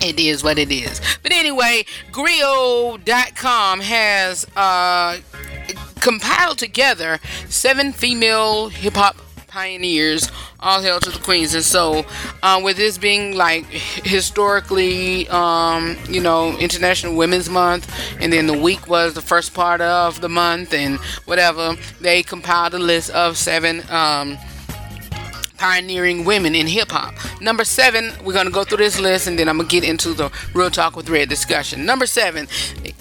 it 0.00 0.18
is 0.18 0.42
what 0.42 0.58
it 0.58 0.72
is. 0.72 1.00
But 1.22 1.32
anyway, 1.32 1.84
Grio.com 2.10 3.80
has 3.80 4.46
uh, 4.56 5.18
compiled 6.00 6.58
together 6.58 7.18
seven 7.48 7.92
female 7.92 8.68
hip 8.68 8.94
hop 8.94 9.16
pioneers, 9.48 10.30
all 10.60 10.80
hail 10.82 11.00
to 11.00 11.10
the 11.10 11.18
queens. 11.18 11.54
And 11.54 11.64
so, 11.64 12.04
uh, 12.42 12.60
with 12.62 12.76
this 12.76 12.98
being 12.98 13.34
like 13.34 13.64
historically, 13.64 15.26
um, 15.28 15.96
you 16.08 16.20
know, 16.20 16.56
International 16.58 17.16
Women's 17.16 17.50
Month, 17.50 17.90
and 18.20 18.32
then 18.32 18.46
the 18.46 18.56
week 18.56 18.86
was 18.86 19.14
the 19.14 19.22
first 19.22 19.54
part 19.54 19.80
of 19.80 20.20
the 20.20 20.28
month, 20.28 20.72
and 20.72 20.98
whatever, 21.24 21.74
they 22.00 22.22
compiled 22.22 22.74
a 22.74 22.78
list 22.78 23.10
of 23.10 23.36
seven. 23.36 23.82
Um, 23.90 24.38
pioneering 25.58 26.24
women 26.24 26.54
in 26.54 26.66
hip 26.66 26.90
hop. 26.90 27.14
Number 27.40 27.64
seven, 27.64 28.12
we're 28.24 28.32
gonna 28.32 28.50
go 28.50 28.64
through 28.64 28.78
this 28.78 28.98
list 28.98 29.26
and 29.26 29.38
then 29.38 29.48
I'm 29.48 29.58
gonna 29.58 29.68
get 29.68 29.84
into 29.84 30.14
the 30.14 30.30
real 30.54 30.70
talk 30.70 30.96
with 30.96 31.08
Redd 31.10 31.28
discussion. 31.28 31.84
Number 31.84 32.06
seven, 32.06 32.48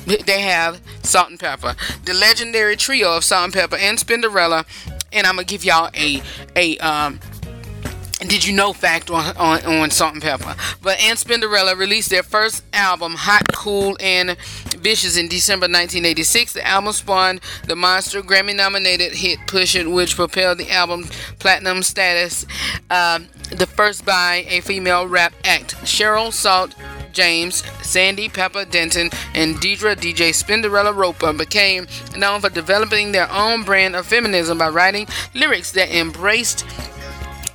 they 0.05 0.41
have 0.41 0.82
Salt-N-Pepa, 1.03 2.03
the 2.05 2.14
legendary 2.14 2.76
trio 2.76 3.16
of 3.16 3.24
Salt-N-Pepa 3.24 3.78
and 3.80 3.97
Spinderella, 3.97 4.66
and 5.14 5.26
I'm 5.26 5.36
gonna 5.36 5.45
give 5.45 5.64
y'all 5.64 5.89
a 5.95 6.22
a 6.55 6.78
um 6.80 7.20
did 8.20 8.45
you 8.45 8.53
know 8.53 8.74
fact 8.74 9.11
on, 9.11 9.38
on, 9.38 9.63
on 9.65 9.91
Salt-N-Pepa? 9.91 10.57
But 10.82 10.99
and 10.99 11.18
Spinderella 11.18 11.78
released 11.78 12.09
their 12.09 12.24
first 12.24 12.63
album, 12.74 13.13
Hot, 13.15 13.43
Cool, 13.53 13.95
and 13.99 14.36
Vicious, 14.78 15.18
in 15.18 15.28
December 15.28 15.65
1986. 15.65 16.53
The 16.53 16.65
album 16.65 16.93
spawned 16.93 17.41
the 17.65 17.76
monster 17.76 18.22
Grammy 18.22 18.55
nominated 18.55 19.13
hit 19.13 19.39
Push 19.45 19.76
It, 19.76 19.91
which 19.91 20.15
propelled 20.15 20.57
the 20.57 20.72
album 20.72 21.05
platinum 21.38 21.84
status, 21.84 22.45
uh, 22.89 23.20
the 23.51 23.68
first 23.68 24.03
by 24.03 24.45
a 24.49 24.61
female 24.61 25.07
rap 25.07 25.34
act. 25.43 25.76
Cheryl 25.78 26.34
Salt 26.34 26.74
James, 27.11 27.63
Sandy 27.82 28.30
Pepa 28.30 28.70
Denton, 28.70 29.09
and 29.34 29.55
Deidra 29.55 29.95
DJ 29.95 30.30
Spinderella 30.30 30.95
Roper 30.95 31.34
became 31.34 31.88
known 32.15 32.41
for 32.41 32.49
developing 32.49 33.11
their 33.11 33.32
own 33.32 33.63
brand 33.63 33.95
of 33.95 34.05
feminism 34.05 34.57
by 34.57 34.70
writing 34.70 35.07
lyrics 35.34 35.72
that 35.72 35.89
embraced 35.89 36.63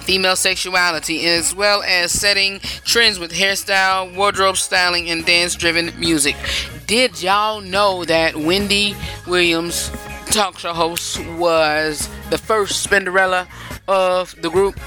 female 0.03 0.37
sexuality, 0.37 1.27
as 1.27 1.55
well 1.55 1.83
as 1.83 2.13
setting 2.13 2.61
trends 2.85 3.19
with 3.19 3.33
hairstyle, 3.33 4.15
wardrobe 4.15 4.57
styling, 4.57 5.09
and 5.11 5.25
dance 5.25 5.55
driven 5.55 5.93
music. 5.99 6.37
Did 6.87 7.23
y'all 7.23 7.61
know 7.61 8.05
that 8.05 8.37
Wendy 8.37 8.95
Williams, 9.27 9.91
talk 10.27 10.59
show 10.59 10.73
host, 10.73 11.25
was 11.39 12.09
the 12.31 12.39
first 12.39 12.87
Spinderella 12.87 13.47
of 13.89 14.35
the 14.43 14.51
group? 14.51 14.79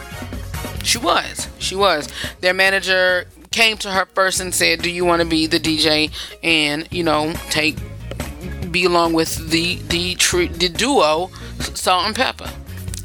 She 0.83 0.99
was. 0.99 1.47
She 1.57 1.75
was. 1.75 2.07
Their 2.41 2.53
manager 2.53 3.25
came 3.49 3.77
to 3.77 3.89
her 3.89 4.05
first 4.13 4.39
and 4.39 4.53
said, 4.53 4.81
"Do 4.81 4.91
you 4.91 5.05
want 5.05 5.21
to 5.21 5.27
be 5.27 5.47
the 5.47 5.59
DJ 5.59 6.11
and 6.43 6.87
you 6.91 7.03
know 7.03 7.33
take 7.49 7.77
be 8.69 8.85
along 8.85 9.13
with 9.13 9.49
the 9.49 9.75
the 9.87 10.15
the 10.15 10.69
duo 10.69 11.31
Salt-N-Pepa?" 11.59 12.51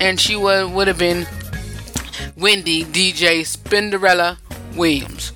And 0.00 0.20
she 0.20 0.36
would 0.36 0.72
would 0.72 0.88
have 0.88 0.98
been 0.98 1.26
Wendy 2.36 2.84
DJ 2.84 3.40
Spinderella 3.40 4.38
Williams. 4.76 5.32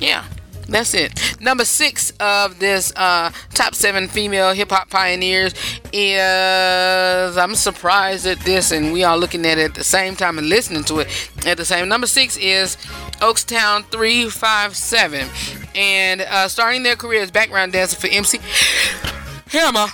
Yeah, 0.00 0.24
that's 0.68 0.94
it. 0.94 1.40
Number 1.40 1.64
six 1.64 2.12
of 2.20 2.58
this 2.58 2.92
uh, 2.94 3.30
top 3.54 3.74
seven 3.74 4.06
female 4.06 4.52
hip 4.52 4.70
hop 4.70 4.90
pioneers 4.90 5.54
is 5.92 7.36
I'm 7.36 7.54
surprised 7.54 8.26
at 8.26 8.38
this, 8.40 8.70
and 8.70 8.92
we 8.92 9.02
are 9.02 9.16
looking 9.16 9.46
at 9.46 9.58
it 9.58 9.70
at 9.70 9.74
the 9.74 9.84
same 9.84 10.14
time 10.14 10.38
and 10.38 10.48
listening 10.48 10.84
to 10.84 11.00
it 11.00 11.30
at 11.46 11.56
the 11.56 11.64
same. 11.64 11.88
Number 11.88 12.06
six 12.06 12.36
is 12.36 12.76
Oaktown's 13.20 13.86
357, 13.86 15.28
and 15.74 16.20
uh, 16.20 16.48
starting 16.48 16.82
their 16.82 16.96
career 16.96 17.22
as 17.22 17.30
background 17.30 17.72
dancer 17.72 17.96
for 17.96 18.08
MC 18.08 18.38
Hammer. 19.48 19.86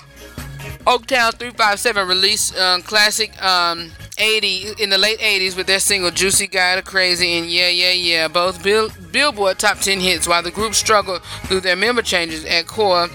Oaktown 0.86 1.32
357 1.32 2.06
released 2.08 2.56
uh, 2.58 2.78
classic 2.82 3.30
um, 3.42 3.90
80 4.18 4.74
in 4.78 4.90
the 4.90 4.98
late 4.98 5.18
80s 5.18 5.56
with 5.56 5.66
their 5.66 5.80
single 5.80 6.10
Juicy 6.10 6.46
Gotcha 6.46 6.82
Krazy 6.82 7.38
and 7.38 7.50
Yeah 7.50 7.68
Yeah 7.68 7.92
Yeah, 7.92 8.28
both 8.28 8.62
Bill, 8.62 8.90
Billboard 9.10 9.58
top 9.58 9.78
10 9.78 10.00
hits 10.00 10.28
while 10.28 10.42
the 10.42 10.50
group 10.50 10.74
struggled 10.74 11.22
through 11.44 11.60
their 11.60 11.76
member 11.76 12.02
changes 12.02 12.44
at 12.44 12.66
core. 12.66 13.08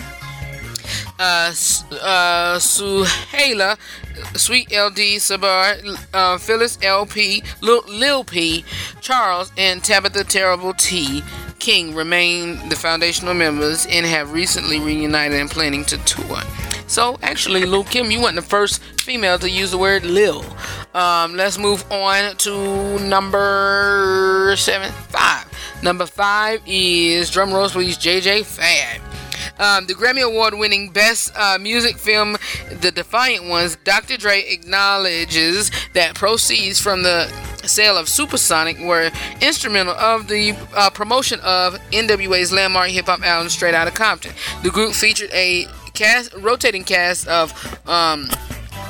Uh, 1.20 1.52
uh, 2.02 2.58
Suhaila, 2.58 3.78
Sweet 4.36 4.72
LD, 4.72 5.20
Sabir, 5.20 6.08
uh, 6.14 6.38
Phyllis 6.38 6.78
LP, 6.82 7.44
Lil, 7.62 7.84
Lil 7.88 8.24
P, 8.24 8.64
Charles, 9.02 9.52
and 9.58 9.84
Tabitha 9.84 10.24
Terrible 10.24 10.74
T. 10.74 11.22
King 11.60 11.94
remain 11.94 12.70
the 12.70 12.76
foundational 12.76 13.34
members 13.34 13.86
and 13.88 14.06
have 14.06 14.32
recently 14.32 14.80
reunited 14.80 15.40
and 15.40 15.52
planning 15.52 15.84
to 15.86 15.98
tour. 16.06 16.40
So 16.88 17.20
actually, 17.22 17.66
Lil 17.66 17.84
Kim, 17.84 18.10
you 18.10 18.22
weren't 18.22 18.36
the 18.36 18.42
first 18.42 18.82
female 18.82 19.38
to 19.40 19.50
use 19.50 19.72
the 19.72 19.78
word 19.78 20.04
Lil. 20.04 20.44
Um, 20.94 21.36
let's 21.36 21.58
move 21.58 21.90
on 21.92 22.36
to 22.38 23.00
number 23.00 24.56
seven, 24.58 24.92
five. 25.10 25.46
Number 25.84 26.06
five 26.06 26.62
is 26.66 27.30
drum 27.30 27.54
rolls, 27.54 27.74
please, 27.74 27.98
JJ 27.98 28.46
Fad. 28.46 29.02
Um, 29.60 29.86
the 29.88 29.94
Grammy 29.94 30.24
Award 30.24 30.54
winning 30.56 30.90
Best 30.90 31.36
uh, 31.38 31.58
Music 31.60 31.98
Film, 31.98 32.38
The 32.72 32.92
Defiant 32.92 33.46
Ones, 33.50 33.78
Dr. 33.84 34.18
Dre 34.18 34.42
acknowledges 34.48 35.70
that 35.94 36.16
proceeds 36.16 36.80
from 36.80 37.04
the 37.04 37.28
sale 37.68 37.98
of 37.98 38.08
Supersonic 38.08 38.80
were 38.80 39.12
instrumental 39.42 39.94
of 39.96 40.28
the 40.28 40.56
uh, 40.76 40.90
promotion 40.90 41.40
of 41.42 41.76
NWA's 41.92 42.52
landmark 42.52 42.90
hip 42.90 43.06
hop 43.06 43.22
album 43.22 43.50
Straight 43.50 43.76
Outta 43.76 43.92
Compton. 43.92 44.34
The 44.64 44.70
group 44.70 44.94
featured 44.94 45.30
a 45.34 45.68
cast, 45.94 46.34
rotating 46.36 46.86
cast 46.86 47.28
of 47.28 47.54
um, 47.88 48.30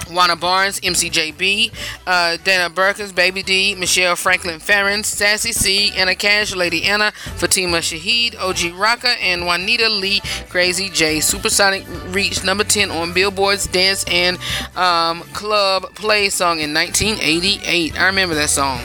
Juana 0.09 0.35
Barnes, 0.35 0.79
MCJB, 0.79 1.71
uh, 2.07 2.37
Dana 2.43 2.69
Burkins, 2.69 3.11
Baby 3.11 3.43
D, 3.43 3.75
Michelle 3.75 4.15
Franklin 4.15 4.59
Farron, 4.59 5.03
Sassy 5.03 5.51
C, 5.51 5.91
Anna 5.95 6.15
Cash, 6.15 6.55
Lady 6.55 6.83
Anna, 6.83 7.11
Fatima 7.35 7.77
Shahid, 7.77 8.35
OG 8.39 8.73
Rocka, 8.77 9.15
and 9.21 9.45
Juanita 9.45 9.89
Lee, 9.89 10.21
Crazy 10.49 10.89
J. 10.89 11.19
Supersonic 11.19 11.85
reached 12.07 12.43
number 12.43 12.63
10 12.63 12.91
on 12.91 13.13
Billboard's 13.13 13.67
Dance 13.67 14.03
and 14.11 14.37
um, 14.75 15.21
Club 15.33 15.93
Play 15.95 16.29
song 16.29 16.59
in 16.59 16.73
1988. 16.73 17.99
I 17.99 18.05
remember 18.05 18.35
that 18.35 18.49
song. 18.49 18.79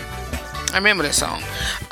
I 0.73 0.79
remember 0.79 1.05
that 1.05 1.15
song. 1.15 1.41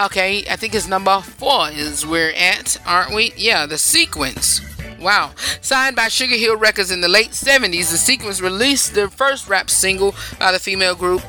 Okay, 0.00 0.44
I 0.50 0.56
think 0.56 0.74
it's 0.74 0.88
number 0.88 1.20
four 1.20 1.68
is 1.70 2.04
we're 2.04 2.32
at, 2.32 2.76
aren't 2.84 3.14
we? 3.14 3.32
Yeah, 3.36 3.66
the 3.66 3.78
sequence. 3.78 4.60
Wow. 5.02 5.32
Signed 5.60 5.96
by 5.96 6.08
Sugar 6.08 6.36
Hill 6.36 6.56
Records 6.56 6.90
in 6.90 7.00
the 7.00 7.08
late 7.08 7.30
70s, 7.30 7.90
the 7.90 7.98
sequence 7.98 8.40
released 8.40 8.94
their 8.94 9.08
first 9.08 9.48
rap 9.48 9.68
single 9.68 10.14
by 10.38 10.52
the 10.52 10.58
female 10.60 10.94
group. 10.94 11.22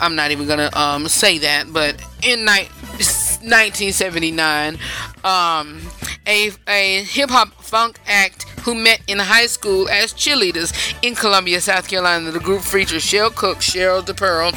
I'm 0.00 0.16
not 0.16 0.32
even 0.32 0.48
gonna 0.48 0.70
um, 0.72 1.06
say 1.06 1.38
that, 1.38 1.72
but 1.72 1.94
in 2.22 2.40
ni- 2.44 2.68
1979, 2.98 4.78
um, 5.22 5.80
a, 6.26 6.50
a 6.68 7.02
hip 7.04 7.30
hop 7.30 7.52
funk 7.62 7.98
act 8.06 8.42
who 8.60 8.74
met 8.74 9.00
in 9.06 9.18
high 9.18 9.46
school 9.46 9.88
as 9.88 10.12
cheerleaders 10.12 10.72
in 11.02 11.14
Columbia, 11.14 11.60
South 11.60 11.88
Carolina. 11.88 12.30
The 12.30 12.40
group 12.40 12.62
featured 12.62 13.00
Shell 13.02 13.30
Cook, 13.30 13.58
Cheryl 13.58 14.02
DePearl, 14.04 14.52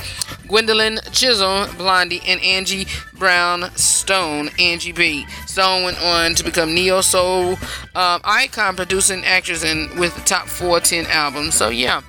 Gwendolyn 0.47 0.99
Chisholm, 1.11 1.69
Blondie, 1.77 2.21
and 2.25 2.41
Angie 2.41 2.87
Brown 3.13 3.69
Stone, 3.75 4.49
Angie 4.57 4.91
B. 4.91 5.27
Stone 5.45 5.83
went 5.83 6.01
on 6.01 6.33
to 6.35 6.43
become 6.43 6.73
neo 6.73 7.01
soul 7.01 7.51
um, 7.95 8.21
icon, 8.23 8.75
producing 8.75 9.23
actress, 9.25 9.63
and 9.63 9.91
with 9.99 10.15
the 10.15 10.21
top 10.21 10.47
410 10.47 11.05
albums. 11.11 11.53
So 11.55 11.69
yeah. 11.69 12.01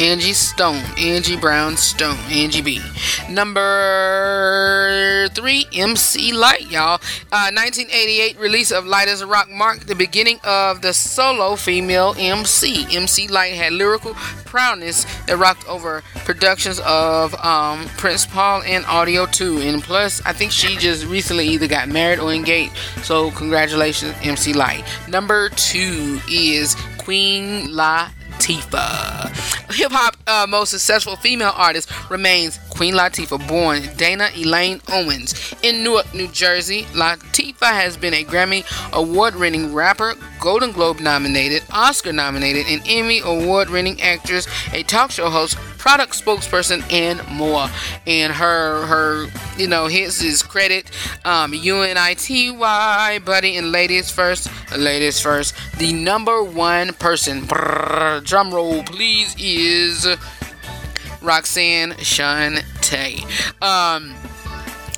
Angie 0.00 0.32
Stone, 0.32 0.82
Angie 0.96 1.36
Brown 1.36 1.76
Stone, 1.76 2.16
Angie 2.30 2.62
B. 2.62 2.80
Number 3.28 5.28
three, 5.34 5.66
MC 5.74 6.32
Lyte, 6.32 6.70
y'all. 6.70 6.94
Uh, 7.30 7.52
1988 7.52 8.38
release 8.38 8.72
of 8.72 8.86
Lyte 8.86 9.08
as 9.08 9.20
a 9.20 9.26
Rock 9.26 9.50
marked 9.50 9.88
the 9.88 9.94
beginning 9.94 10.40
of 10.42 10.80
the 10.80 10.94
solo 10.94 11.54
female 11.54 12.14
MC. 12.16 12.86
MC 12.96 13.28
Lyte 13.28 13.52
had 13.52 13.74
lyrical 13.74 14.14
prowess 14.46 15.04
that 15.26 15.36
rocked 15.36 15.68
over 15.68 16.02
productions 16.24 16.80
of 16.86 17.34
um, 17.44 17.84
Prince 17.98 18.24
Paul 18.24 18.62
and 18.62 18.86
Audio 18.86 19.26
2. 19.26 19.58
And 19.58 19.82
plus, 19.82 20.22
I 20.24 20.32
think 20.32 20.50
she 20.50 20.78
just 20.78 21.04
recently 21.08 21.46
either 21.48 21.68
got 21.68 21.90
married 21.90 22.20
or 22.20 22.32
engaged. 22.32 22.74
So, 23.02 23.32
congratulations, 23.32 24.14
MC 24.22 24.54
Lyte. 24.54 24.82
Number 25.08 25.50
two 25.50 26.20
is 26.26 26.74
Queen 26.96 27.74
Latifah. 28.40 29.74
Hip 29.76 29.92
hop 29.92 30.16
uh, 30.26 30.46
most 30.48 30.70
successful 30.70 31.16
female 31.16 31.52
artist 31.54 31.90
remains 32.10 32.58
Queen 32.80 32.94
Latifah, 32.94 33.46
born 33.46 33.82
Dana 33.98 34.30
Elaine 34.34 34.80
Owens 34.90 35.54
in 35.62 35.84
Newark, 35.84 36.14
New 36.14 36.28
Jersey. 36.28 36.84
Latifah 36.94 37.72
has 37.74 37.98
been 37.98 38.14
a 38.14 38.24
Grammy 38.24 38.64
award 38.94 39.36
winning 39.36 39.74
rapper, 39.74 40.14
Golden 40.40 40.72
Globe 40.72 40.98
nominated, 40.98 41.62
Oscar 41.74 42.10
nominated, 42.10 42.64
and 42.68 42.80
Emmy 42.86 43.20
award 43.22 43.68
winning 43.68 44.00
actress, 44.00 44.48
a 44.72 44.82
talk 44.82 45.10
show 45.10 45.28
host, 45.28 45.58
product 45.76 46.14
spokesperson, 46.14 46.82
and 46.90 47.20
more. 47.28 47.68
And 48.06 48.32
her 48.32 48.86
her 48.86 49.26
you 49.58 49.68
know 49.68 49.86
his 49.86 50.22
is 50.22 50.42
credit 50.42 50.90
um, 51.26 51.52
UNITY 51.52 52.56
buddy 53.22 53.56
and 53.58 53.72
ladies 53.72 54.10
first, 54.10 54.48
ladies 54.74 55.20
first. 55.20 55.54
The 55.76 55.92
number 55.92 56.42
one 56.42 56.94
person, 56.94 57.42
brrr, 57.42 58.24
drum 58.24 58.54
roll 58.54 58.82
please, 58.84 59.36
is 59.38 60.06
Roxanne 61.22 61.92
Shante. 61.92 63.22
Um, 63.62 64.14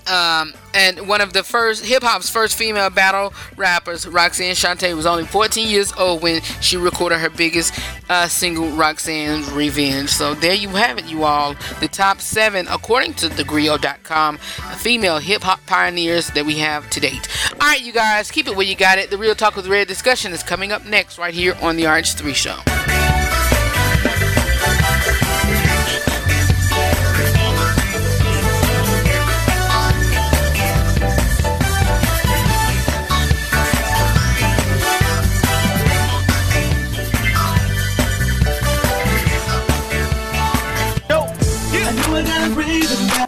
um, 0.06 0.52
and 0.74 1.06
one 1.06 1.20
of 1.20 1.32
the 1.32 1.42
first 1.42 1.84
hip 1.84 2.02
hop's 2.02 2.28
first 2.28 2.56
female 2.56 2.90
battle 2.90 3.32
rappers, 3.56 4.06
Roxanne 4.06 4.54
Shante, 4.54 4.94
was 4.96 5.06
only 5.06 5.24
14 5.24 5.68
years 5.68 5.92
old 5.92 6.22
when 6.22 6.42
she 6.60 6.76
recorded 6.76 7.18
her 7.18 7.30
biggest 7.30 7.78
uh, 8.10 8.26
single, 8.26 8.68
Roxanne's 8.70 9.50
Revenge. 9.52 10.10
So 10.10 10.34
there 10.34 10.54
you 10.54 10.68
have 10.70 10.98
it, 10.98 11.04
you 11.04 11.24
all. 11.24 11.54
The 11.80 11.88
top 11.88 12.20
seven, 12.20 12.66
according 12.68 13.14
to 13.14 13.28
thegrio.com, 13.28 14.38
female 14.38 15.18
hip 15.18 15.42
hop 15.42 15.64
pioneers 15.66 16.28
that 16.28 16.44
we 16.44 16.58
have 16.58 16.88
to 16.90 17.00
date. 17.00 17.28
All 17.52 17.68
right, 17.68 17.80
you 17.80 17.92
guys, 17.92 18.30
keep 18.30 18.48
it 18.48 18.56
where 18.56 18.66
you 18.66 18.74
got 18.74 18.98
it. 18.98 19.10
The 19.10 19.18
Real 19.18 19.34
Talk 19.34 19.56
with 19.56 19.68
Redd 19.68 19.88
discussion 19.88 20.32
is 20.32 20.42
coming 20.42 20.72
up 20.72 20.84
next, 20.84 21.18
right 21.18 21.34
here 21.34 21.56
on 21.62 21.76
the 21.76 21.84
RH3 21.84 22.34
Show. 22.34 22.91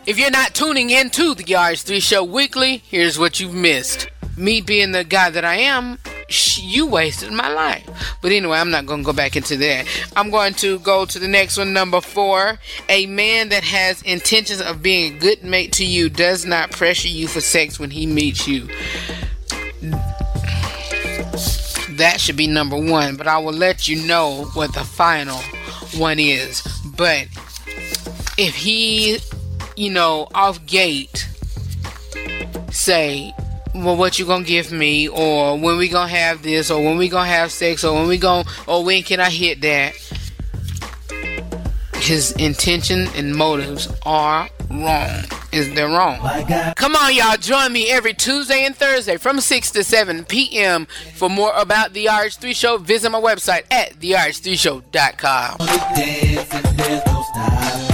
If 0.06 0.18
you're 0.18 0.30
not 0.30 0.54
tuning 0.54 0.90
into 0.90 1.34
the 1.34 1.44
RH3 1.44 2.02
Show 2.02 2.24
weekly, 2.24 2.82
here's 2.86 3.18
what 3.18 3.40
you've 3.40 3.54
missed. 3.54 4.06
Me 4.36 4.60
being 4.60 4.92
the 4.92 5.02
guy 5.02 5.30
that 5.30 5.46
I 5.46 5.54
am, 5.54 5.98
you 6.58 6.86
wasted 6.86 7.32
my 7.32 7.48
life. 7.48 7.88
But 8.20 8.30
anyway, 8.30 8.58
I'm 8.58 8.70
not 8.70 8.84
going 8.84 9.00
to 9.00 9.06
go 9.06 9.14
back 9.14 9.34
into 9.34 9.56
that. 9.56 9.86
I'm 10.14 10.28
going 10.28 10.52
to 10.54 10.78
go 10.80 11.06
to 11.06 11.18
the 11.18 11.26
next 11.26 11.56
one, 11.56 11.72
number 11.72 12.02
four. 12.02 12.58
A 12.90 13.06
man 13.06 13.48
that 13.48 13.64
has 13.64 14.02
intentions 14.02 14.60
of 14.60 14.82
being 14.82 15.14
a 15.14 15.18
good 15.18 15.42
mate 15.42 15.72
to 15.74 15.86
you 15.86 16.10
does 16.10 16.44
not 16.44 16.70
pressure 16.70 17.08
you 17.08 17.26
for 17.26 17.40
sex 17.40 17.80
when 17.80 17.90
he 17.90 18.04
meets 18.04 18.46
you. 18.46 18.68
That 21.96 22.16
should 22.18 22.36
be 22.36 22.46
number 22.46 22.76
one, 22.76 23.16
but 23.16 23.26
I 23.26 23.38
will 23.38 23.54
let 23.54 23.88
you 23.88 24.06
know 24.06 24.50
what 24.52 24.74
the 24.74 24.84
final 24.84 25.38
one 25.96 26.18
is. 26.18 26.60
But 26.94 27.28
if 28.36 28.54
he 28.54 29.20
you 29.76 29.90
know, 29.90 30.28
off 30.34 30.64
gate 30.66 31.28
say, 32.70 33.34
well, 33.74 33.96
what 33.96 34.18
you 34.18 34.26
gonna 34.26 34.44
give 34.44 34.72
me, 34.72 35.08
or 35.08 35.58
when 35.58 35.76
we 35.76 35.88
gonna 35.88 36.08
have 36.08 36.42
this, 36.42 36.70
or 36.70 36.84
when 36.84 36.96
we 36.96 37.08
gonna 37.08 37.28
have 37.28 37.50
sex, 37.50 37.84
or 37.84 37.94
when 37.94 38.06
we 38.06 38.18
gonna, 38.18 38.48
or 38.66 38.84
when 38.84 39.02
can 39.02 39.20
I 39.20 39.30
hit 39.30 39.60
that? 39.62 39.94
His 41.94 42.32
intention 42.32 43.08
and 43.16 43.34
motives 43.34 43.88
are 44.04 44.48
wrong. 44.70 45.24
Is 45.52 45.72
they're 45.72 45.88
wrong? 45.88 46.18
Come 46.76 46.96
on, 46.96 47.14
y'all, 47.14 47.36
join 47.36 47.72
me 47.72 47.90
every 47.90 48.12
Tuesday 48.12 48.64
and 48.64 48.76
Thursday 48.76 49.16
from 49.16 49.40
6 49.40 49.70
to 49.70 49.84
7 49.84 50.24
p.m. 50.24 50.86
For 51.14 51.30
more 51.30 51.52
about 51.56 51.92
the 51.92 52.06
RH3 52.06 52.54
Show, 52.54 52.78
visit 52.78 53.10
my 53.10 53.20
website 53.20 53.62
at 53.70 53.94
therh3show.com. 54.00 55.58
Don't 55.58 57.93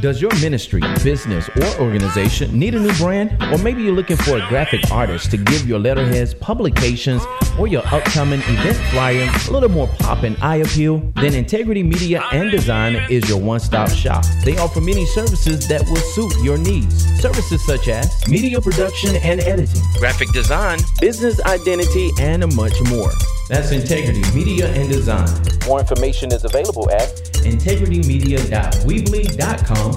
Does 0.00 0.22
your 0.22 0.30
ministry, 0.40 0.80
business, 1.04 1.50
or 1.50 1.80
organization 1.82 2.58
need 2.58 2.74
a 2.74 2.80
new 2.80 2.92
brand? 2.94 3.36
Or 3.52 3.58
maybe 3.58 3.82
you're 3.82 3.94
looking 3.94 4.16
for 4.16 4.38
a 4.38 4.48
graphic 4.48 4.90
artist 4.90 5.30
to 5.32 5.36
give 5.36 5.68
your 5.68 5.78
letterheads, 5.78 6.32
publications, 6.32 7.22
or 7.58 7.66
your 7.66 7.86
upcoming 7.86 8.40
event 8.40 8.78
flyer 8.92 9.30
a 9.30 9.52
little 9.52 9.68
more 9.68 9.88
pop 9.98 10.22
and 10.22 10.38
eye 10.42 10.56
appeal? 10.56 11.00
Then 11.16 11.34
Integrity 11.34 11.82
Media 11.82 12.22
and 12.32 12.50
Design 12.50 12.96
is 13.10 13.28
your 13.28 13.38
one 13.38 13.60
stop 13.60 13.90
shop. 13.90 14.24
They 14.42 14.56
offer 14.56 14.80
many 14.80 15.04
services 15.04 15.68
that 15.68 15.82
will 15.82 15.96
suit 15.96 16.32
your 16.42 16.56
needs. 16.56 17.04
Services 17.20 17.62
such 17.66 17.88
as 17.88 18.26
media 18.26 18.58
production 18.58 19.16
and 19.16 19.40
editing, 19.40 19.82
graphic 19.98 20.32
design, 20.32 20.78
business 20.98 21.42
identity, 21.42 22.10
and 22.18 22.56
much 22.56 22.80
more. 22.88 23.12
That's 23.50 23.70
Integrity 23.72 24.22
Media 24.32 24.72
and 24.74 24.88
Design. 24.88 25.28
More 25.66 25.80
information 25.80 26.32
is 26.32 26.44
available 26.44 26.88
at 26.92 27.08
integritymedia.weebly.com 27.42 29.90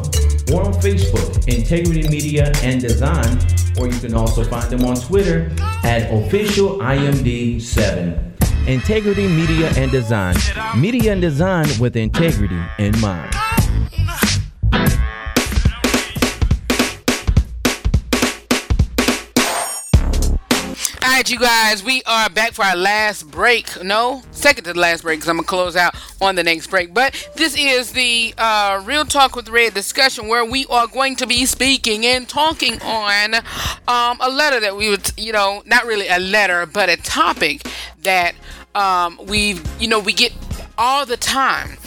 or 0.52 0.66
on 0.66 0.74
Facebook, 0.74 1.48
Integrity 1.48 2.10
Media 2.10 2.52
and 2.64 2.82
Design, 2.82 3.38
or 3.78 3.88
you 3.88 4.00
can 4.00 4.16
also 4.16 4.44
find 4.44 4.68
them 4.72 4.84
on 4.86 4.96
Twitter 4.96 5.52
at 5.84 6.12
official 6.12 6.80
IMD7. 6.80 8.68
Integrity 8.68 9.28
Media 9.28 9.72
and 9.78 9.92
Design. 9.92 10.36
Media 10.76 11.12
and 11.12 11.22
design 11.22 11.68
with 11.80 11.96
integrity 11.96 12.60
in 12.80 13.00
mind. 13.02 13.32
Right, 21.24 21.32
you 21.32 21.40
guys, 21.40 21.82
we 21.82 22.04
are 22.04 22.30
back 22.30 22.52
for 22.52 22.66
our 22.66 22.76
last 22.76 23.32
break. 23.32 23.82
No, 23.82 24.24
second 24.32 24.66
to 24.66 24.74
the 24.74 24.80
last 24.82 25.04
break 25.04 25.20
because 25.20 25.30
I'm 25.30 25.38
gonna 25.38 25.48
close 25.48 25.78
out 25.78 25.96
on 26.20 26.36
the 26.36 26.44
next 26.44 26.68
break. 26.68 26.94
But 26.94 27.30
this 27.38 27.56
is 27.56 27.94
the 27.94 28.34
uh, 28.38 28.84
Real 28.86 29.06
Talk 29.06 29.34
with 29.34 29.48
Redd 29.48 29.74
discussion 29.74 30.28
where 30.28 30.44
we 30.44 30.66
are 30.66 30.86
going 30.86 31.16
to 31.16 31.26
be 31.26 31.46
speaking 31.46 32.06
and 32.06 32.28
talking 32.28 32.82
on 32.82 33.36
um, 33.36 34.18
a 34.20 34.30
letter 34.30 34.60
that 34.60 34.76
we 34.76 34.90
would, 34.90 35.14
you 35.16 35.32
know, 35.32 35.64
not 35.66 35.86
really 35.86 36.10
a 36.10 36.20
letter, 36.20 36.66
but 36.66 36.90
a 36.90 36.98
topic 36.98 37.66
that 38.02 38.36
um, 38.76 39.18
we, 39.26 39.62
you 39.80 39.88
know, 39.88 40.02
we 40.02 40.12
get 40.12 40.34
all 40.78 41.06
the 41.06 41.16
time. 41.16 41.78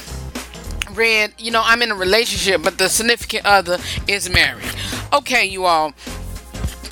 Redd, 0.93 1.35
you 1.37 1.51
know, 1.51 1.61
I'm 1.63 1.83
in 1.83 1.91
a 1.91 1.95
relationship, 1.95 2.63
but 2.63 2.79
the 2.79 2.89
significant 2.89 3.45
other 3.45 3.77
is 4.09 4.31
married. 4.31 4.65
Okay, 5.13 5.45
you 5.45 5.67
all 5.67 5.93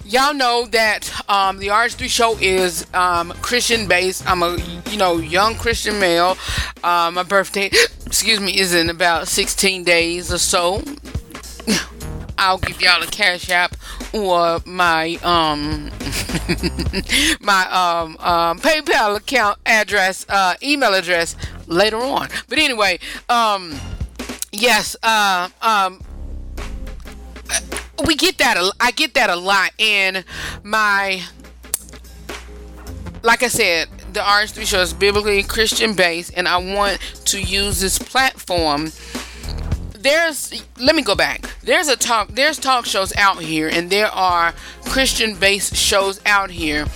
y'all 0.05 0.35
know 0.35 0.67
that 0.67 1.11
um, 1.29 1.59
the 1.59 1.69
RH3 1.69 2.09
show 2.09 2.37
is 2.39 2.87
um, 2.95 3.33
Christian 3.43 3.89
based. 3.89 4.29
I'm 4.29 4.43
a 4.43 4.57
you 4.91 4.97
know 4.97 5.19
young 5.19 5.55
Christian 5.55 5.99
male. 5.99 6.37
Uh, 6.83 7.11
my 7.13 7.23
birthday, 7.23 7.67
excuse 8.07 8.41
me, 8.41 8.59
is 8.59 8.75
in 8.75 8.91
about 8.91 9.29
16 9.29 9.85
days 9.85 10.33
or 10.33 10.39
so. 10.39 10.83
I'll 12.39 12.59
give 12.59 12.81
y'all 12.81 13.03
a 13.03 13.07
cash 13.07 13.49
app 13.49 13.77
or 14.13 14.61
my 14.67 15.19
um 15.23 15.85
my 17.41 17.67
um, 17.71 18.17
um 18.19 18.59
PayPal 18.59 19.17
account 19.17 19.59
address, 19.65 20.27
uh, 20.29 20.55
email 20.63 20.95
address 20.95 21.37
later 21.67 21.99
on. 21.99 22.29
But 22.49 22.59
anyway, 22.59 22.99
um 23.29 23.79
yes, 24.53 24.97
uh, 25.03 25.49
um 25.63 26.01
we 28.07 28.17
get 28.17 28.39
that 28.39 28.73
I 28.81 28.91
get 28.91 29.15
that 29.15 29.31
a 29.31 29.37
lot 29.37 29.71
and 29.79 30.25
my 30.63 31.23
like 33.23 33.43
I 33.43 33.49
said 33.49 33.89
the 34.13 34.21
RH3 34.21 34.67
show 34.67 34.81
is 34.81 34.93
biblically 34.93 35.43
Christian 35.43 35.95
based 35.95 36.33
and 36.37 36.47
I 36.47 36.59
want 36.59 36.99
to 37.27 37.41
use 37.41 37.81
this 37.81 37.99
platform. 37.99 38.93
There's 39.93 40.63
let 40.79 40.95
me 40.95 41.03
go 41.03 41.15
back. 41.15 41.43
There's 41.63 41.89
a 41.89 41.97
talk 41.97 42.29
there's 42.29 42.59
talk 42.59 42.87
shows 42.87 43.15
out 43.17 43.41
here 43.41 43.69
and 43.69 43.91
there 43.91 44.09
are 44.09 44.55
Christian 44.85 45.35
based 45.35 45.75
shows 45.75 46.21
out 46.27 46.51
here 46.51 46.87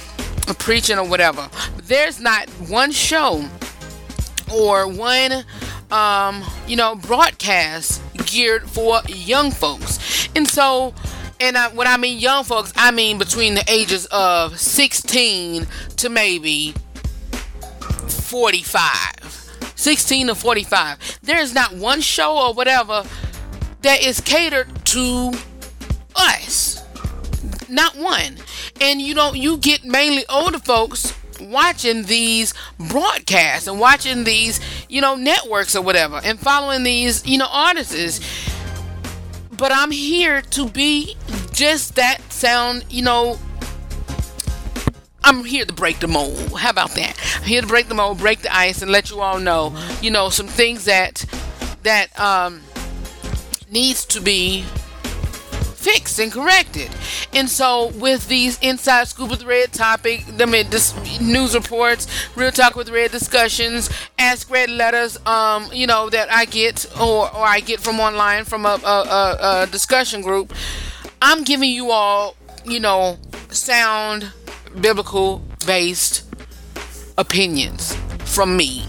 preaching 0.58 0.98
or 0.98 1.08
whatever. 1.08 1.48
There's 1.82 2.20
not 2.20 2.48
one 2.68 2.92
show 2.92 3.48
or 4.52 4.86
one 4.88 5.44
um, 5.90 6.44
you 6.66 6.76
know 6.76 6.94
broadcast 6.94 8.02
geared 8.28 8.68
for 8.68 9.00
young 9.08 9.50
folks. 9.50 10.28
And 10.36 10.46
so 10.48 10.94
and 11.40 11.56
I, 11.56 11.68
when 11.68 11.86
i 11.86 11.96
mean 11.96 12.18
young 12.18 12.42
folks 12.42 12.72
i 12.74 12.90
mean 12.90 13.16
between 13.16 13.54
the 13.54 13.62
ages 13.68 14.06
of 14.06 14.58
16 14.58 15.68
to 15.98 16.08
maybe 16.08 16.74
45 18.08 19.72
16 19.76 20.26
to 20.26 20.34
45 20.34 21.20
there's 21.22 21.54
not 21.54 21.74
one 21.74 22.00
show 22.00 22.48
or 22.48 22.54
whatever 22.54 23.04
that 23.82 24.02
is 24.02 24.20
catered 24.20 24.66
to 24.86 25.32
us. 26.16 26.84
Not 27.68 27.96
one. 27.96 28.38
And 28.80 29.00
you 29.00 29.14
know 29.14 29.32
you 29.32 29.56
get 29.58 29.84
mainly 29.84 30.24
older 30.28 30.58
folks 30.58 31.14
watching 31.40 32.04
these 32.04 32.54
broadcasts 32.78 33.66
and 33.66 33.78
watching 33.78 34.24
these 34.24 34.60
you 34.88 35.00
know 35.00 35.14
networks 35.14 35.74
or 35.76 35.82
whatever 35.82 36.20
and 36.24 36.38
following 36.38 36.82
these 36.82 37.26
you 37.26 37.38
know 37.38 37.48
artists 37.50 38.20
but 39.56 39.72
i'm 39.72 39.90
here 39.90 40.40
to 40.42 40.68
be 40.68 41.16
just 41.52 41.96
that 41.96 42.20
sound 42.32 42.84
you 42.90 43.02
know 43.02 43.38
I'm 45.24 45.44
here 45.44 45.66
to 45.66 45.74
break 45.74 45.98
the 45.98 46.08
mold. 46.08 46.58
How 46.58 46.70
about 46.70 46.92
that? 46.92 47.14
I'm 47.36 47.42
here 47.42 47.60
to 47.60 47.66
break 47.66 47.88
the 47.88 47.94
mold, 47.94 48.16
break 48.16 48.38
the 48.38 48.54
ice, 48.56 48.80
and 48.80 48.90
let 48.90 49.10
you 49.10 49.20
all 49.20 49.38
know, 49.38 49.76
you 50.00 50.10
know, 50.10 50.30
some 50.30 50.46
things 50.46 50.86
that 50.86 51.26
that 51.82 52.18
um 52.18 52.62
needs 53.70 54.06
to 54.06 54.22
be 54.22 54.64
fixed 55.78 56.18
and 56.18 56.32
corrected. 56.32 56.90
And 57.32 57.48
so, 57.48 57.88
with 57.94 58.28
these 58.28 58.58
Inside 58.60 59.08
Scoop 59.08 59.30
with 59.30 59.44
Redd 59.44 59.72
topic, 59.72 60.24
I 60.40 60.44
mean, 60.44 60.70
this 60.70 60.94
news 61.20 61.54
reports, 61.54 62.06
Real 62.36 62.50
Talk 62.50 62.74
with 62.74 62.88
Redd 62.90 63.12
discussions, 63.12 63.88
Ask 64.18 64.50
Redd 64.50 64.70
letters, 64.70 65.16
um, 65.24 65.70
you 65.72 65.86
know, 65.86 66.10
that 66.10 66.32
I 66.32 66.44
get 66.44 66.86
or, 67.00 67.34
or 67.34 67.44
I 67.46 67.60
get 67.60 67.80
from 67.80 68.00
online 68.00 68.44
from 68.44 68.66
a, 68.66 68.80
a, 68.84 68.88
a, 68.88 69.62
a 69.62 69.66
discussion 69.70 70.20
group, 70.20 70.52
I'm 71.22 71.44
giving 71.44 71.70
you 71.70 71.90
all, 71.90 72.34
you 72.64 72.80
know, 72.80 73.18
sound, 73.50 74.32
biblical 74.80 75.42
based 75.64 76.24
opinions 77.16 77.96
from 78.24 78.56
me. 78.56 78.84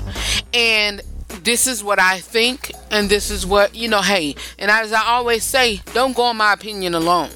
And 0.54 1.02
this 1.44 1.68
is 1.68 1.84
what 1.84 2.00
I 2.00 2.20
think, 2.20 2.72
and 2.92 3.10
this 3.10 3.30
is 3.30 3.46
what, 3.46 3.76
you 3.76 3.88
know, 3.88 4.02
hey, 4.02 4.36
and 4.58 4.70
as 4.70 4.92
I 4.92 5.04
always 5.04 5.44
say, 5.44 5.82
don't 5.94 6.16
go 6.16 6.24
on 6.24 6.38
my 6.38 6.54
opinion 6.54 6.94
alone. 6.94 7.30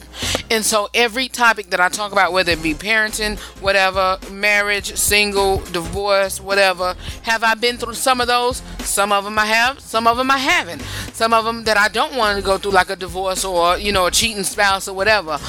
And 0.51 0.63
so 0.63 0.89
every 0.93 1.29
topic 1.29 1.71
that 1.71 1.79
I 1.79 1.89
talk 1.89 2.11
about, 2.11 2.31
whether 2.31 2.51
it 2.51 2.61
be 2.61 2.73
parenting, 2.73 3.39
whatever, 3.61 4.19
marriage, 4.29 4.95
single, 4.95 5.57
divorce, 5.71 6.39
whatever, 6.39 6.95
have 7.23 7.43
I 7.43 7.55
been 7.55 7.77
through 7.77 7.95
some 7.95 8.21
of 8.21 8.27
those? 8.27 8.61
Some 8.79 9.11
of 9.11 9.23
them 9.23 9.39
I 9.39 9.45
have, 9.45 9.79
some 9.79 10.05
of 10.05 10.17
them 10.17 10.29
I 10.29 10.37
haven't. 10.37 10.81
Some 11.13 11.33
of 11.33 11.45
them 11.45 11.63
that 11.63 11.77
I 11.77 11.87
don't 11.87 12.15
want 12.15 12.37
to 12.37 12.43
go 12.43 12.57
through, 12.57 12.71
like 12.71 12.89
a 12.89 12.95
divorce 12.95 13.43
or, 13.43 13.77
you 13.77 13.91
know, 13.91 14.05
a 14.05 14.11
cheating 14.11 14.43
spouse 14.43 14.87
or 14.87 14.95
whatever. 14.95 15.39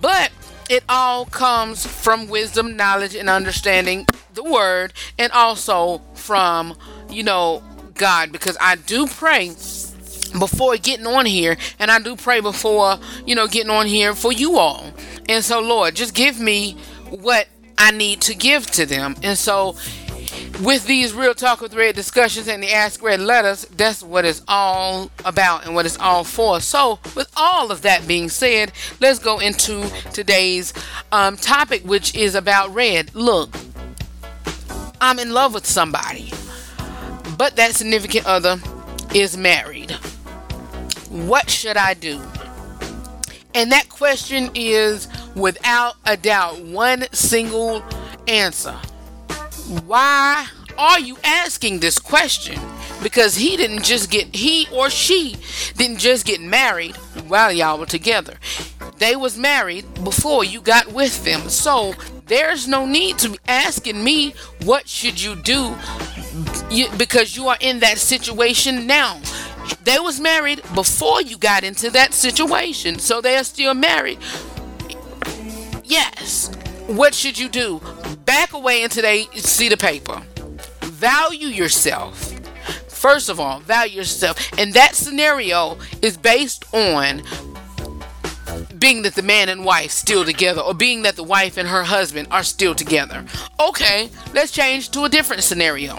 But 0.00 0.30
it 0.68 0.84
all 0.88 1.26
comes 1.26 1.86
from 1.86 2.28
wisdom, 2.28 2.76
knowledge, 2.76 3.14
and 3.14 3.30
understanding 3.30 4.06
the 4.34 4.44
word, 4.44 4.92
and 5.18 5.32
also 5.32 6.02
from, 6.14 6.76
you 7.08 7.22
know, 7.22 7.62
God, 7.94 8.32
because 8.32 8.56
I 8.60 8.76
do 8.76 9.06
pray 9.06 9.48
before 10.38 10.76
getting 10.76 11.06
on 11.06 11.26
here, 11.26 11.56
and 11.78 11.90
I 11.90 11.98
do 12.00 12.16
pray 12.16 12.40
before, 12.40 12.96
you 13.26 13.34
know, 13.34 13.46
getting 13.46 13.70
on 13.70 13.86
here 13.86 14.14
for 14.14 14.32
you 14.32 14.58
all. 14.58 14.92
And 15.28 15.44
so, 15.44 15.60
Lord, 15.60 15.94
just 15.94 16.14
give 16.14 16.40
me 16.40 16.76
what 17.10 17.48
I 17.78 17.90
need 17.90 18.20
to 18.22 18.34
give 18.34 18.66
to 18.72 18.86
them. 18.86 19.16
And 19.22 19.38
so, 19.38 19.76
with 20.62 20.86
these 20.86 21.12
Real 21.12 21.34
Talk 21.34 21.60
with 21.60 21.74
Redd 21.74 21.94
discussions 21.94 22.48
and 22.48 22.62
the 22.62 22.72
Ask 22.72 23.02
Redd 23.02 23.20
letters, 23.20 23.64
that's 23.76 24.02
what 24.02 24.24
it's 24.24 24.42
all 24.46 25.10
about 25.24 25.66
and 25.66 25.74
what 25.74 25.86
it's 25.86 25.98
all 25.98 26.24
for. 26.24 26.60
So, 26.60 26.98
with 27.14 27.30
all 27.36 27.70
of 27.70 27.82
that 27.82 28.06
being 28.06 28.28
said, 28.28 28.72
let's 29.00 29.18
go 29.18 29.38
into 29.38 29.88
today's 30.12 30.72
um, 31.12 31.36
topic, 31.36 31.82
which 31.84 32.14
is 32.14 32.34
about 32.34 32.74
red. 32.74 33.14
Look, 33.14 33.54
I'm 35.00 35.18
in 35.18 35.32
love 35.32 35.54
with 35.54 35.66
somebody, 35.66 36.32
but 37.36 37.56
that 37.56 37.74
significant 37.74 38.26
other 38.26 38.60
is 39.14 39.36
married. 39.36 39.92
What 41.10 41.48
should 41.48 41.76
I 41.76 41.94
do? 41.94 42.20
And 43.54 43.70
that 43.70 43.88
question 43.88 44.50
is 44.54 45.08
without 45.36 45.94
a 46.04 46.16
doubt 46.16 46.60
one 46.60 47.06
single 47.12 47.84
answer. 48.26 48.76
Why 49.86 50.48
are 50.76 50.98
you 50.98 51.16
asking 51.22 51.80
this 51.80 51.98
question? 51.98 52.60
Because 53.02 53.36
he 53.36 53.56
didn't 53.56 53.84
just 53.84 54.10
get 54.10 54.34
he 54.34 54.66
or 54.72 54.90
she 54.90 55.36
didn't 55.76 55.98
just 55.98 56.26
get 56.26 56.40
married 56.40 56.96
while 57.28 57.52
y'all 57.52 57.78
were 57.78 57.86
together. 57.86 58.34
They 58.98 59.14
was 59.14 59.38
married 59.38 59.84
before 60.02 60.44
you 60.44 60.60
got 60.60 60.92
with 60.92 61.24
them. 61.24 61.48
So 61.48 61.94
there's 62.26 62.66
no 62.66 62.86
need 62.86 63.18
to 63.18 63.30
be 63.30 63.38
asking 63.46 64.02
me 64.02 64.34
what 64.64 64.88
should 64.88 65.20
you 65.20 65.36
do 65.36 65.76
you, 66.74 66.88
because 66.96 67.36
you 67.36 67.48
are 67.48 67.56
in 67.60 67.80
that 67.80 67.98
situation 67.98 68.86
now. 68.86 69.20
They 69.82 69.98
was 69.98 70.20
married 70.20 70.62
before 70.74 71.22
you 71.22 71.38
got 71.38 71.64
into 71.64 71.90
that 71.90 72.14
situation. 72.14 72.98
So 72.98 73.20
they 73.20 73.36
are 73.36 73.44
still 73.44 73.74
married. 73.74 74.18
Yes. 75.84 76.54
What 76.86 77.14
should 77.14 77.38
you 77.38 77.48
do? 77.48 77.80
Back 78.24 78.52
away 78.52 78.82
and 78.82 78.92
they 78.92 79.24
see 79.34 79.68
the 79.68 79.76
paper. 79.76 80.22
Value 80.80 81.48
yourself. 81.48 82.32
First 82.88 83.28
of 83.28 83.38
all, 83.38 83.60
value 83.60 83.98
yourself. 83.98 84.38
And 84.58 84.72
that 84.74 84.94
scenario 84.94 85.78
is 86.00 86.16
based 86.16 86.64
on 86.74 87.22
being 88.78 89.02
that 89.02 89.14
the 89.14 89.22
man 89.22 89.48
and 89.48 89.64
wife 89.64 89.90
still 89.90 90.24
together 90.24 90.60
or 90.60 90.74
being 90.74 91.02
that 91.02 91.16
the 91.16 91.22
wife 91.22 91.56
and 91.56 91.68
her 91.68 91.84
husband 91.84 92.28
are 92.30 92.42
still 92.42 92.74
together. 92.74 93.24
Okay, 93.60 94.10
let's 94.32 94.52
change 94.52 94.90
to 94.90 95.04
a 95.04 95.08
different 95.08 95.42
scenario. 95.42 95.98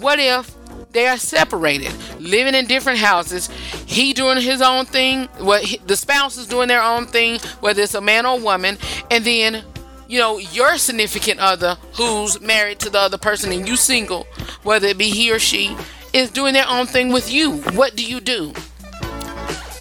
What 0.00 0.18
if 0.18 0.54
they 0.92 1.06
are 1.06 1.18
separated, 1.18 1.92
living 2.18 2.54
in 2.54 2.66
different 2.66 2.98
houses. 2.98 3.48
He 3.86 4.12
doing 4.12 4.40
his 4.40 4.62
own 4.62 4.86
thing, 4.86 5.26
what 5.38 5.64
the 5.86 5.96
spouse 5.96 6.36
is 6.36 6.46
doing 6.46 6.68
their 6.68 6.82
own 6.82 7.06
thing, 7.06 7.40
whether 7.60 7.82
it's 7.82 7.94
a 7.94 8.00
man 8.00 8.26
or 8.26 8.38
woman, 8.38 8.78
and 9.10 9.24
then 9.24 9.64
you 10.08 10.18
know 10.18 10.38
your 10.38 10.78
significant 10.78 11.40
other 11.40 11.76
who's 11.92 12.40
married 12.40 12.78
to 12.80 12.90
the 12.90 12.98
other 12.98 13.18
person 13.18 13.52
and 13.52 13.68
you 13.68 13.76
single, 13.76 14.26
whether 14.62 14.86
it 14.88 14.98
be 14.98 15.10
he 15.10 15.30
or 15.30 15.38
she, 15.38 15.76
is 16.12 16.30
doing 16.30 16.54
their 16.54 16.68
own 16.68 16.86
thing 16.86 17.12
with 17.12 17.30
you. 17.30 17.58
What 17.72 17.94
do 17.94 18.04
you 18.04 18.20
do? 18.20 18.52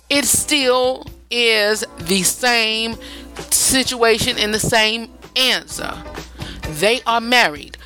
It 0.09 0.25
still 0.25 1.05
is 1.31 1.85
the 1.99 2.23
same 2.23 2.95
situation 3.49 4.37
and 4.37 4.53
the 4.53 4.59
same 4.59 5.09
answer. 5.35 5.93
They 6.79 7.01
are 7.07 7.21
married 7.21 7.77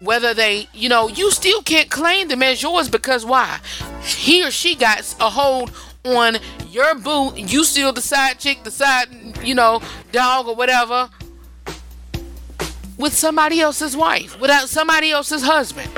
whether 0.00 0.32
they, 0.32 0.68
you 0.72 0.88
know, 0.88 1.08
you 1.08 1.30
still 1.30 1.62
can't 1.62 1.90
claim 1.90 2.28
them 2.28 2.42
as 2.42 2.62
yours 2.62 2.88
because 2.88 3.24
why? 3.24 3.58
He 4.02 4.44
or 4.44 4.50
she 4.50 4.74
got 4.74 5.14
a 5.20 5.30
hold 5.30 5.72
on 6.04 6.36
your 6.70 6.94
boo. 6.94 7.34
You 7.36 7.64
still 7.64 7.92
the 7.92 8.00
side 8.00 8.38
chick, 8.38 8.62
the 8.64 8.70
side, 8.70 9.08
you 9.42 9.54
know, 9.54 9.82
dog 10.12 10.46
or 10.46 10.54
whatever 10.54 11.10
with 12.96 13.14
somebody 13.14 13.60
else's 13.60 13.96
wife, 13.96 14.40
without 14.40 14.68
somebody 14.68 15.10
else's 15.10 15.42
husband. 15.42 15.90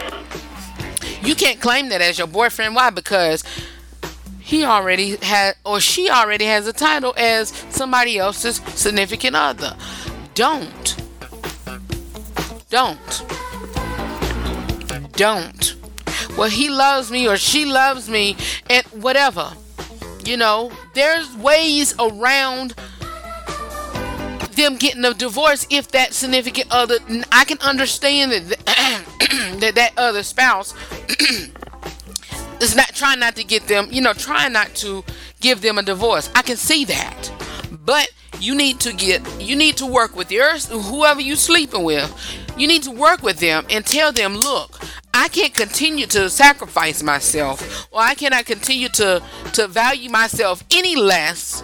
You 1.22 1.34
can't 1.34 1.60
claim 1.60 1.88
that 1.90 2.00
as 2.00 2.18
your 2.18 2.26
boyfriend. 2.26 2.74
Why? 2.74 2.90
Because 2.90 3.44
he 4.38 4.64
already 4.64 5.16
had 5.16 5.54
or 5.64 5.80
she 5.80 6.10
already 6.10 6.46
has 6.46 6.66
a 6.66 6.72
title 6.72 7.14
as 7.16 7.48
somebody 7.70 8.18
else's 8.18 8.56
significant 8.74 9.36
other. 9.36 9.76
Don't. 10.34 10.96
Don't 12.70 13.39
don't. 15.20 15.76
Well, 16.38 16.48
he 16.48 16.70
loves 16.70 17.10
me 17.10 17.28
or 17.28 17.36
she 17.36 17.66
loves 17.66 18.08
me 18.08 18.38
and 18.70 18.86
whatever. 18.86 19.52
You 20.24 20.38
know, 20.38 20.72
there's 20.94 21.36
ways 21.36 21.94
around 21.98 22.74
them 24.52 24.76
getting 24.76 25.04
a 25.04 25.12
divorce 25.12 25.66
if 25.68 25.88
that 25.88 26.14
significant 26.14 26.68
other 26.70 26.96
I 27.30 27.44
can 27.44 27.58
understand 27.60 28.32
that 28.32 28.64
that, 29.60 29.74
that 29.74 29.92
other 29.98 30.22
spouse 30.22 30.72
is 32.62 32.74
not 32.74 32.88
trying 32.94 33.20
not 33.20 33.36
to 33.36 33.44
get 33.44 33.68
them, 33.68 33.88
you 33.90 34.00
know, 34.00 34.14
trying 34.14 34.54
not 34.54 34.74
to 34.76 35.04
give 35.40 35.60
them 35.60 35.76
a 35.76 35.82
divorce. 35.82 36.30
I 36.34 36.40
can 36.40 36.56
see 36.56 36.86
that. 36.86 37.30
But 37.70 38.10
you 38.38 38.54
need 38.54 38.80
to 38.80 38.94
get 38.94 39.20
you 39.38 39.54
need 39.54 39.76
to 39.76 39.86
work 39.86 40.16
with 40.16 40.32
your 40.32 40.56
whoever 40.56 41.20
you're 41.20 41.36
sleeping 41.36 41.84
with. 41.84 42.10
You 42.56 42.66
need 42.66 42.82
to 42.84 42.90
work 42.90 43.22
with 43.22 43.38
them 43.38 43.64
and 43.70 43.86
tell 43.86 44.12
them, 44.12 44.34
look, 44.36 44.78
I 45.12 45.28
can't 45.28 45.54
continue 45.54 46.06
to 46.08 46.30
sacrifice 46.30 47.02
myself, 47.02 47.88
or 47.90 48.00
I 48.00 48.14
cannot 48.14 48.46
continue 48.46 48.88
to, 48.90 49.22
to 49.54 49.66
value 49.66 50.10
myself 50.10 50.64
any 50.70 50.96
less 50.96 51.62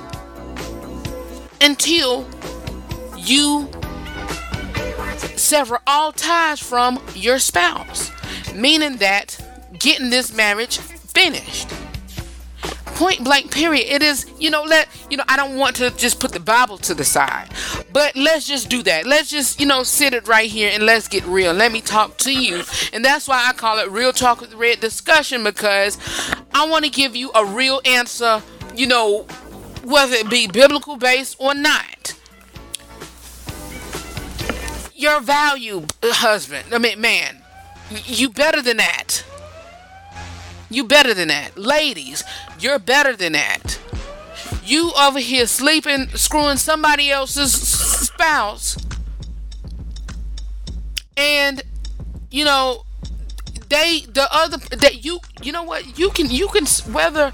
until 1.60 2.28
you 3.16 3.68
sever 5.36 5.80
all 5.86 6.12
ties 6.12 6.60
from 6.60 7.02
your 7.14 7.38
spouse. 7.38 8.10
Meaning 8.54 8.96
that 8.96 9.38
getting 9.78 10.10
this 10.10 10.34
marriage 10.34 10.78
finished 10.78 11.68
point 12.96 13.22
blank 13.22 13.50
period. 13.50 13.86
It 13.88 14.02
is 14.02 14.26
you 14.38 14.50
know 14.50 14.62
let 14.62 14.88
you 15.10 15.16
know 15.16 15.24
i 15.28 15.36
don't 15.36 15.56
want 15.56 15.76
to 15.76 15.90
just 15.92 16.18
put 16.18 16.32
the 16.32 16.40
bible 16.40 16.78
to 16.78 16.94
the 16.94 17.04
side 17.04 17.48
but 17.92 18.16
let's 18.16 18.46
just 18.46 18.68
do 18.68 18.82
that. 18.82 19.06
Let's 19.06 19.30
just 19.30 19.60
you 19.60 19.66
know 19.66 19.82
sit 19.82 20.14
it 20.14 20.26
right 20.28 20.50
here 20.50 20.70
and 20.72 20.84
let's 20.84 21.08
get 21.08 21.24
real. 21.26 21.52
Let 21.52 21.72
me 21.72 21.80
talk 21.80 22.16
to 22.18 22.32
you. 22.32 22.62
And 22.92 23.04
that's 23.04 23.28
why 23.28 23.46
i 23.48 23.52
call 23.52 23.78
it 23.78 23.90
real 23.90 24.12
talk 24.12 24.40
with 24.40 24.54
red 24.54 24.80
discussion 24.80 25.44
because 25.44 25.98
i 26.54 26.66
want 26.68 26.84
to 26.84 26.90
give 26.90 27.14
you 27.14 27.30
a 27.34 27.44
real 27.44 27.80
answer 27.84 28.42
you 28.74 28.86
know 28.86 29.22
whether 29.84 30.14
it 30.14 30.28
be 30.28 30.46
biblical 30.46 30.96
based 30.96 31.36
or 31.38 31.54
not. 31.54 32.14
Your 34.94 35.20
value 35.20 35.86
uh, 36.02 36.12
husband 36.12 36.72
i 36.72 36.78
mean 36.78 37.00
man 37.00 37.42
you 37.90 38.30
better 38.30 38.62
than 38.62 38.78
that. 38.78 39.24
You 40.70 40.84
better 40.84 41.14
than 41.14 41.28
that. 41.28 41.56
Ladies, 41.56 42.24
you're 42.60 42.78
better 42.78 43.16
than 43.16 43.32
that. 43.32 43.78
You 44.64 44.92
over 44.98 45.18
here 45.18 45.46
sleeping, 45.46 46.08
screwing 46.10 46.56
somebody 46.56 47.10
else's 47.10 47.52
spouse. 47.52 48.76
and 51.16 51.62
you 52.30 52.44
know 52.44 52.84
they 53.68 54.00
the 54.08 54.28
other 54.30 54.58
that 54.76 55.04
you 55.04 55.20
you 55.42 55.52
know 55.52 55.62
what 55.62 55.98
you 55.98 56.10
can 56.10 56.30
you 56.30 56.48
can 56.48 56.66
whether 56.92 57.30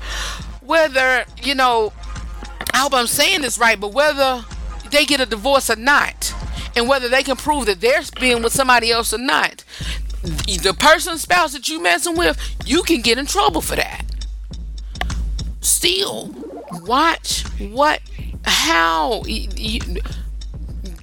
whether 0.61 1.25
you 1.43 1.55
know 1.55 1.93
I 2.73 2.79
hope 2.79 2.95
I'm 2.95 3.07
saying 3.07 3.43
this 3.43 3.59
right, 3.59 3.79
but 3.79 3.93
whether 3.93 4.45
they 4.91 5.05
get 5.05 5.21
a 5.21 5.27
divorce 5.27 5.69
or 5.69 5.77
not, 5.77 6.35
and 6.75 6.89
whether 6.89 7.09
they 7.09 7.23
can 7.23 7.37
prove 7.37 7.67
that 7.67 7.81
they're 7.81 8.01
being 8.19 8.43
with 8.43 8.53
somebody 8.53 8.91
else 8.91 9.13
or 9.13 9.19
not, 9.19 9.63
the 10.23 10.75
person 10.79 11.19
spouse 11.19 11.53
that 11.53 11.69
you 11.69 11.83
messing 11.83 12.17
with, 12.17 12.39
you 12.65 12.83
can 12.83 13.03
get 13.03 13.19
in 13.19 13.27
trouble 13.27 13.61
for 13.61 13.77
that. 13.77 14.05
Still, 15.83 16.31
watch 16.85 17.43
what 17.59 18.01
how 18.45 19.23
y- 19.27 19.49
y- 19.59 19.81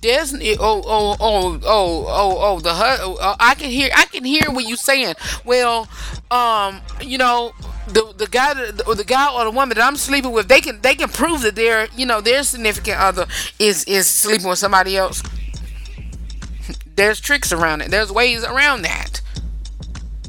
there's 0.01 0.33
oh 0.33 0.81
oh 0.85 1.17
oh 1.19 1.59
oh 1.65 2.05
oh 2.07 2.37
oh 2.39 2.59
the 2.61 2.69
uh, 2.69 3.35
I 3.37 3.55
can 3.55 3.69
hear 3.69 3.89
I 3.93 4.05
can 4.05 4.23
hear 4.23 4.49
what 4.51 4.65
you're 4.65 4.77
saying. 4.77 5.15
Well, 5.43 5.89
um, 6.31 6.79
you 7.01 7.17
know 7.17 7.51
the 7.87 8.13
the 8.17 8.27
guy 8.27 8.51
or 8.87 8.95
the 8.95 9.03
guy 9.03 9.33
or 9.33 9.43
the 9.43 9.51
woman 9.51 9.75
that 9.77 9.85
I'm 9.85 9.97
sleeping 9.97 10.31
with, 10.31 10.47
they 10.47 10.61
can 10.61 10.79
they 10.79 10.95
can 10.95 11.09
prove 11.09 11.41
that 11.41 11.55
their 11.55 11.89
you 11.97 12.05
know 12.05 12.21
their 12.21 12.43
significant 12.43 12.99
other 13.01 13.25
is 13.59 13.83
is 13.83 14.07
sleeping 14.07 14.47
with 14.47 14.59
somebody 14.59 14.95
else. 14.95 15.21
There's 16.95 17.19
tricks 17.19 17.51
around 17.51 17.81
it. 17.81 17.91
There's 17.91 18.11
ways 18.11 18.43
around 18.43 18.83
that. 18.83 19.21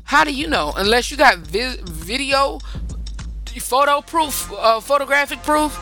How 0.05 0.25
do 0.25 0.35
you 0.35 0.49
know? 0.49 0.73
Unless 0.77 1.11
you 1.11 1.17
got 1.17 1.39
vi- 1.39 1.77
video, 1.85 2.59
photo 3.61 4.01
proof, 4.01 4.53
uh, 4.59 4.81
photographic 4.81 5.43
proof. 5.43 5.79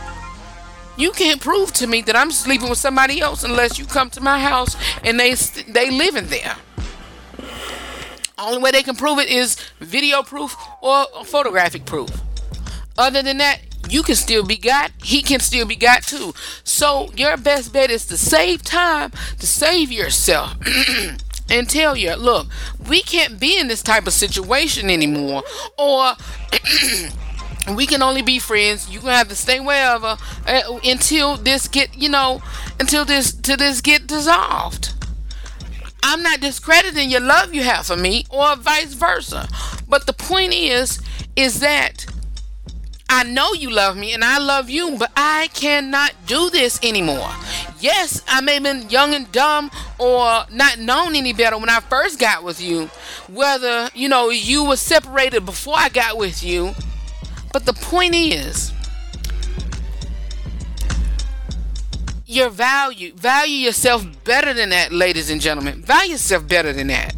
You 0.96 1.12
can't 1.12 1.40
prove 1.40 1.72
to 1.74 1.86
me 1.86 2.02
that 2.02 2.16
I'm 2.16 2.32
sleeping 2.32 2.68
with 2.68 2.78
somebody 2.78 3.20
else 3.20 3.44
unless 3.44 3.78
you 3.78 3.86
come 3.86 4.10
to 4.10 4.20
my 4.20 4.40
house 4.40 4.76
and 5.04 5.18
they 5.18 5.34
they 5.34 5.90
live 5.90 6.16
in 6.16 6.26
there. 6.26 6.56
Only 8.38 8.58
way 8.62 8.70
they 8.70 8.82
can 8.82 8.96
prove 8.96 9.18
it 9.18 9.28
is 9.28 9.56
video 9.80 10.22
proof 10.22 10.56
or 10.80 11.06
photographic 11.24 11.84
proof. 11.84 12.10
Other 12.96 13.22
than 13.22 13.38
that, 13.38 13.60
you 13.88 14.02
can 14.02 14.16
still 14.16 14.44
be 14.44 14.56
got. 14.56 14.92
He 15.02 15.22
can 15.22 15.40
still 15.40 15.66
be 15.66 15.76
got 15.76 16.02
too. 16.02 16.34
So 16.64 17.10
your 17.16 17.36
best 17.36 17.72
bet 17.72 17.90
is 17.90 18.06
to 18.06 18.18
save 18.18 18.62
time, 18.62 19.12
to 19.38 19.46
save 19.46 19.90
yourself. 19.90 20.56
And 21.50 21.66
tell 21.66 21.96
you, 21.96 22.14
look, 22.14 22.48
we 22.90 23.00
can't 23.00 23.40
be 23.40 23.58
in 23.58 23.68
this 23.68 23.82
type 23.82 24.06
of 24.06 24.12
situation 24.12 24.90
anymore. 24.90 25.42
Or 25.78 26.12
we 27.74 27.86
can 27.86 28.02
only 28.02 28.22
be 28.22 28.38
friends. 28.38 28.88
You 28.88 29.00
gonna 29.00 29.12
have 29.12 29.28
to 29.28 29.34
stay 29.34 29.60
wherever 29.60 30.16
uh, 30.46 30.78
until 30.84 31.36
this 31.36 31.68
get, 31.68 31.96
you 31.96 32.08
know, 32.08 32.42
until 32.80 33.04
this 33.04 33.32
to 33.32 33.56
this 33.56 33.80
get 33.80 34.06
dissolved. 34.06 34.94
I'm 36.02 36.22
not 36.22 36.40
discrediting 36.40 37.10
your 37.10 37.20
love 37.20 37.52
you 37.52 37.62
have 37.62 37.86
for 37.86 37.96
me, 37.96 38.24
or 38.30 38.56
vice 38.56 38.94
versa. 38.94 39.48
But 39.88 40.06
the 40.06 40.12
point 40.12 40.54
is, 40.54 41.00
is 41.36 41.60
that 41.60 42.06
I 43.10 43.24
know 43.24 43.52
you 43.52 43.70
love 43.70 43.96
me 43.96 44.12
and 44.12 44.22
I 44.22 44.38
love 44.38 44.68
you, 44.68 44.96
but 44.98 45.10
I 45.16 45.48
cannot 45.54 46.12
do 46.26 46.50
this 46.50 46.78
anymore. 46.82 47.30
Yes, 47.80 48.22
I 48.28 48.40
may 48.42 48.54
have 48.54 48.62
been 48.62 48.90
young 48.90 49.14
and 49.14 49.30
dumb 49.32 49.70
or 49.98 50.44
not 50.52 50.78
known 50.78 51.16
any 51.16 51.32
better 51.32 51.56
when 51.56 51.70
I 51.70 51.80
first 51.80 52.18
got 52.18 52.44
with 52.44 52.60
you. 52.60 52.90
Whether, 53.28 53.88
you 53.94 54.08
know, 54.08 54.28
you 54.28 54.64
were 54.64 54.76
separated 54.76 55.46
before 55.46 55.74
I 55.76 55.88
got 55.88 56.18
with 56.18 56.44
you. 56.44 56.74
But 57.52 57.66
the 57.66 57.72
point 57.72 58.14
is, 58.14 58.72
your 62.26 62.50
value, 62.50 63.14
value 63.14 63.56
yourself 63.56 64.06
better 64.24 64.52
than 64.52 64.68
that, 64.70 64.92
ladies 64.92 65.30
and 65.30 65.40
gentlemen. 65.40 65.82
Value 65.82 66.12
yourself 66.12 66.46
better 66.46 66.72
than 66.72 66.88
that. 66.88 67.14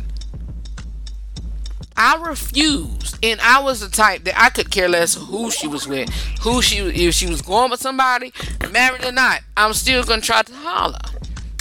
I 1.96 2.16
refused, 2.16 3.18
and 3.22 3.40
I 3.42 3.60
was 3.60 3.80
the 3.80 3.88
type 3.88 4.24
that 4.24 4.40
I 4.40 4.48
could 4.48 4.70
care 4.70 4.88
less 4.88 5.14
who 5.14 5.50
she 5.50 5.66
was 5.66 5.86
with, 5.86 6.08
who 6.40 6.62
she 6.62 6.78
if 6.78 7.14
she 7.14 7.26
was 7.26 7.42
going 7.42 7.70
with 7.70 7.80
somebody, 7.80 8.32
married 8.72 9.04
or 9.04 9.12
not. 9.12 9.40
I'm 9.56 9.74
still 9.74 10.02
gonna 10.04 10.22
try 10.22 10.40
to 10.40 10.54
holler, 10.54 10.98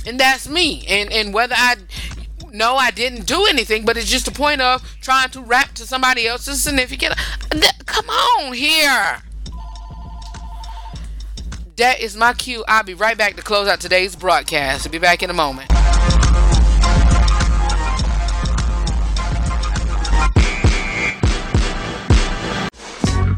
and 0.07 0.17
that's 0.17 0.47
me. 0.47 0.85
And 0.87 1.11
and 1.11 1.33
whether 1.33 1.55
I 1.57 1.75
no, 2.53 2.75
I 2.75 2.91
didn't 2.91 3.25
do 3.25 3.45
anything, 3.47 3.83
but 3.83 3.97
it's 3.97 4.09
just 4.09 4.27
a 4.27 4.31
point 4.31 4.61
of 4.61 4.81
trying 5.01 5.29
to 5.31 5.41
rap 5.41 5.73
to 5.73 5.85
somebody 5.85 6.27
else's 6.27 6.63
significant. 6.63 7.15
Th- 7.51 7.65
Come 7.89 8.09
on 8.09 8.53
here. 8.53 9.17
That 11.77 11.99
is 11.99 12.15
my 12.15 12.33
cue. 12.33 12.63
I'll 12.67 12.83
be 12.83 12.93
right 12.93 13.17
back 13.17 13.35
to 13.37 13.41
close 13.41 13.67
out 13.67 13.81
today's 13.81 14.15
broadcast. 14.15 14.85
I'll 14.85 14.91
be 14.91 14.99
back 14.99 15.23
in 15.23 15.29
a 15.31 15.33
moment. 15.33 15.71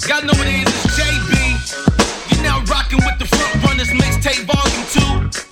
Y'all 0.06 0.22
know 0.22 0.34
what 0.36 0.48
it 0.48 0.68
is, 0.68 0.74
JB. 0.98 2.34
You're 2.34 2.44
now 2.44 2.62
rocking 2.66 3.00
with 3.00 3.20
the 3.20 3.26
front 3.26 3.64
runners 3.64 3.88
mixtape 3.88 4.44
volume 4.46 5.42
2. 5.42 5.51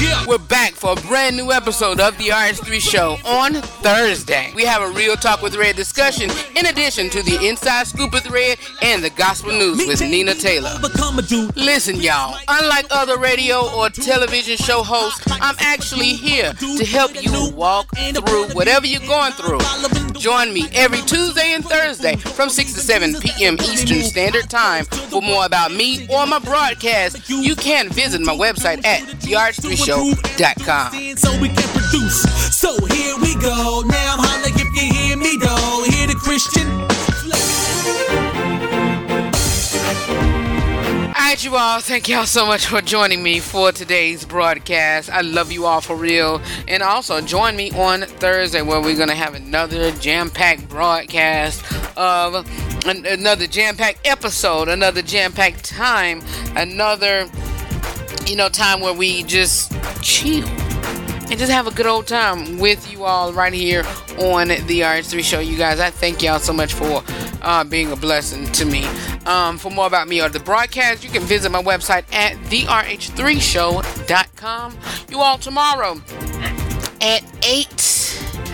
Yeah. 0.00 0.26
We're 0.26 0.36
back 0.36 0.72
for 0.72 0.92
a 0.92 0.96
brand 0.96 1.38
new 1.38 1.52
episode 1.52 2.00
of 2.00 2.18
the 2.18 2.24
RH3 2.24 2.80
Show 2.80 3.16
on 3.24 3.54
Thursday. 3.54 4.52
We 4.54 4.64
have 4.64 4.82
a 4.82 4.90
real 4.90 5.16
talk 5.16 5.40
with 5.40 5.56
Redd 5.56 5.76
discussion 5.76 6.30
in 6.54 6.66
addition 6.66 7.08
to 7.10 7.22
the 7.22 7.48
inside 7.48 7.86
scoop 7.86 8.12
with 8.12 8.28
Redd 8.28 8.58
and 8.82 9.02
the 9.02 9.08
gospel 9.08 9.52
news 9.52 9.86
with 9.86 10.02
Nina 10.02 10.34
Taylor. 10.34 10.74
Listen, 11.56 11.96
y'all, 11.96 12.36
unlike 12.46 12.86
other 12.90 13.18
radio 13.18 13.72
or 13.74 13.88
television 13.88 14.58
show 14.58 14.82
hosts, 14.82 15.24
I'm 15.30 15.56
actually 15.60 16.12
here 16.12 16.52
to 16.52 16.84
help 16.84 17.12
you 17.14 17.50
walk 17.54 17.88
through 17.96 18.48
whatever 18.48 18.86
you're 18.86 19.00
going 19.00 19.32
through. 19.32 19.60
Join 20.18 20.52
me 20.52 20.66
every 20.74 21.00
Tuesday 21.02 21.54
and 21.54 21.64
Thursday 21.64 22.16
from 22.16 22.48
6 22.50 22.74
to 22.74 22.80
7 22.80 23.14
p.m. 23.20 23.54
Eastern 23.54 24.02
Standard 24.02 24.50
Time. 24.50 24.84
For 24.84 25.22
more 25.22 25.46
about 25.46 25.72
me 25.72 26.06
or 26.08 26.26
my 26.26 26.38
broadcast, 26.38 27.30
you 27.30 27.54
can 27.54 27.88
visit 27.90 28.20
my 28.20 28.34
website 28.34 28.84
at 28.84 29.02
therh3show.com. 29.86 31.16
So 31.16 31.40
we 31.40 31.48
can 31.48 31.68
produce. 31.68 32.22
So 32.58 32.76
here 32.86 33.16
we 33.20 33.34
go. 33.36 33.82
Now 33.86 34.16
holla 34.18 34.48
if 34.48 34.58
you 34.58 34.92
hear 34.92 35.16
me 35.16 35.36
though. 35.40 35.84
Hear 35.90 36.06
the 36.08 36.14
Christian. 36.14 36.66
Alright, 41.08 41.44
you 41.44 41.56
all, 41.56 41.80
thank 41.80 42.08
y'all 42.08 42.24
so 42.24 42.46
much 42.46 42.66
for 42.66 42.80
joining 42.80 43.20
me 43.22 43.40
for 43.40 43.72
today's 43.72 44.24
broadcast. 44.24 45.10
I 45.10 45.22
love 45.22 45.50
you 45.50 45.66
all 45.66 45.80
for 45.80 45.96
real. 45.96 46.40
And 46.68 46.82
also, 46.84 47.20
join 47.20 47.56
me 47.56 47.70
on 47.72 48.02
Thursday 48.02 48.62
where 48.62 48.80
we're 48.80 48.96
going 48.96 49.08
to 49.08 49.14
have 49.14 49.34
another 49.34 49.90
jam 49.92 50.30
packed 50.30 50.68
broadcast 50.68 51.64
of 51.96 52.46
an- 52.86 53.06
another 53.06 53.46
jam 53.48 53.76
packed 53.76 54.06
episode, 54.06 54.68
another 54.68 55.02
jam 55.02 55.32
packed 55.32 55.64
time, 55.64 56.22
another, 56.54 57.28
you 58.26 58.36
know, 58.36 58.48
time 58.48 58.80
where 58.80 58.94
we 58.94 59.22
just 59.24 59.72
chill 60.02 60.48
and 61.28 61.36
just 61.38 61.50
have 61.50 61.66
a 61.66 61.72
good 61.72 61.86
old 61.86 62.06
time 62.06 62.58
with 62.58 62.88
you 62.90 63.04
all 63.04 63.32
right 63.32 63.52
here 63.52 63.80
on 64.18 64.48
the 64.48 64.80
RH3 64.80 65.24
show. 65.24 65.40
You 65.40 65.56
guys, 65.56 65.80
I 65.80 65.90
thank 65.90 66.22
y'all 66.22 66.38
so 66.38 66.52
much 66.52 66.72
for 66.72 67.02
uh, 67.42 67.64
being 67.64 67.90
a 67.90 67.96
blessing 67.96 68.46
to 68.52 68.64
me. 68.64 68.86
Um, 69.26 69.58
for 69.58 69.70
more 69.70 69.88
about 69.88 70.06
me 70.08 70.22
or 70.22 70.28
the 70.28 70.38
broadcast, 70.40 71.02
you 71.02 71.10
can 71.10 71.22
visit 71.22 71.50
my 71.50 71.62
website 71.62 72.04
at 72.14 72.34
therh3show.com. 72.44 74.78
You 75.10 75.20
all 75.20 75.38
tomorrow 75.38 76.00
at 77.00 77.24
8. 77.44 78.02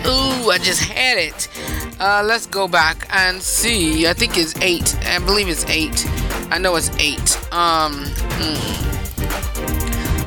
Ooh, 0.05 0.49
I 0.49 0.57
just 0.61 0.83
had 0.83 1.17
it. 1.17 1.47
Uh, 1.99 2.23
let's 2.25 2.47
go 2.47 2.67
back 2.67 3.07
and 3.11 3.39
see. 3.41 4.07
I 4.07 4.13
think 4.13 4.37
it's 4.37 4.55
8. 4.59 4.97
I 5.05 5.19
believe 5.19 5.47
it's 5.47 5.63
8. 5.65 6.07
I 6.51 6.57
know 6.57 6.75
it's 6.75 6.89
8. 6.97 7.53
Um, 7.53 8.05
hmm. 8.07 8.92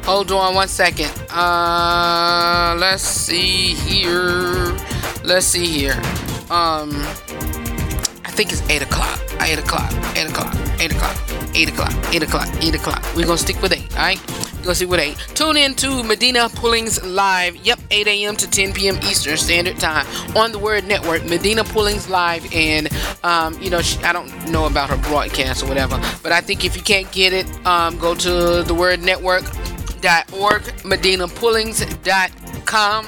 Hold 0.06 0.30
on 0.30 0.54
one 0.54 0.68
second. 0.68 1.10
Uh, 1.32 2.76
let's 2.78 3.02
see 3.02 3.74
here. 3.74 4.76
Let's 5.24 5.46
see 5.46 5.66
here. 5.66 6.00
Um, 6.48 6.94
I 8.24 8.30
think 8.30 8.52
it's 8.52 8.62
eight 8.70 8.82
o'clock. 8.82 9.18
Eight 9.40 9.58
o'clock. 9.58 9.92
Eight 10.16 10.30
o'clock. 10.30 10.54
Eight 10.78 10.92
o'clock. 10.92 11.16
Eight 11.56 11.68
o'clock. 11.70 11.92
Eight 12.14 12.22
o'clock. 12.22 12.48
Eight 12.62 12.74
o'clock. 12.76 13.04
We're 13.16 13.26
gonna 13.26 13.36
stick 13.36 13.60
with 13.60 13.72
eight. 13.72 13.92
All 13.96 14.04
right. 14.04 14.20
We're 14.58 14.62
gonna 14.62 14.74
stick 14.76 14.88
with 14.88 15.00
eight. 15.00 15.16
Tune 15.34 15.56
in 15.56 15.74
to 15.74 16.04
Medina 16.04 16.50
Pullings 16.50 17.04
Live. 17.04 17.56
Yep, 17.56 17.80
8 17.90 18.06
a.m. 18.06 18.36
to 18.36 18.48
10 18.48 18.74
p.m. 18.74 18.98
Eastern 18.98 19.36
Standard 19.36 19.80
Time 19.80 20.06
on 20.36 20.52
the 20.52 20.58
Word 20.60 20.86
Network. 20.86 21.24
Medina 21.24 21.64
Pullings 21.64 22.08
Live, 22.08 22.46
and 22.54 22.88
um, 23.24 23.60
you 23.60 23.70
know, 23.70 23.82
she, 23.82 24.00
I 24.04 24.12
don't 24.12 24.30
know 24.52 24.66
about 24.66 24.88
her 24.88 24.98
broadcast 24.98 25.64
or 25.64 25.66
whatever, 25.66 26.00
but 26.22 26.30
I 26.30 26.40
think 26.42 26.64
if 26.64 26.76
you 26.76 26.82
can't 26.82 27.10
get 27.10 27.32
it, 27.32 27.66
um, 27.66 27.98
go 27.98 28.14
to 28.14 28.62
the 28.62 28.74
Word 28.74 29.02
Network 29.02 29.42
org, 30.32 30.62
medinapullings.com. 30.84 33.06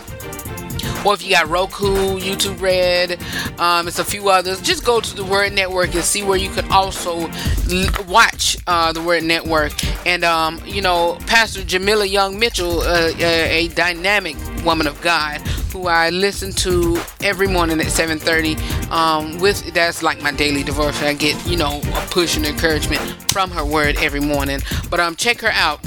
Or 1.06 1.14
if 1.14 1.22
you 1.22 1.30
got 1.30 1.48
Roku, 1.48 2.18
YouTube 2.18 2.60
Red, 2.60 3.20
um, 3.60 3.86
it's 3.86 4.00
a 4.00 4.04
few 4.04 4.30
others. 4.30 4.60
Just 4.60 4.84
go 4.84 5.00
to 5.00 5.14
the 5.16 5.22
Word 5.24 5.52
Network 5.52 5.94
and 5.94 6.02
see 6.02 6.24
where 6.24 6.36
you 6.36 6.50
can 6.50 6.68
also 6.72 7.30
l- 7.70 7.86
watch 8.08 8.56
uh, 8.66 8.92
the 8.92 9.00
Word 9.00 9.22
Network. 9.22 9.72
And 10.06 10.24
um, 10.24 10.60
you 10.66 10.82
know, 10.82 11.16
Pastor 11.26 11.62
Jamila 11.62 12.04
Young 12.04 12.36
Mitchell, 12.38 12.80
uh, 12.80 13.12
uh, 13.12 13.14
a 13.20 13.68
dynamic 13.68 14.36
woman 14.64 14.88
of 14.88 15.00
God 15.00 15.40
who 15.72 15.86
I 15.86 16.10
listen 16.10 16.52
to 16.52 17.00
every 17.22 17.46
morning 17.46 17.80
at 17.80 17.86
7:30. 17.86 18.56
Um, 18.90 19.38
with 19.38 19.72
that's 19.74 20.02
like 20.02 20.22
my 20.22 20.32
daily 20.32 20.62
devotion. 20.62 21.06
I 21.06 21.14
get 21.14 21.46
you 21.46 21.56
know 21.56 21.80
a 21.94 22.06
push 22.10 22.36
and 22.36 22.46
encouragement 22.46 23.00
from 23.32 23.50
her 23.50 23.64
word 23.64 23.96
every 23.98 24.20
morning. 24.20 24.60
But 24.90 25.00
um, 25.00 25.16
check 25.16 25.40
her 25.40 25.50
out. 25.52 25.80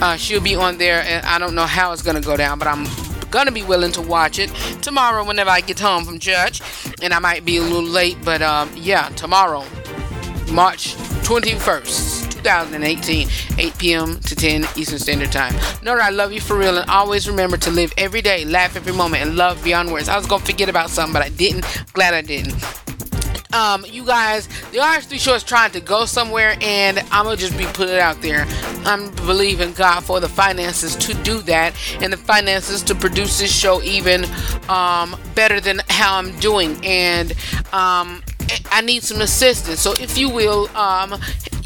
Uh, 0.00 0.16
she'll 0.16 0.40
be 0.40 0.54
on 0.56 0.78
there, 0.78 1.02
and 1.02 1.24
I 1.26 1.38
don't 1.38 1.54
know 1.54 1.66
how 1.66 1.92
it's 1.92 2.02
gonna 2.02 2.20
go 2.20 2.36
down, 2.36 2.58
but 2.58 2.68
I'm 2.68 2.86
gonna 3.30 3.52
be 3.52 3.62
willing 3.62 3.92
to 3.92 4.02
watch 4.02 4.38
it 4.38 4.50
tomorrow 4.82 5.24
whenever 5.24 5.50
I 5.50 5.60
get 5.60 5.80
home 5.80 6.04
from 6.04 6.18
church, 6.18 6.60
and 7.02 7.12
I 7.12 7.18
might 7.18 7.44
be 7.44 7.56
a 7.56 7.62
little 7.62 7.82
late, 7.82 8.18
but 8.24 8.42
um, 8.42 8.70
yeah, 8.76 9.08
tomorrow, 9.10 9.64
March 10.50 10.94
21st. 11.24 12.21
2018, 12.42 13.28
8 13.58 13.78
p.m. 13.78 14.20
to 14.20 14.34
10 14.34 14.66
Eastern 14.76 14.98
Standard 14.98 15.32
Time. 15.32 15.54
That 15.82 16.00
I 16.00 16.10
love 16.10 16.32
you 16.32 16.40
for 16.40 16.56
real 16.56 16.78
and 16.78 16.90
always 16.90 17.28
remember 17.28 17.56
to 17.58 17.70
live 17.70 17.92
every 17.96 18.22
day, 18.22 18.44
laugh 18.44 18.76
every 18.76 18.92
moment, 18.92 19.22
and 19.22 19.36
love 19.36 19.62
beyond 19.62 19.92
words. 19.92 20.08
I 20.08 20.16
was 20.16 20.26
gonna 20.26 20.44
forget 20.44 20.68
about 20.68 20.90
something, 20.90 21.12
but 21.12 21.22
I 21.22 21.28
didn't. 21.28 21.64
Glad 21.92 22.14
I 22.14 22.22
didn't 22.22 22.54
um, 23.52 23.84
you 23.86 24.04
guys, 24.04 24.46
the 24.70 24.78
RH3 24.78 25.18
show 25.18 25.34
is 25.34 25.42
trying 25.42 25.72
to 25.72 25.80
go 25.80 26.04
somewhere, 26.06 26.56
and 26.60 26.98
I'm 27.10 27.24
gonna 27.24 27.36
just 27.36 27.56
be 27.56 27.66
putting 27.66 27.94
it 27.94 28.00
out 28.00 28.20
there. 28.22 28.46
I'm 28.84 29.10
believing 29.14 29.72
God 29.72 30.00
for 30.00 30.20
the 30.20 30.28
finances 30.28 30.96
to 30.96 31.14
do 31.22 31.42
that, 31.42 31.74
and 32.00 32.12
the 32.12 32.16
finances 32.16 32.82
to 32.84 32.94
produce 32.94 33.38
this 33.38 33.54
show 33.54 33.82
even 33.82 34.24
um, 34.68 35.16
better 35.34 35.60
than 35.60 35.80
how 35.88 36.16
I'm 36.16 36.38
doing. 36.40 36.78
And 36.84 37.32
um, 37.72 38.22
I 38.70 38.80
need 38.82 39.02
some 39.02 39.20
assistance. 39.20 39.80
So 39.80 39.92
if 40.00 40.16
you 40.16 40.28
will, 40.28 40.74
um, 40.76 41.20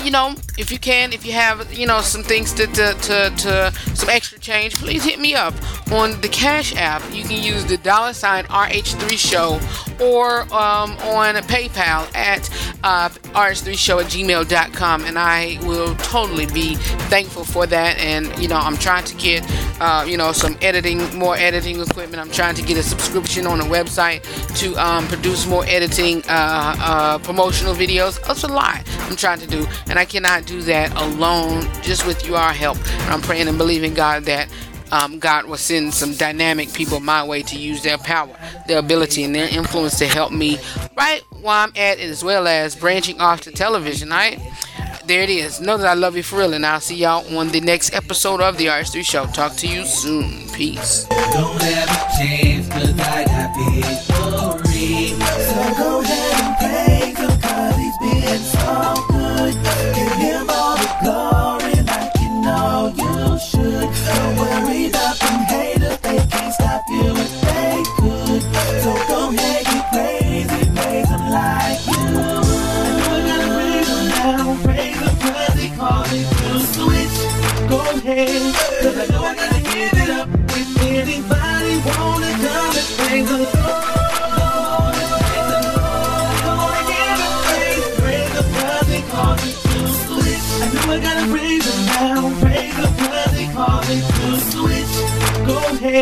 you 0.05 0.11
know, 0.11 0.35
if 0.59 0.71
you 0.71 0.79
can, 0.79 1.13
if 1.13 1.27
you 1.27 1.33
have, 1.33 1.73
you 1.73 1.87
know, 1.87 2.01
some 2.01 2.23
things 2.23 2.53
to, 2.55 2.67
to, 2.67 2.95
to, 2.95 3.33
to 3.37 3.73
some 3.95 4.09
extra 4.09 4.39
change, 4.39 4.77
please 4.77 5.05
hit 5.05 5.19
me 5.19 5.35
up 5.35 5.55
on 5.93 6.21
the 6.21 6.29
Cash 6.29 6.75
App. 6.77 7.03
You 7.13 7.25
can 7.25 7.43
use 7.43 7.65
the 7.65 7.77
dollar 7.79 8.13
sign 8.13 8.45
RH3 8.45 9.19
Show 9.19 9.61
or 10.05 10.43
um, 10.43 10.93
on 10.99 11.35
PayPal 11.47 12.15
at 12.15 12.49
uh, 12.85 13.09
RH3Show 13.09 14.03
at 14.03 14.11
gmail.com. 14.11 15.05
And 15.05 15.19
I 15.19 15.59
will 15.63 15.95
totally 15.97 16.47
be 16.47 16.77
thankful 17.09 17.45
for 17.45 17.67
that. 17.67 17.99
And, 17.99 18.37
you 18.41 18.49
know, 18.49 18.57
I'm 18.57 18.77
trying 18.77 19.05
to 19.05 19.15
get, 19.17 19.45
uh, 19.81 20.05
you 20.07 20.17
know, 20.17 20.33
some 20.33 20.57
editing, 20.61 20.99
more 21.17 21.37
editing 21.37 21.81
equipment. 21.81 22.21
I'm 22.21 22.31
trying 22.31 22.55
to 22.57 22.63
get 22.63 22.77
a 22.77 22.83
subscription 22.83 23.47
on 23.47 23.61
a 23.61 23.65
website 23.65 24.23
to 24.61 24.75
um, 24.77 25.07
produce 25.09 25.47
more 25.47 25.65
editing, 25.67 26.23
uh, 26.29 26.77
uh, 26.79 27.19
promotional 27.19 27.75
videos. 27.75 28.23
That's 28.27 28.45
a 28.45 28.49
lot 28.49 28.83
I'm 29.09 29.17
trying 29.17 29.41
to 29.41 29.47
do. 29.47 29.67
And 29.89 29.99
I 29.99 30.05
cannot 30.05 30.47
do 30.47 30.63
that 30.63 30.93
alone, 30.97 31.63
just 31.83 32.07
with 32.07 32.27
your 32.27 32.39
help. 32.39 32.77
And 33.03 33.13
I'm 33.13 33.21
praying 33.21 33.49
and 33.49 33.59
believing 33.59 33.95
God 33.95 34.25
that 34.25 34.49
um, 34.93 35.19
God 35.19 35.47
will 35.47 35.57
send 35.57 35.95
some 35.95 36.15
dynamic 36.15 36.73
people 36.73 37.01
my 37.01 37.25
way 37.25 37.43
to 37.43 37.57
use 37.59 37.83
their 37.83 37.99
power, 37.99 38.37
their 38.67 38.79
ability, 38.79 39.25
and 39.25 39.35
their 39.35 39.49
influence 39.49 39.99
to 39.99 40.07
help 40.07 40.33
me 40.33 40.59
right 40.97 41.23
where 41.41 41.55
I'm 41.55 41.73
at, 41.77 41.99
as 41.99 42.23
well 42.23 42.47
as 42.47 42.77
branching 42.77 43.21
off 43.21 43.43
to 43.43 43.53
television. 43.53 44.11
Right 44.11 44.41
there 45.07 45.23
it 45.23 45.31
is. 45.31 45.61
Know 45.61 45.77
that 45.77 45.87
I 45.87 45.95
love 45.95 46.17
you 46.17 46.23
for 46.23 46.39
real, 46.39 46.55
and 46.55 46.67
I'll 46.67 46.81
see 46.81 46.97
y'all 46.97 47.37
on 47.37 47.49
the 47.49 47.61
next 47.61 47.95
episode 47.95 48.41
of 48.41 48.59
the 48.59 48.67
RH3 48.67 49.05
Show. 49.05 49.27
Talk 49.27 49.55
to 49.57 49.69
you 49.69 49.85
soon. 49.85 50.49
Peace. 50.51 51.05
Don't 51.33 51.63
ever 51.63 52.09
change, 52.19 52.69
cause 52.71 52.99
I 52.99 53.25
got. 53.25 53.47
So 54.77 55.75
go 55.79 56.01
ahead 56.01 56.56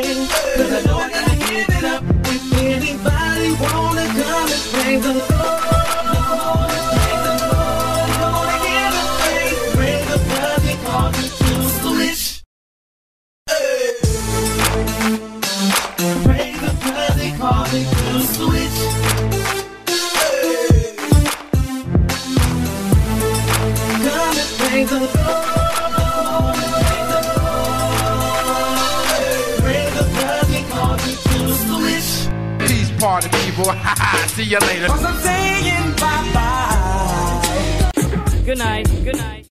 Cause 0.03 0.73
I 0.73 0.83
know 0.87 0.97
I 0.99 1.09
gotta 1.09 1.37
give 1.37 1.69
it 1.69 1.85
up. 1.85 2.03
If 2.27 2.53
anybody 2.59 3.53
wanna 3.63 4.07
come 4.09 4.51
and 4.51 4.63
praise 4.73 5.05
him, 5.07 5.44
people. 33.55 33.73
See 34.29 34.45
you 34.45 34.59
later. 34.59 34.87
Cause 34.89 35.05
I'm 35.05 35.21
saying 35.21 35.93
bye-bye. 35.97 37.53
Good 38.45 38.59
night. 38.59 38.87
Good 39.05 39.17
night. 39.17 39.35